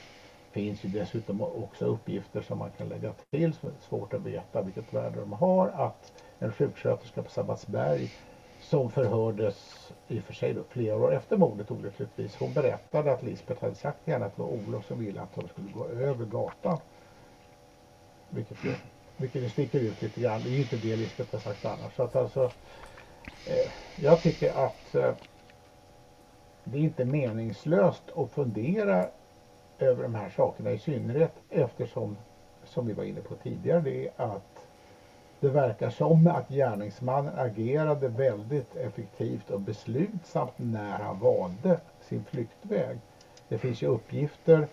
finns 0.52 0.86
ju 0.86 0.89
dessutom 0.89 1.41
också 1.41 1.86
uppgifter 1.86 2.41
som 2.41 2.58
man 2.58 2.72
kan 2.78 2.89
lägga 2.89 3.14
till 3.32 3.54
som 3.54 3.70
är 3.70 3.74
svårt 3.89 4.14
att 4.14 4.22
veta 4.22 4.62
vilket 4.62 4.93
värde 4.93 5.20
de 5.20 5.34
har. 5.34 5.68
Att 5.68 6.14
en 6.39 6.52
sjuksköterska 6.52 7.24
på 7.24 7.30
Sabbatsberg 7.30 8.10
som 8.60 8.91
förhördes 8.91 9.89
i 10.08 10.20
och 10.20 10.24
för 10.24 10.34
sig 10.34 10.54
då, 10.54 10.64
flera 10.70 10.95
år 10.95 11.14
efter 11.16 11.38
mordet 11.38 11.72
olyckligtvis. 11.72 12.36
Hon 12.36 12.54
berättade 12.54 13.14
att 13.14 13.24
Lisbeth 13.24 13.62
hade 13.62 13.76
sagt 13.76 14.04
till 14.04 14.14
henne 14.14 14.26
att 14.26 14.36
det 14.36 14.41
var 14.41 14.50
Olof 14.50 14.86
som 14.86 15.00
ville 15.00 15.22
att 15.22 15.36
de 15.36 15.47
skulle 15.47 15.72
gå 15.72 15.86
över 15.86 16.26
gatan. 16.26 16.78
Vilket 18.30 18.66
ju, 18.66 18.74
vilket 19.18 19.41
ju 19.41 19.50
sticker 19.50 19.80
ut 19.80 20.02
lite 20.02 20.22
grann. 20.22 20.41
Det 20.43 20.50
är 20.50 20.52
ju 20.52 20.62
inte 20.62 20.76
det 20.76 20.95
Lisbeth 20.95 21.32
har 21.32 21.39
sagt 21.39 21.66
annars. 21.66 21.95
Så 21.95 22.04
att 22.04 22.16
alltså, 22.16 22.52
eh, 23.45 23.72
jag 24.04 24.22
tycker 24.22 24.54
att 24.66 24.95
eh, 24.95 25.14
det 26.64 26.78
är 26.78 26.82
inte 26.82 27.06
meningslöst 27.06 28.04
att 28.16 28.32
fundera 28.32 29.08
över 29.80 30.01
de 30.01 30.15
här 30.15 30.30
sakerna 30.30 30.71
i 30.71 30.77
synnerhet 30.77 31.32
eftersom, 31.49 32.17
som 32.63 32.86
vi 32.86 32.93
var 32.93 33.03
inne 33.03 33.21
på 33.21 33.36
tidigare, 33.36 33.80
det 33.80 34.05
är 34.05 34.09
att 34.17 34.65
det 35.39 35.49
verkar 35.49 35.89
som 35.89 36.27
att 36.27 36.47
gärningsmannen 36.49 37.34
agerade 37.36 38.07
väldigt 38.07 38.75
effektivt 38.75 39.49
och 39.49 39.59
beslutsamt 39.59 40.53
när 40.57 40.97
han 40.97 41.19
valde 41.19 41.77
sin 42.01 42.23
flyktväg. 42.23 42.97
Det 43.47 43.57
finns 43.57 43.82
ju 43.82 43.88
uppgifter 43.88 44.67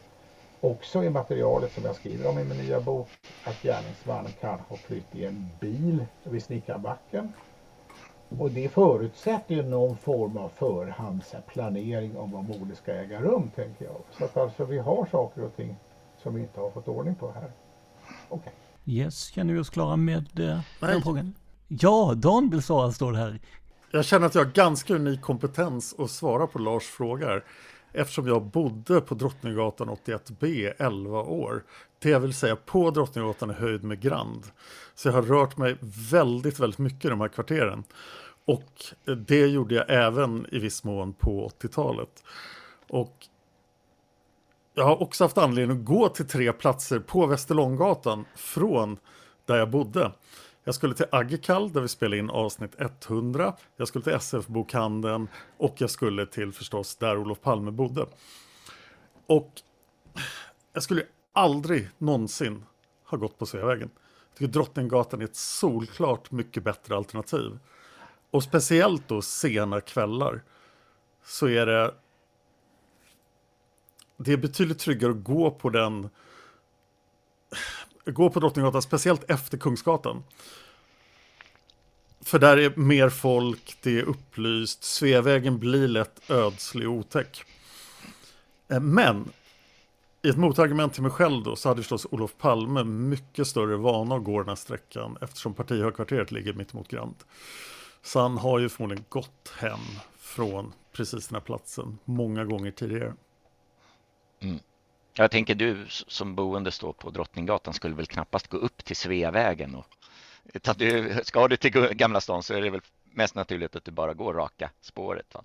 också 0.61 1.03
i 1.05 1.09
materialet 1.09 1.71
som 1.71 1.85
jag 1.85 1.95
skriver 1.95 2.27
om 2.29 2.39
i 2.39 2.45
min 2.45 2.59
nya 2.59 2.81
bok 2.81 3.09
att 3.45 3.63
gärningsmannen 3.63 4.33
kan 4.41 4.59
ha 4.59 4.77
flytt 4.77 5.15
i 5.15 5.25
en 5.25 5.51
bil 5.61 6.05
vid 6.23 6.43
Snickarbacken 6.43 7.33
och 8.29 8.51
det 8.51 8.69
förutsätter 8.69 9.55
ju 9.55 9.63
någon 9.63 9.97
form 9.97 10.37
av 10.37 10.49
förhandsplanering 10.49 12.17
om 12.17 12.31
var 12.31 12.43
mordet 12.43 12.79
ska 12.79 12.93
äga 12.93 13.21
rum, 13.21 13.51
tänker 13.55 13.85
jag. 13.85 13.97
Så 14.19 14.25
att 14.25 14.37
alltså 14.37 14.65
vi 14.65 14.79
har 14.79 15.07
saker 15.11 15.45
och 15.45 15.57
ting 15.57 15.77
som 16.23 16.35
vi 16.35 16.41
inte 16.41 16.61
har 16.61 16.71
fått 16.71 16.89
ordning 16.89 17.15
på 17.15 17.33
här. 17.33 17.51
Okej. 18.29 18.39
Okay. 18.39 18.53
Yes, 18.85 19.25
känner 19.25 19.55
vi 19.55 19.61
oss 19.61 19.71
klara 19.71 19.97
med 19.97 20.41
eh, 20.41 20.61
den 20.81 21.03
frågan? 21.03 21.35
Ja, 21.69 22.13
Dan 22.17 22.51
vill 22.51 22.63
svara, 22.63 22.93
står 22.93 23.13
här. 23.13 23.41
Jag 23.91 24.05
känner 24.05 24.27
att 24.27 24.35
jag 24.35 24.45
har 24.45 24.53
ganska 24.53 24.95
unik 24.95 25.21
kompetens 25.21 25.95
att 25.99 26.11
svara 26.11 26.47
på 26.47 26.59
Lars 26.59 26.85
frågor. 26.85 27.45
eftersom 27.93 28.27
jag 28.27 28.43
bodde 28.43 29.01
på 29.01 29.15
Drottninggatan 29.15 29.91
81B 29.91 30.73
11 30.79 31.23
år. 31.23 31.65
Det 31.99 32.19
vill 32.19 32.35
säga 32.35 32.57
på 32.57 32.91
Drottninggatan 32.91 33.51
i 33.51 33.55
höjd 33.55 33.85
med 33.85 34.01
Grand. 34.01 34.45
Så 34.95 35.09
jag 35.09 35.13
har 35.13 35.23
rört 35.23 35.57
mig 35.57 35.77
väldigt, 36.11 36.59
väldigt 36.61 36.79
mycket 36.79 37.05
i 37.05 37.09
de 37.09 37.21
här 37.21 37.29
kvarteren. 37.29 37.85
Och 38.45 38.85
det 39.27 39.47
gjorde 39.47 39.75
jag 39.75 39.85
även 39.89 40.47
i 40.53 40.59
viss 40.59 40.85
mån 40.85 41.13
på 41.13 41.49
80-talet. 41.61 42.25
Och 42.89 43.27
jag 44.75 44.85
har 44.85 45.03
också 45.03 45.25
haft 45.25 45.39
anledning 45.39 45.79
att 45.79 45.85
gå 45.85 46.09
till 46.09 46.29
tre 46.29 46.53
platser 46.53 46.99
på 46.99 47.27
Västerlånggatan 47.27 48.25
från 48.37 48.99
där 49.45 49.57
jag 49.57 49.71
bodde. 49.71 50.13
Jag 50.65 50.75
skulle 50.75 50.95
till 50.95 51.07
Aggekall 51.11 51.73
där 51.73 51.81
vi 51.81 51.89
spelade 51.89 52.19
in 52.19 52.31
avsnitt 52.31 52.73
100. 52.79 53.57
Jag 53.77 53.89
skulle 53.89 54.05
till 54.05 54.13
SF-bokhandeln 54.13 55.29
och 55.59 55.75
jag 55.79 55.91
skulle 55.91 56.27
till 56.27 56.53
förstås 56.53 56.97
där 56.97 57.19
Olof 57.19 57.41
Palme 57.41 57.71
bodde. 57.71 58.07
Och 59.27 59.53
jag 60.73 60.83
skulle 60.83 61.03
aldrig 61.37 61.89
någonsin 61.99 62.65
har 63.05 63.19
gått 63.19 63.39
på 63.39 63.47
Sveavägen. 63.47 63.91
Jag 64.29 64.39
tycker 64.39 64.53
Drottninggatan 64.53 65.21
är 65.21 65.25
ett 65.25 65.37
solklart 65.37 66.31
mycket 66.31 66.63
bättre 66.63 66.97
alternativ. 66.97 67.59
Och 68.31 68.43
speciellt 68.43 69.09
då 69.09 69.23
sena 69.23 69.81
kvällar 69.81 70.43
så 71.25 71.49
är 71.49 71.67
det 71.67 71.95
det 74.17 74.33
är 74.33 74.37
betydligt 74.37 74.79
tryggare 74.79 75.11
att 75.11 75.25
gå 75.25 75.51
på 75.51 75.71
den 75.71 76.09
gå 78.05 78.31
på 78.31 78.41
Drottninggatan, 78.41 78.83
speciellt 78.83 79.31
efter 79.31 79.59
Kungsgatan. 79.59 80.25
För 82.21 82.39
där 82.39 82.57
är 82.57 82.77
mer 82.77 83.09
folk, 83.09 83.79
det 83.83 83.99
är 83.99 84.03
upplyst, 84.03 84.85
Sveavägen 84.85 85.59
blir 85.59 85.89
lätt 85.89 86.31
ödslig 86.31 86.89
och 86.89 86.95
otäck. 86.95 87.45
Eh, 88.69 88.81
men 88.81 89.33
i 90.27 90.29
ett 90.29 90.37
motargument 90.37 90.95
till 90.95 91.03
mig 91.03 91.11
själv 91.11 91.43
då 91.43 91.57
så 91.57 91.69
hade 91.69 91.83
förstås 91.83 92.07
Olof 92.11 92.37
Palme 92.39 92.85
mycket 92.85 93.47
större 93.47 93.77
vana 93.77 94.15
att 94.15 94.25
gå 94.25 94.39
den 94.39 94.49
här 94.49 94.57
sträckan 94.57 95.19
eftersom 95.21 95.55
partihögkvarteret 95.55 96.33
ligger 96.33 96.53
mitt 96.53 96.75
emot 96.75 96.89
Grand. 96.89 97.15
Så 98.03 98.21
han 98.21 98.39
har 98.39 98.59
ju 98.59 98.69
förmodligen 98.69 99.05
gått 99.09 99.53
hem 99.59 99.79
från 100.19 100.73
precis 100.93 101.29
den 101.29 101.37
här 101.37 101.41
platsen 101.41 101.99
många 102.05 102.45
gånger 102.45 102.71
tidigare. 102.71 103.15
Mm. 104.41 104.59
Jag 105.13 105.31
tänker 105.31 105.55
du 105.55 105.85
som 105.89 106.35
boende 106.35 106.71
står 106.71 106.93
på 106.93 107.11
Drottninggatan 107.11 107.75
skulle 107.75 107.95
väl 107.95 108.07
knappast 108.07 108.49
gå 108.49 108.57
upp 108.57 108.85
till 108.85 108.97
Sveavägen 108.97 109.75
och 109.75 109.87
ska 111.23 111.49
du 111.49 111.57
till 111.57 111.73
Gamla 111.73 112.21
stan 112.21 112.43
så 112.43 112.55
är 112.55 112.61
det 112.61 112.71
väl 112.71 112.81
mest 113.13 113.35
naturligt 113.35 113.77
att 113.77 113.85
du 113.85 113.91
bara 113.91 114.15
går 114.15 114.35
raka 114.35 114.71
spåret. 114.81 115.35
Va? 115.35 115.45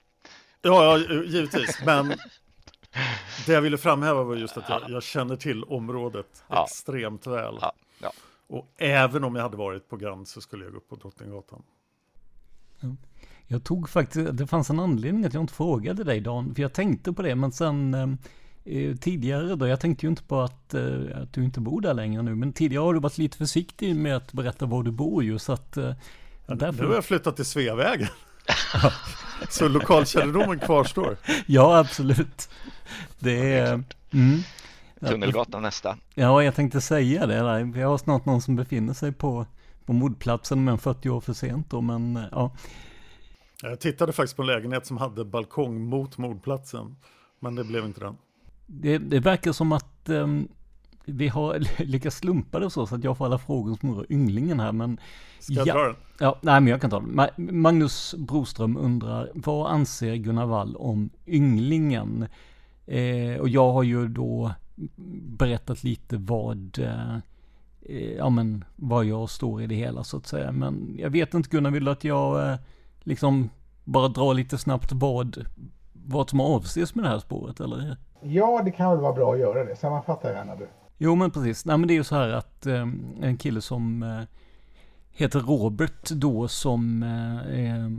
Ja, 0.62 0.98
ja, 1.00 1.24
givetvis, 1.24 1.80
men 1.86 2.14
det 3.46 3.54
jag 3.54 3.62
ville 3.62 3.78
framhäva 3.78 4.24
var 4.24 4.36
just 4.36 4.58
att 4.58 4.70
jag, 4.70 4.82
jag 4.90 5.04
känner 5.04 5.36
till 5.36 5.64
området 5.64 6.44
ja. 6.48 6.66
extremt 6.66 7.28
väl. 7.28 7.58
Ja. 7.62 7.74
Ja. 8.02 8.12
Och 8.48 8.74
även 8.78 9.24
om 9.24 9.36
jag 9.36 9.44
hade 9.44 9.58
varit 9.58 9.90
på 9.90 9.98
Grand 9.98 10.28
så 10.28 10.42
skulle 10.42 10.64
jag 10.64 10.72
gå 10.72 10.78
upp 10.78 10.90
på 10.90 10.96
Drottninggatan. 10.96 11.64
Jag 13.48 13.64
tog 13.64 13.90
faktiskt, 13.90 14.38
det 14.38 14.48
fanns 14.48 14.70
en 14.70 14.80
anledning 14.80 15.26
att 15.26 15.34
jag 15.34 15.44
inte 15.44 15.54
frågade 15.54 16.04
dig 16.04 16.22
Dan, 16.22 16.56
för 16.56 16.62
jag 16.62 16.74
tänkte 16.74 17.14
på 17.14 17.22
det, 17.22 17.36
men 17.36 17.52
sen 17.52 17.94
eh, 17.94 18.08
Eh, 18.64 18.96
tidigare 18.96 19.56
då, 19.56 19.68
jag 19.68 19.80
tänkte 19.80 20.06
ju 20.06 20.10
inte 20.10 20.24
på 20.24 20.42
att, 20.42 20.74
eh, 20.74 21.22
att 21.22 21.34
du 21.34 21.44
inte 21.44 21.60
bor 21.60 21.82
där 21.82 21.94
längre 21.94 22.22
nu, 22.22 22.36
men 22.36 22.54
tidigare 22.54 22.84
har 22.84 22.94
du 22.94 23.00
varit 23.00 23.18
lite 23.18 23.38
försiktig 23.38 23.96
med 23.96 24.16
att 24.16 24.34
berätta 24.34 24.66
var 24.66 24.84
du 24.84 24.92
bor 24.92 25.24
ju, 25.24 25.40
så 25.40 25.54
att... 25.54 25.78
Eh, 25.78 25.94
ja, 26.46 26.56
därför... 26.56 26.82
Nu 26.82 26.88
har 26.88 26.96
jag 26.96 27.06
flyttat 27.06 27.36
till 27.36 27.46
Sveavägen. 27.46 28.08
så 29.50 29.68
lokalkännedomen 29.68 30.60
kvarstår. 30.60 31.18
Ja, 31.46 31.78
absolut. 31.78 32.50
Det 33.20 33.54
är... 33.54 33.84
Mm. 34.14 34.40
Tunnelgatan 35.00 35.62
nästa. 35.62 35.98
Ja, 36.16 36.44
jag 36.44 36.56
tänkte 36.56 36.82
säga 36.82 37.26
det. 37.26 37.64
Vi 37.64 37.82
har 37.82 37.98
snart 37.98 38.26
någon 38.26 38.42
som 38.42 38.56
befinner 38.56 38.94
sig 38.94 39.12
på, 39.12 39.46
på 39.86 39.94
mordplatsen, 39.94 40.64
men 40.64 40.78
40 40.78 41.10
år 41.10 41.22
för 41.22 41.34
sent 41.34 41.70
då, 41.70 41.82
men 41.82 42.20
ja. 42.32 42.56
Jag 43.62 43.80
tittade 43.80 44.14
faktiskt 44.14 44.36
på 44.36 44.42
en 44.42 44.48
lägenhet 44.48 44.86
som 44.86 44.98
hade 44.98 45.26
balkong 45.26 45.82
mot 45.82 46.18
mordplatsen, 46.18 46.96
men 47.40 47.56
det 47.56 47.64
blev 47.64 47.86
inte 47.86 48.00
den. 48.00 48.18
Det, 48.68 48.98
det 48.98 49.20
verkar 49.20 49.52
som 49.52 49.72
att 49.72 50.10
um, 50.10 50.48
vi 51.06 51.28
har 51.28 51.60
lyckats 51.84 52.18
slumpa 52.18 52.60
det 52.60 52.70
så, 52.70 52.88
så 52.88 52.96
att 52.96 53.04
jag 53.04 53.18
får 53.18 53.26
alla 53.26 53.38
frågor 53.38 53.78
som 53.82 53.96
rör 53.96 54.12
ynglingen 54.12 54.60
här. 54.60 54.72
Men 54.72 55.00
Ska 55.40 55.54
jag 55.54 55.68
ja, 55.68 55.74
dra 55.74 55.84
den? 55.84 55.96
Ja, 56.20 56.38
nej 56.42 56.62
men 56.62 56.68
jag 56.68 56.82
kan 56.82 56.90
ta 56.90 57.00
den. 57.00 57.62
Magnus 57.62 58.16
Broström 58.18 58.78
undrar, 58.78 59.32
vad 59.34 59.72
anser 59.72 60.16
Gunnar 60.16 60.46
Wall 60.46 60.76
om 60.76 61.10
ynglingen? 61.28 62.28
Eh, 62.86 63.40
och 63.40 63.50
jag 63.50 63.72
har 63.72 63.84
ju 63.84 64.08
då 64.08 64.52
berättat 65.38 65.84
lite 65.84 66.18
vad, 66.18 66.80
eh, 66.80 68.16
ja 68.18 68.30
men, 68.30 68.66
vad 68.76 69.06
jag 69.06 69.30
står 69.30 69.62
i 69.62 69.68
det 69.68 69.76
hela 69.76 70.04
så 70.04 70.18
att 70.18 70.28
säga. 70.28 70.52
Men 70.52 70.96
jag 71.00 71.10
vet 71.10 71.34
inte 71.34 71.50
Gunnar, 71.50 71.72
vill 71.72 71.86
du 71.86 71.92
att 71.92 72.04
jag 72.04 72.50
eh, 72.50 72.58
liksom 73.00 73.50
bara 73.84 74.08
drar 74.08 74.34
lite 74.34 74.58
snabbt 74.58 74.92
vad, 74.92 75.46
vad 75.94 76.30
som 76.30 76.40
avses 76.40 76.96
med 76.96 77.06
det 77.06 77.10
här 77.10 77.20
spåret 77.20 77.60
eller? 77.60 77.98
Ja, 78.22 78.62
det 78.66 78.72
kan 78.72 78.92
väl 78.92 79.00
vara 79.00 79.14
bra 79.14 79.34
att 79.34 79.40
göra 79.40 79.64
det. 79.64 79.76
Sammanfatta 79.76 80.32
gärna 80.32 80.56
du. 80.56 80.68
Jo, 81.04 81.16
men 81.16 81.32
precis. 81.32 81.66
Nej, 81.66 81.78
men 81.78 81.88
det 81.88 81.94
är 81.94 81.96
ju 81.96 82.04
så 82.04 82.16
här 82.16 82.30
att 82.30 82.66
eh, 82.66 82.88
en 83.22 83.38
kille 83.38 83.62
som 83.62 84.04
eh, 84.04 84.22
heter 85.12 85.40
Robert 85.40 86.10
då 86.10 86.48
som 86.48 87.04
eh, 87.04 87.60
eh 87.60 87.90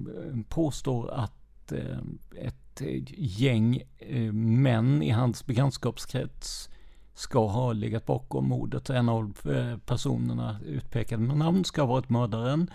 påstår 0.49 1.11
att 1.11 1.73
eh, 1.73 1.99
ett 2.37 2.83
gäng 3.17 3.83
eh, 3.99 4.33
män 4.33 5.03
i 5.03 5.11
hans 5.11 5.47
bekantskapskrets 5.47 6.69
ska 7.15 7.47
ha 7.47 7.73
legat 7.73 8.07
bakom 8.07 8.49
mordet. 8.49 8.91
En 8.91 9.09
av 9.09 9.37
eh, 9.45 9.79
personerna 9.79 10.61
utpekade 10.67 11.23
med 11.23 11.37
namn 11.37 11.65
ska 11.65 11.83
ha 11.83 11.87
varit 11.87 12.11
mördaren 12.11 12.71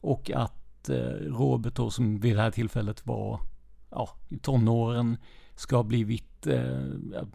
och 0.00 0.30
att 0.34 0.88
eh, 0.88 0.96
Robert 1.26 1.76
då 1.76 1.90
som 1.90 2.20
vid 2.20 2.36
det 2.36 2.42
här 2.42 2.50
tillfället 2.50 3.06
var 3.06 3.40
ja, 3.90 4.08
i 4.28 4.38
tonåren 4.38 5.16
ska 5.56 5.76
ha 5.76 5.82
blivit 5.82 6.46
eh, 6.46 6.86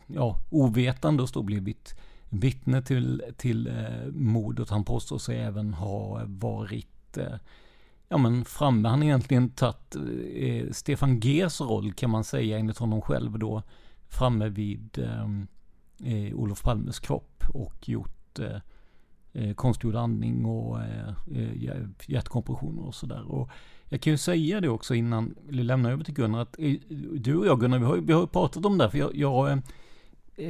ja, 0.07 0.41
ovetande 0.49 1.23
och 1.23 1.29
stå 1.29 1.43
blivit 1.43 1.95
vittne 2.29 2.81
till, 2.81 3.23
till 3.37 3.67
eh, 3.67 4.11
mordet. 4.11 4.69
Han 4.69 4.83
påstår 4.83 5.17
sig 5.17 5.39
även 5.39 5.73
ha 5.73 6.21
varit 6.25 7.17
eh, 7.17 7.35
ja, 8.09 8.17
men 8.17 8.45
framme. 8.45 8.89
Han 8.89 8.99
har 8.99 9.05
egentligen 9.05 9.49
tagit 9.49 9.95
eh, 10.35 10.71
Stefan 10.71 11.19
Gs 11.19 11.61
roll 11.61 11.93
kan 11.93 12.09
man 12.09 12.23
säga 12.23 12.57
enligt 12.57 12.77
honom 12.77 13.01
själv 13.01 13.39
då 13.39 13.63
framme 14.09 14.49
vid 14.49 14.99
eh, 14.99 15.27
eh 16.03 16.35
Olof 16.35 16.61
Palmes 16.61 16.99
kropp 16.99 17.43
och 17.53 17.89
gjort 17.89 18.39
eh, 18.39 18.59
eh 19.33 19.53
konstgjord 19.53 19.95
andning 19.95 20.45
och 20.45 20.81
eh, 20.81 21.09
eh 21.35 21.85
hjärtkompressioner 22.05 22.85
och 22.85 22.95
sådär. 22.95 23.47
Jag 23.89 24.01
kan 24.01 24.13
ju 24.13 24.17
säga 24.17 24.61
det 24.61 24.69
också 24.69 24.95
innan 24.95 25.35
vi 25.47 25.63
lämnar 25.63 25.91
över 25.91 26.03
till 26.03 26.13
Gunnar 26.13 26.39
att 26.39 26.55
du 27.13 27.35
och 27.35 27.47
jag 27.47 27.59
Gunnar, 27.59 27.79
vi 27.79 27.85
har, 27.85 27.97
vi 27.97 28.13
har 28.13 28.27
pratat 28.27 28.65
om 28.65 28.77
det 28.77 28.83
här, 28.83 28.91
för 28.91 28.97
jag, 28.97 29.15
jag 29.15 29.61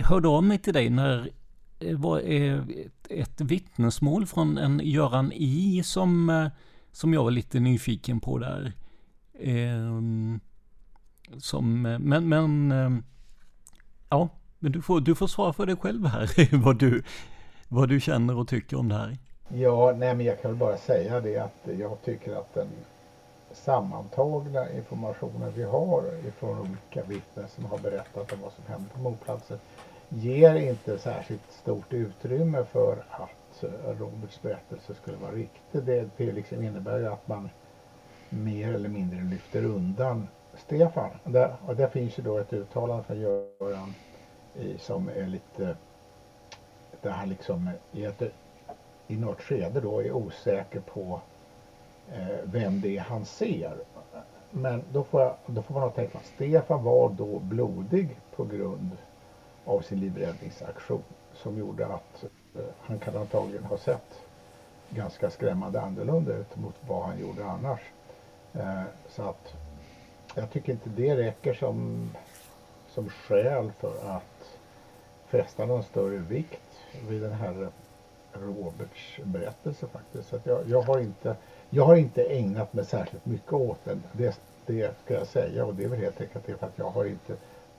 hörde 0.03 0.27
av 0.27 0.43
mig 0.43 0.57
till 0.57 0.73
dig 0.73 0.89
när 0.89 1.31
Eh, 1.79 1.97
var 1.97 2.19
eh, 2.19 2.57
ett, 2.57 3.07
ett 3.09 3.41
vittnesmål 3.41 4.25
från 4.25 4.57
en 4.57 4.81
Göran 4.83 5.31
I 5.31 5.81
som, 5.83 6.29
eh, 6.29 6.47
som 6.91 7.13
jag 7.13 7.23
var 7.23 7.31
lite 7.31 7.59
nyfiken 7.59 8.19
på 8.19 8.37
där. 8.37 8.73
Ehm, 9.39 10.39
som, 11.37 11.81
men, 11.81 12.29
men 12.29 13.03
ja, 14.09 14.29
men 14.59 14.71
du 14.71 14.81
får, 14.81 15.01
du 15.01 15.15
får 15.15 15.27
svara 15.27 15.53
för 15.53 15.65
dig 15.65 15.75
själv 15.75 16.05
här, 16.05 16.49
vad 16.63 16.79
du, 16.79 17.03
vad 17.67 17.89
du 17.89 17.99
känner 17.99 18.37
och 18.37 18.47
tycker 18.47 18.79
om 18.79 18.89
det 18.89 18.95
här. 18.95 19.17
Ja, 19.47 19.93
nej 19.97 20.15
men 20.15 20.25
jag 20.25 20.41
kan 20.41 20.51
väl 20.51 20.59
bara 20.59 20.77
säga 20.77 21.21
det 21.21 21.37
att 21.37 21.67
jag 21.79 22.01
tycker 22.05 22.35
att 22.35 22.53
den 22.53 22.67
sammantagna 23.53 24.71
informationen 24.71 25.53
vi 25.55 25.63
har 25.63 26.27
ifrån 26.27 26.59
olika 26.59 27.09
vittnen 27.09 27.47
som 27.55 27.65
har 27.65 27.77
berättat 27.77 28.33
om 28.33 28.41
vad 28.41 28.53
som 28.53 28.63
hände 28.67 28.89
på 28.93 28.99
mordplatsen 28.99 29.59
ger 30.09 30.55
inte 30.55 30.97
särskilt 30.99 31.51
stort 31.51 31.93
utrymme 31.93 32.65
för 32.65 33.05
att 33.09 33.63
eh, 33.63 33.99
Roberts 33.99 34.41
berättelse 34.41 34.93
skulle 34.93 35.17
vara 35.17 35.31
riktig. 35.31 35.83
Det, 35.83 36.09
det 36.17 36.31
liksom 36.31 36.63
innebär 36.63 36.99
ju 36.99 37.07
att 37.07 37.27
man 37.27 37.49
mer 38.29 38.73
eller 38.73 38.89
mindre 38.89 39.21
lyfter 39.21 39.65
undan 39.65 40.27
Stefan. 40.53 41.09
Där, 41.23 41.55
och 41.65 41.75
där 41.75 41.87
finns 41.87 42.19
ju 42.19 42.23
då 42.23 42.37
ett 42.37 42.53
uttalande 42.53 43.03
från 43.03 43.19
Göran 43.19 43.93
i, 44.55 44.77
som 44.77 45.09
är 45.09 45.27
lite 45.27 45.77
där 47.01 47.11
han 47.11 47.29
liksom 47.29 47.67
eh, 47.67 47.99
i, 48.01 48.05
ett, 48.05 48.21
i 49.07 49.15
något 49.15 49.41
skede 49.41 49.81
då 49.81 50.03
är 50.03 50.11
osäker 50.11 50.79
på 50.79 51.21
eh, 52.13 52.37
vem 52.43 52.81
det 52.81 52.97
är 52.97 53.01
han 53.01 53.25
ser. 53.25 53.77
Men 54.51 54.83
då 54.91 55.03
får, 55.03 55.21
jag, 55.21 55.35
då 55.45 55.61
får 55.61 55.73
man 55.73 55.83
nog 55.83 55.95
tänka 55.95 56.17
att 56.17 56.25
Stefan 56.25 56.83
var 56.83 57.09
då 57.09 57.39
blodig 57.39 58.19
på 58.35 58.43
grund 58.43 58.91
av 59.67 59.81
sin 59.81 59.99
livräddningsaktion 59.99 61.03
som 61.33 61.57
gjorde 61.57 61.85
att 61.85 62.23
eh, 62.55 62.61
han 62.81 62.99
kan 62.99 63.17
antagligen 63.17 63.63
ha 63.63 63.77
sett 63.77 64.21
ganska 64.89 65.29
skrämmande 65.29 65.81
annorlunda 65.81 66.33
ut 66.33 66.55
mot 66.55 66.75
vad 66.87 67.05
han 67.05 67.19
gjorde 67.19 67.45
annars. 67.45 67.79
Eh, 68.53 68.83
så 69.09 69.23
att 69.23 69.53
jag 70.35 70.51
tycker 70.51 70.71
inte 70.71 70.89
det 70.89 71.15
räcker 71.15 71.53
som, 71.53 72.09
som 72.89 73.09
skäl 73.09 73.71
för 73.79 74.09
att 74.09 74.57
fästa 75.27 75.65
någon 75.65 75.83
större 75.83 76.17
vikt 76.17 76.61
vid 77.09 77.21
den 77.21 77.33
här 77.33 77.69
Roberts 78.33 79.19
berättelse 79.23 79.87
faktiskt. 79.87 80.29
Så 80.29 80.35
att 80.35 80.45
jag, 80.45 80.59
jag, 80.67 80.81
har 80.81 80.99
inte, 80.99 81.35
jag 81.69 81.85
har 81.85 81.95
inte 81.95 82.23
ägnat 82.23 82.73
mig 82.73 82.85
särskilt 82.85 83.25
mycket 83.25 83.53
åt 83.53 83.85
den. 83.85 84.03
Det, 84.11 84.39
det 84.65 84.95
ska 85.05 85.13
jag 85.13 85.27
säga 85.27 85.65
och 85.65 85.75
det 85.75 85.83
är 85.83 85.87
väl 85.87 85.99
helt 85.99 86.21
enkelt 86.21 86.45
det 86.45 86.57
för 86.57 86.67
att 86.67 86.77
jag 86.77 86.89
har 86.89 87.05
inte 87.05 87.35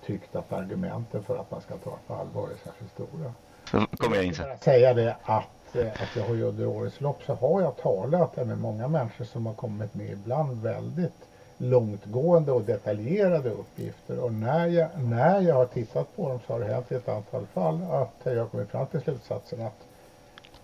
tyckt 0.09 0.37
att 0.37 0.53
argumenten 0.53 1.23
för 1.23 1.37
att 1.37 1.51
man 1.51 1.61
ska 1.61 1.77
ta 1.77 1.99
på 2.07 2.15
allvar 2.15 2.43
är 2.43 2.57
särskilt 2.65 2.93
stora. 2.93 3.33
Så 3.71 3.97
kommer 3.97 4.17
jag 4.17 4.25
in 4.25 4.35
sen. 4.35 4.49
Jag 4.49 4.59
säga 4.59 4.95
det 4.95 5.17
att, 5.23 5.77
eh, 5.77 6.03
att 6.03 6.17
jag 6.17 6.25
har 6.25 6.35
ju 6.35 6.43
under 6.43 6.67
årets 6.67 7.01
lopp 7.01 7.23
så 7.27 7.35
har 7.35 7.63
jag 7.63 7.77
talat 7.77 8.37
med 8.37 8.59
många 8.59 8.89
människor 8.89 9.25
som 9.25 9.47
har 9.47 9.55
kommit 9.55 9.95
med 9.95 10.11
ibland 10.11 10.63
väldigt 10.63 11.29
långtgående 11.59 12.53
och 12.53 12.63
detaljerade 12.63 13.51
uppgifter 13.51 14.19
och 14.19 14.33
när 14.33 14.67
jag, 14.67 14.89
när 15.03 15.41
jag 15.41 15.55
har 15.55 15.67
tittat 15.67 16.17
på 16.17 16.29
dem 16.29 16.41
så 16.47 16.53
har 16.53 16.61
det 16.61 16.67
hänt 16.67 16.93
i 16.93 16.95
ett 16.95 17.09
antal 17.09 17.47
fall 17.47 17.83
att 17.91 18.35
jag 18.35 18.51
kommit 18.51 18.69
fram 18.69 18.87
till 18.87 19.01
slutsatsen 19.01 19.67
att 19.67 19.87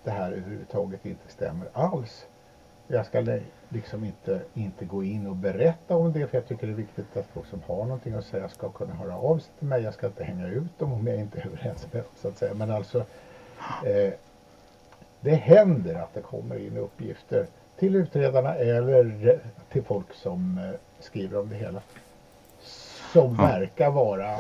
det 0.05 0.11
här 0.11 0.33
överhuvudtaget 0.33 1.07
inte 1.07 1.33
stämmer 1.33 1.69
alls. 1.73 2.27
Jag 2.87 3.07
ska 3.07 3.39
liksom 3.69 4.05
inte, 4.05 4.41
inte 4.55 4.85
gå 4.85 5.05
in 5.05 5.27
och 5.27 5.37
berätta 5.37 5.97
om 5.97 6.13
det 6.13 6.27
för 6.27 6.39
jag 6.39 6.49
tycker 6.49 6.67
det 6.67 6.73
är 6.73 6.77
viktigt 6.77 7.17
att 7.17 7.27
folk 7.27 7.47
som 7.47 7.63
har 7.67 7.85
någonting 7.85 8.15
att 8.15 8.25
säga 8.25 8.49
ska 8.49 8.69
kunna 8.69 8.95
höra 8.95 9.17
av 9.17 9.39
sig 9.39 9.53
till 9.59 9.69
mig. 9.69 9.83
Jag 9.83 9.95
ska 9.95 10.07
inte 10.07 10.25
hänga 10.25 10.47
ut 10.49 10.79
dem 10.79 10.93
om 10.93 11.07
jag 11.07 11.17
inte 11.17 11.41
är 11.41 11.47
överens 11.47 11.87
med 11.93 12.03
dem 12.03 12.11
så 12.17 12.29
att 12.29 12.39
säga. 12.39 12.55
Men 12.55 12.71
alltså 12.71 12.99
eh, 13.87 14.13
det 15.21 15.35
händer 15.35 15.95
att 15.95 16.15
det 16.15 16.21
kommer 16.21 16.59
in 16.67 16.77
uppgifter 16.77 17.47
till 17.79 17.97
utredarna 17.97 18.55
eller 18.55 19.41
till 19.73 19.83
folk 19.83 20.15
som 20.15 20.59
eh, 20.59 20.81
skriver 21.01 21.41
om 21.41 21.49
det 21.49 21.57
hela. 21.57 21.83
Som 23.13 23.37
ja. 23.39 23.43
verkar 23.43 23.91
vara 23.91 24.39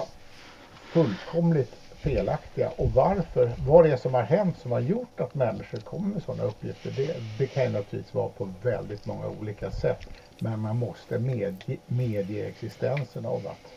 fullkomligt 0.92 1.83
felaktiga? 2.04 2.70
Och 2.76 2.90
varför, 2.90 3.52
vad 3.66 3.84
det 3.84 3.92
är 3.92 3.96
som 3.96 4.14
har 4.14 4.22
hänt 4.22 4.58
som 4.58 4.72
har 4.72 4.80
gjort 4.80 5.20
att 5.20 5.34
människor 5.34 5.78
kommer 5.78 6.14
med 6.14 6.22
sådana 6.22 6.44
uppgifter? 6.44 6.92
Det, 6.96 7.16
det 7.38 7.46
kan 7.46 7.62
ju 7.62 7.68
naturligtvis 7.68 8.14
vara 8.14 8.28
på 8.28 8.52
väldigt 8.62 9.06
många 9.06 9.28
olika 9.28 9.70
sätt. 9.70 10.06
Men 10.38 10.60
man 10.60 10.76
måste 10.76 11.18
medge, 11.18 11.76
medge 11.86 12.46
existensen 12.46 13.26
av 13.26 13.46
att 13.46 13.72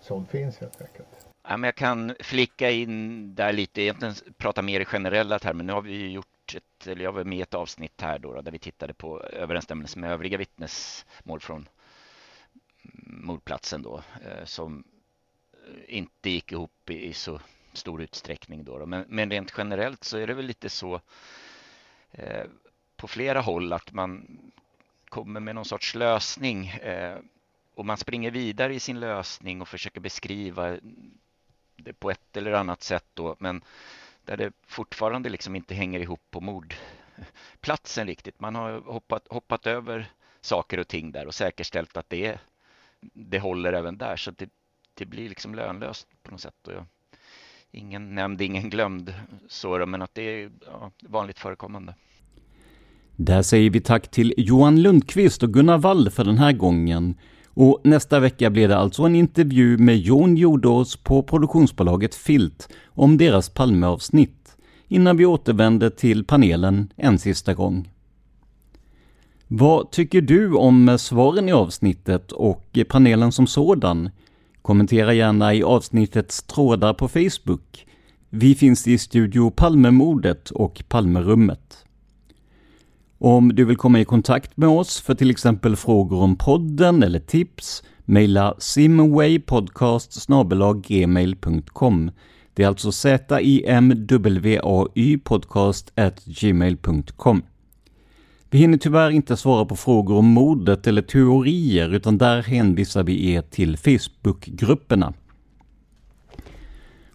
sånt 0.00 0.30
finns 0.30 0.58
helt 0.58 0.80
enkelt. 0.80 1.08
Ja, 1.48 1.56
men 1.56 1.68
jag 1.68 1.74
kan 1.74 2.14
flicka 2.20 2.70
in 2.70 3.34
där 3.34 3.52
lite, 3.52 3.82
egentligen 3.82 4.14
prata 4.36 4.62
mer 4.62 4.80
i 4.80 4.84
generella 4.84 5.38
termer. 5.38 5.64
Nu 5.64 5.72
har 5.72 5.82
vi 5.82 6.10
gjort 6.10 6.54
ett, 6.56 6.86
eller 6.86 7.04
jag 7.04 7.12
var 7.12 7.24
med 7.24 7.38
i 7.38 7.42
ett 7.42 7.54
avsnitt 7.54 8.00
här 8.00 8.18
då, 8.18 8.40
där 8.40 8.52
vi 8.52 8.58
tittade 8.58 8.94
på 8.94 9.22
överensstämmelse 9.22 9.98
med 9.98 10.12
övriga 10.12 10.38
vittnesmål 10.38 11.40
från 11.40 11.68
mordplatsen 13.06 13.82
då 13.82 13.96
eh, 13.96 14.44
som 14.44 14.84
inte 15.88 16.30
gick 16.30 16.52
ihop 16.52 16.90
i, 16.90 17.12
så 17.12 17.40
stor 17.72 18.02
utsträckning 18.02 18.64
då. 18.64 18.78
då. 18.78 18.86
Men, 18.86 19.04
men, 19.08 19.30
rent 19.30 19.54
generellt 19.56 20.04
så 20.04 20.18
är 20.18 20.26
det 20.26 20.34
väl 20.34 20.46
lite 20.46 20.68
så 20.68 21.00
eh, 22.12 22.44
på 22.96 23.08
flera 23.08 23.40
håll 23.40 23.72
att 23.72 23.92
man 23.92 24.38
kommer 25.08 25.40
med 25.40 25.54
någon 25.54 25.64
sorts 25.64 25.94
lösning 25.94 26.68
eh, 26.68 27.18
och 27.74 27.86
man 27.86 27.96
springer 27.96 28.30
vidare 28.30 28.74
i 28.74 28.80
sin 28.80 29.00
lösning 29.00 29.60
och 29.60 29.68
försöker 29.68 30.00
beskriva 30.00 30.78
det 31.76 31.92
på 31.92 32.10
ett 32.10 32.36
eller 32.36 32.52
annat 32.52 32.82
sätt 32.82 33.04
då, 33.14 33.36
men 33.38 33.64
där 34.24 34.36
det 34.36 34.52
fortfarande 34.66 35.28
liksom 35.28 35.56
inte 35.56 35.74
hänger 35.74 36.00
ihop 36.00 36.20
på 36.30 36.40
mordplatsen 36.40 38.06
riktigt. 38.06 38.40
Man 38.40 38.54
har 38.54 38.80
hoppat, 38.80 39.26
hoppat 39.28 39.66
över 39.66 40.10
saker 40.40 40.78
och 40.78 40.88
ting 40.88 41.12
där 41.12 41.26
och 41.26 41.34
säkerställt 41.34 41.96
att 41.96 42.10
det, 42.10 42.38
det 43.00 43.38
håller 43.38 43.72
även 43.72 43.98
där. 43.98 44.16
Så 44.16 44.30
det, 44.30 44.50
det 44.96 45.06
blir 45.06 45.28
liksom 45.28 45.54
lönlöst 45.54 46.06
på 46.22 46.30
något 46.30 46.40
sätt. 46.40 46.66
Och 46.66 46.72
jag, 46.72 46.86
ingen 47.70 48.14
nämnd, 48.14 48.42
ingen 48.42 48.70
glömd 48.70 49.14
så 49.48 49.86
men 49.86 50.02
att 50.02 50.14
det 50.14 50.22
är 50.22 50.50
ja, 50.66 50.90
vanligt 51.02 51.38
förekommande. 51.38 51.94
Där 53.16 53.42
säger 53.42 53.70
vi 53.70 53.80
tack 53.80 54.10
till 54.10 54.34
Johan 54.36 54.82
Lundqvist 54.82 55.42
och 55.42 55.52
Gunnar 55.52 55.78
Wall 55.78 56.10
för 56.10 56.24
den 56.24 56.38
här 56.38 56.52
gången. 56.52 57.14
Och 57.46 57.80
nästa 57.84 58.20
vecka 58.20 58.50
blir 58.50 58.68
det 58.68 58.76
alltså 58.76 59.02
en 59.02 59.16
intervju 59.16 59.78
med 59.78 59.98
Jon 59.98 60.36
Jordås 60.36 60.96
på 60.96 61.22
produktionsbolaget 61.22 62.14
Filt 62.14 62.68
om 62.86 63.16
deras 63.16 63.48
Palmeavsnitt, 63.48 64.56
innan 64.88 65.16
vi 65.16 65.26
återvänder 65.26 65.90
till 65.90 66.24
panelen 66.24 66.92
en 66.96 67.18
sista 67.18 67.54
gång. 67.54 67.92
Vad 69.48 69.90
tycker 69.90 70.20
du 70.20 70.54
om 70.54 70.98
svaren 70.98 71.48
i 71.48 71.52
avsnittet 71.52 72.32
och 72.32 72.78
panelen 72.88 73.32
som 73.32 73.46
sådan? 73.46 74.10
Kommentera 74.66 75.14
gärna 75.14 75.54
i 75.54 75.62
avsnittets 75.62 76.42
trådar 76.42 76.94
på 76.94 77.08
Facebook. 77.08 77.86
Vi 78.30 78.54
finns 78.54 78.88
i 78.88 78.98
Studio 78.98 79.50
Palmemordet 79.50 80.50
och 80.50 80.82
Palmerummet. 80.88 81.84
Om 83.18 83.54
du 83.54 83.64
vill 83.64 83.76
komma 83.76 84.00
i 84.00 84.04
kontakt 84.04 84.56
med 84.56 84.68
oss 84.68 85.00
för 85.00 85.14
till 85.14 85.30
exempel 85.30 85.76
frågor 85.76 86.22
om 86.22 86.36
podden 86.36 87.02
eller 87.02 87.18
tips, 87.18 87.82
mejla 88.04 88.54
simwaypodcast 88.58 90.28
gmail.com. 90.86 92.10
Det 92.54 92.62
är 92.62 92.68
alltså 92.68 92.92
z-i-m-w-a-y 92.92 93.98
podcast 95.18 95.92
gmail.com. 96.24 97.42
Vi 98.50 98.58
hinner 98.58 98.78
tyvärr 98.78 99.10
inte 99.10 99.36
svara 99.36 99.64
på 99.64 99.76
frågor 99.76 100.16
om 100.16 100.26
mordet 100.26 100.86
eller 100.86 101.02
teorier, 101.02 101.94
utan 101.94 102.18
där 102.18 102.42
hänvisar 102.42 103.02
vi 103.02 103.30
er 103.32 103.42
till 103.42 103.76
Facebookgrupperna. 103.76 105.12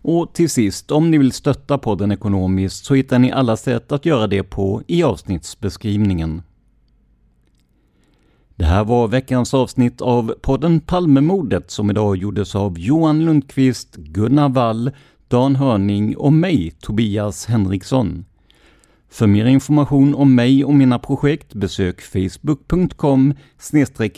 Och 0.02 0.34
till 0.34 0.50
sist, 0.50 0.92
om 0.92 1.12
ni 1.12 1.18
vill 1.18 1.32
stötta 1.32 1.78
podden 1.78 2.12
ekonomiskt 2.12 2.86
så 2.86 2.94
hittar 2.94 3.20
ni 3.20 3.32
alla 3.32 3.58
sätt 3.58 3.92
att 3.92 4.06
göra 4.06 4.28
det 4.28 4.44
på 4.44 4.82
i 4.88 5.04
avsnittsbeskrivningen. 5.04 6.42
Det 8.56 8.66
här 8.66 8.84
var 8.84 9.08
veckans 9.08 9.54
avsnitt 9.54 10.02
av 10.02 10.36
podden 10.42 10.80
Palmemordet 10.80 11.72
som 11.72 11.90
idag 11.90 12.18
gjordes 12.18 12.56
av 12.56 12.80
Johan 12.80 13.26
Lundqvist, 13.26 13.96
Gunnar 13.96 14.50
Wall, 14.50 14.92
Dan 15.28 15.56
Hörning 15.56 16.18
och 16.18 16.34
mig, 16.34 16.72
Tobias 16.80 17.46
Henriksson. 17.46 18.26
För 19.12 19.28
mer 19.28 19.46
information 19.46 20.16
om 20.16 20.36
mig 20.36 20.66
och 20.66 20.74
mina 20.74 21.00
projekt 21.00 21.54
besök 21.54 22.02
facebook.com 22.02 23.34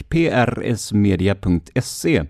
prsmedia.se 0.10 2.24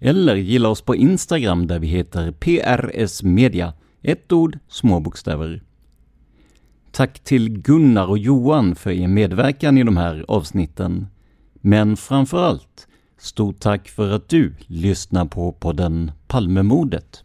eller 0.00 0.36
gilla 0.36 0.68
oss 0.68 0.82
på 0.82 0.96
Instagram 0.96 1.66
där 1.66 1.78
vi 1.78 1.86
heter 1.86 2.32
prsmedia. 2.32 3.74
Ett 4.02 4.32
ord, 4.32 4.58
små 4.68 5.00
bokstäver. 5.00 5.62
Tack 6.92 7.20
till 7.20 7.58
Gunnar 7.58 8.06
och 8.06 8.18
Johan 8.18 8.74
för 8.74 8.90
er 8.90 9.08
medverkan 9.08 9.78
i 9.78 9.82
de 9.82 9.96
här 9.96 10.24
avsnitten. 10.28 11.06
Men 11.54 11.96
framför 11.96 12.42
allt, 12.42 12.88
stort 13.18 13.60
tack 13.60 13.88
för 13.88 14.10
att 14.10 14.28
du 14.28 14.54
lyssnar 14.66 15.24
på 15.24 15.52
podden 15.52 16.12
Palmemordet. 16.26 17.24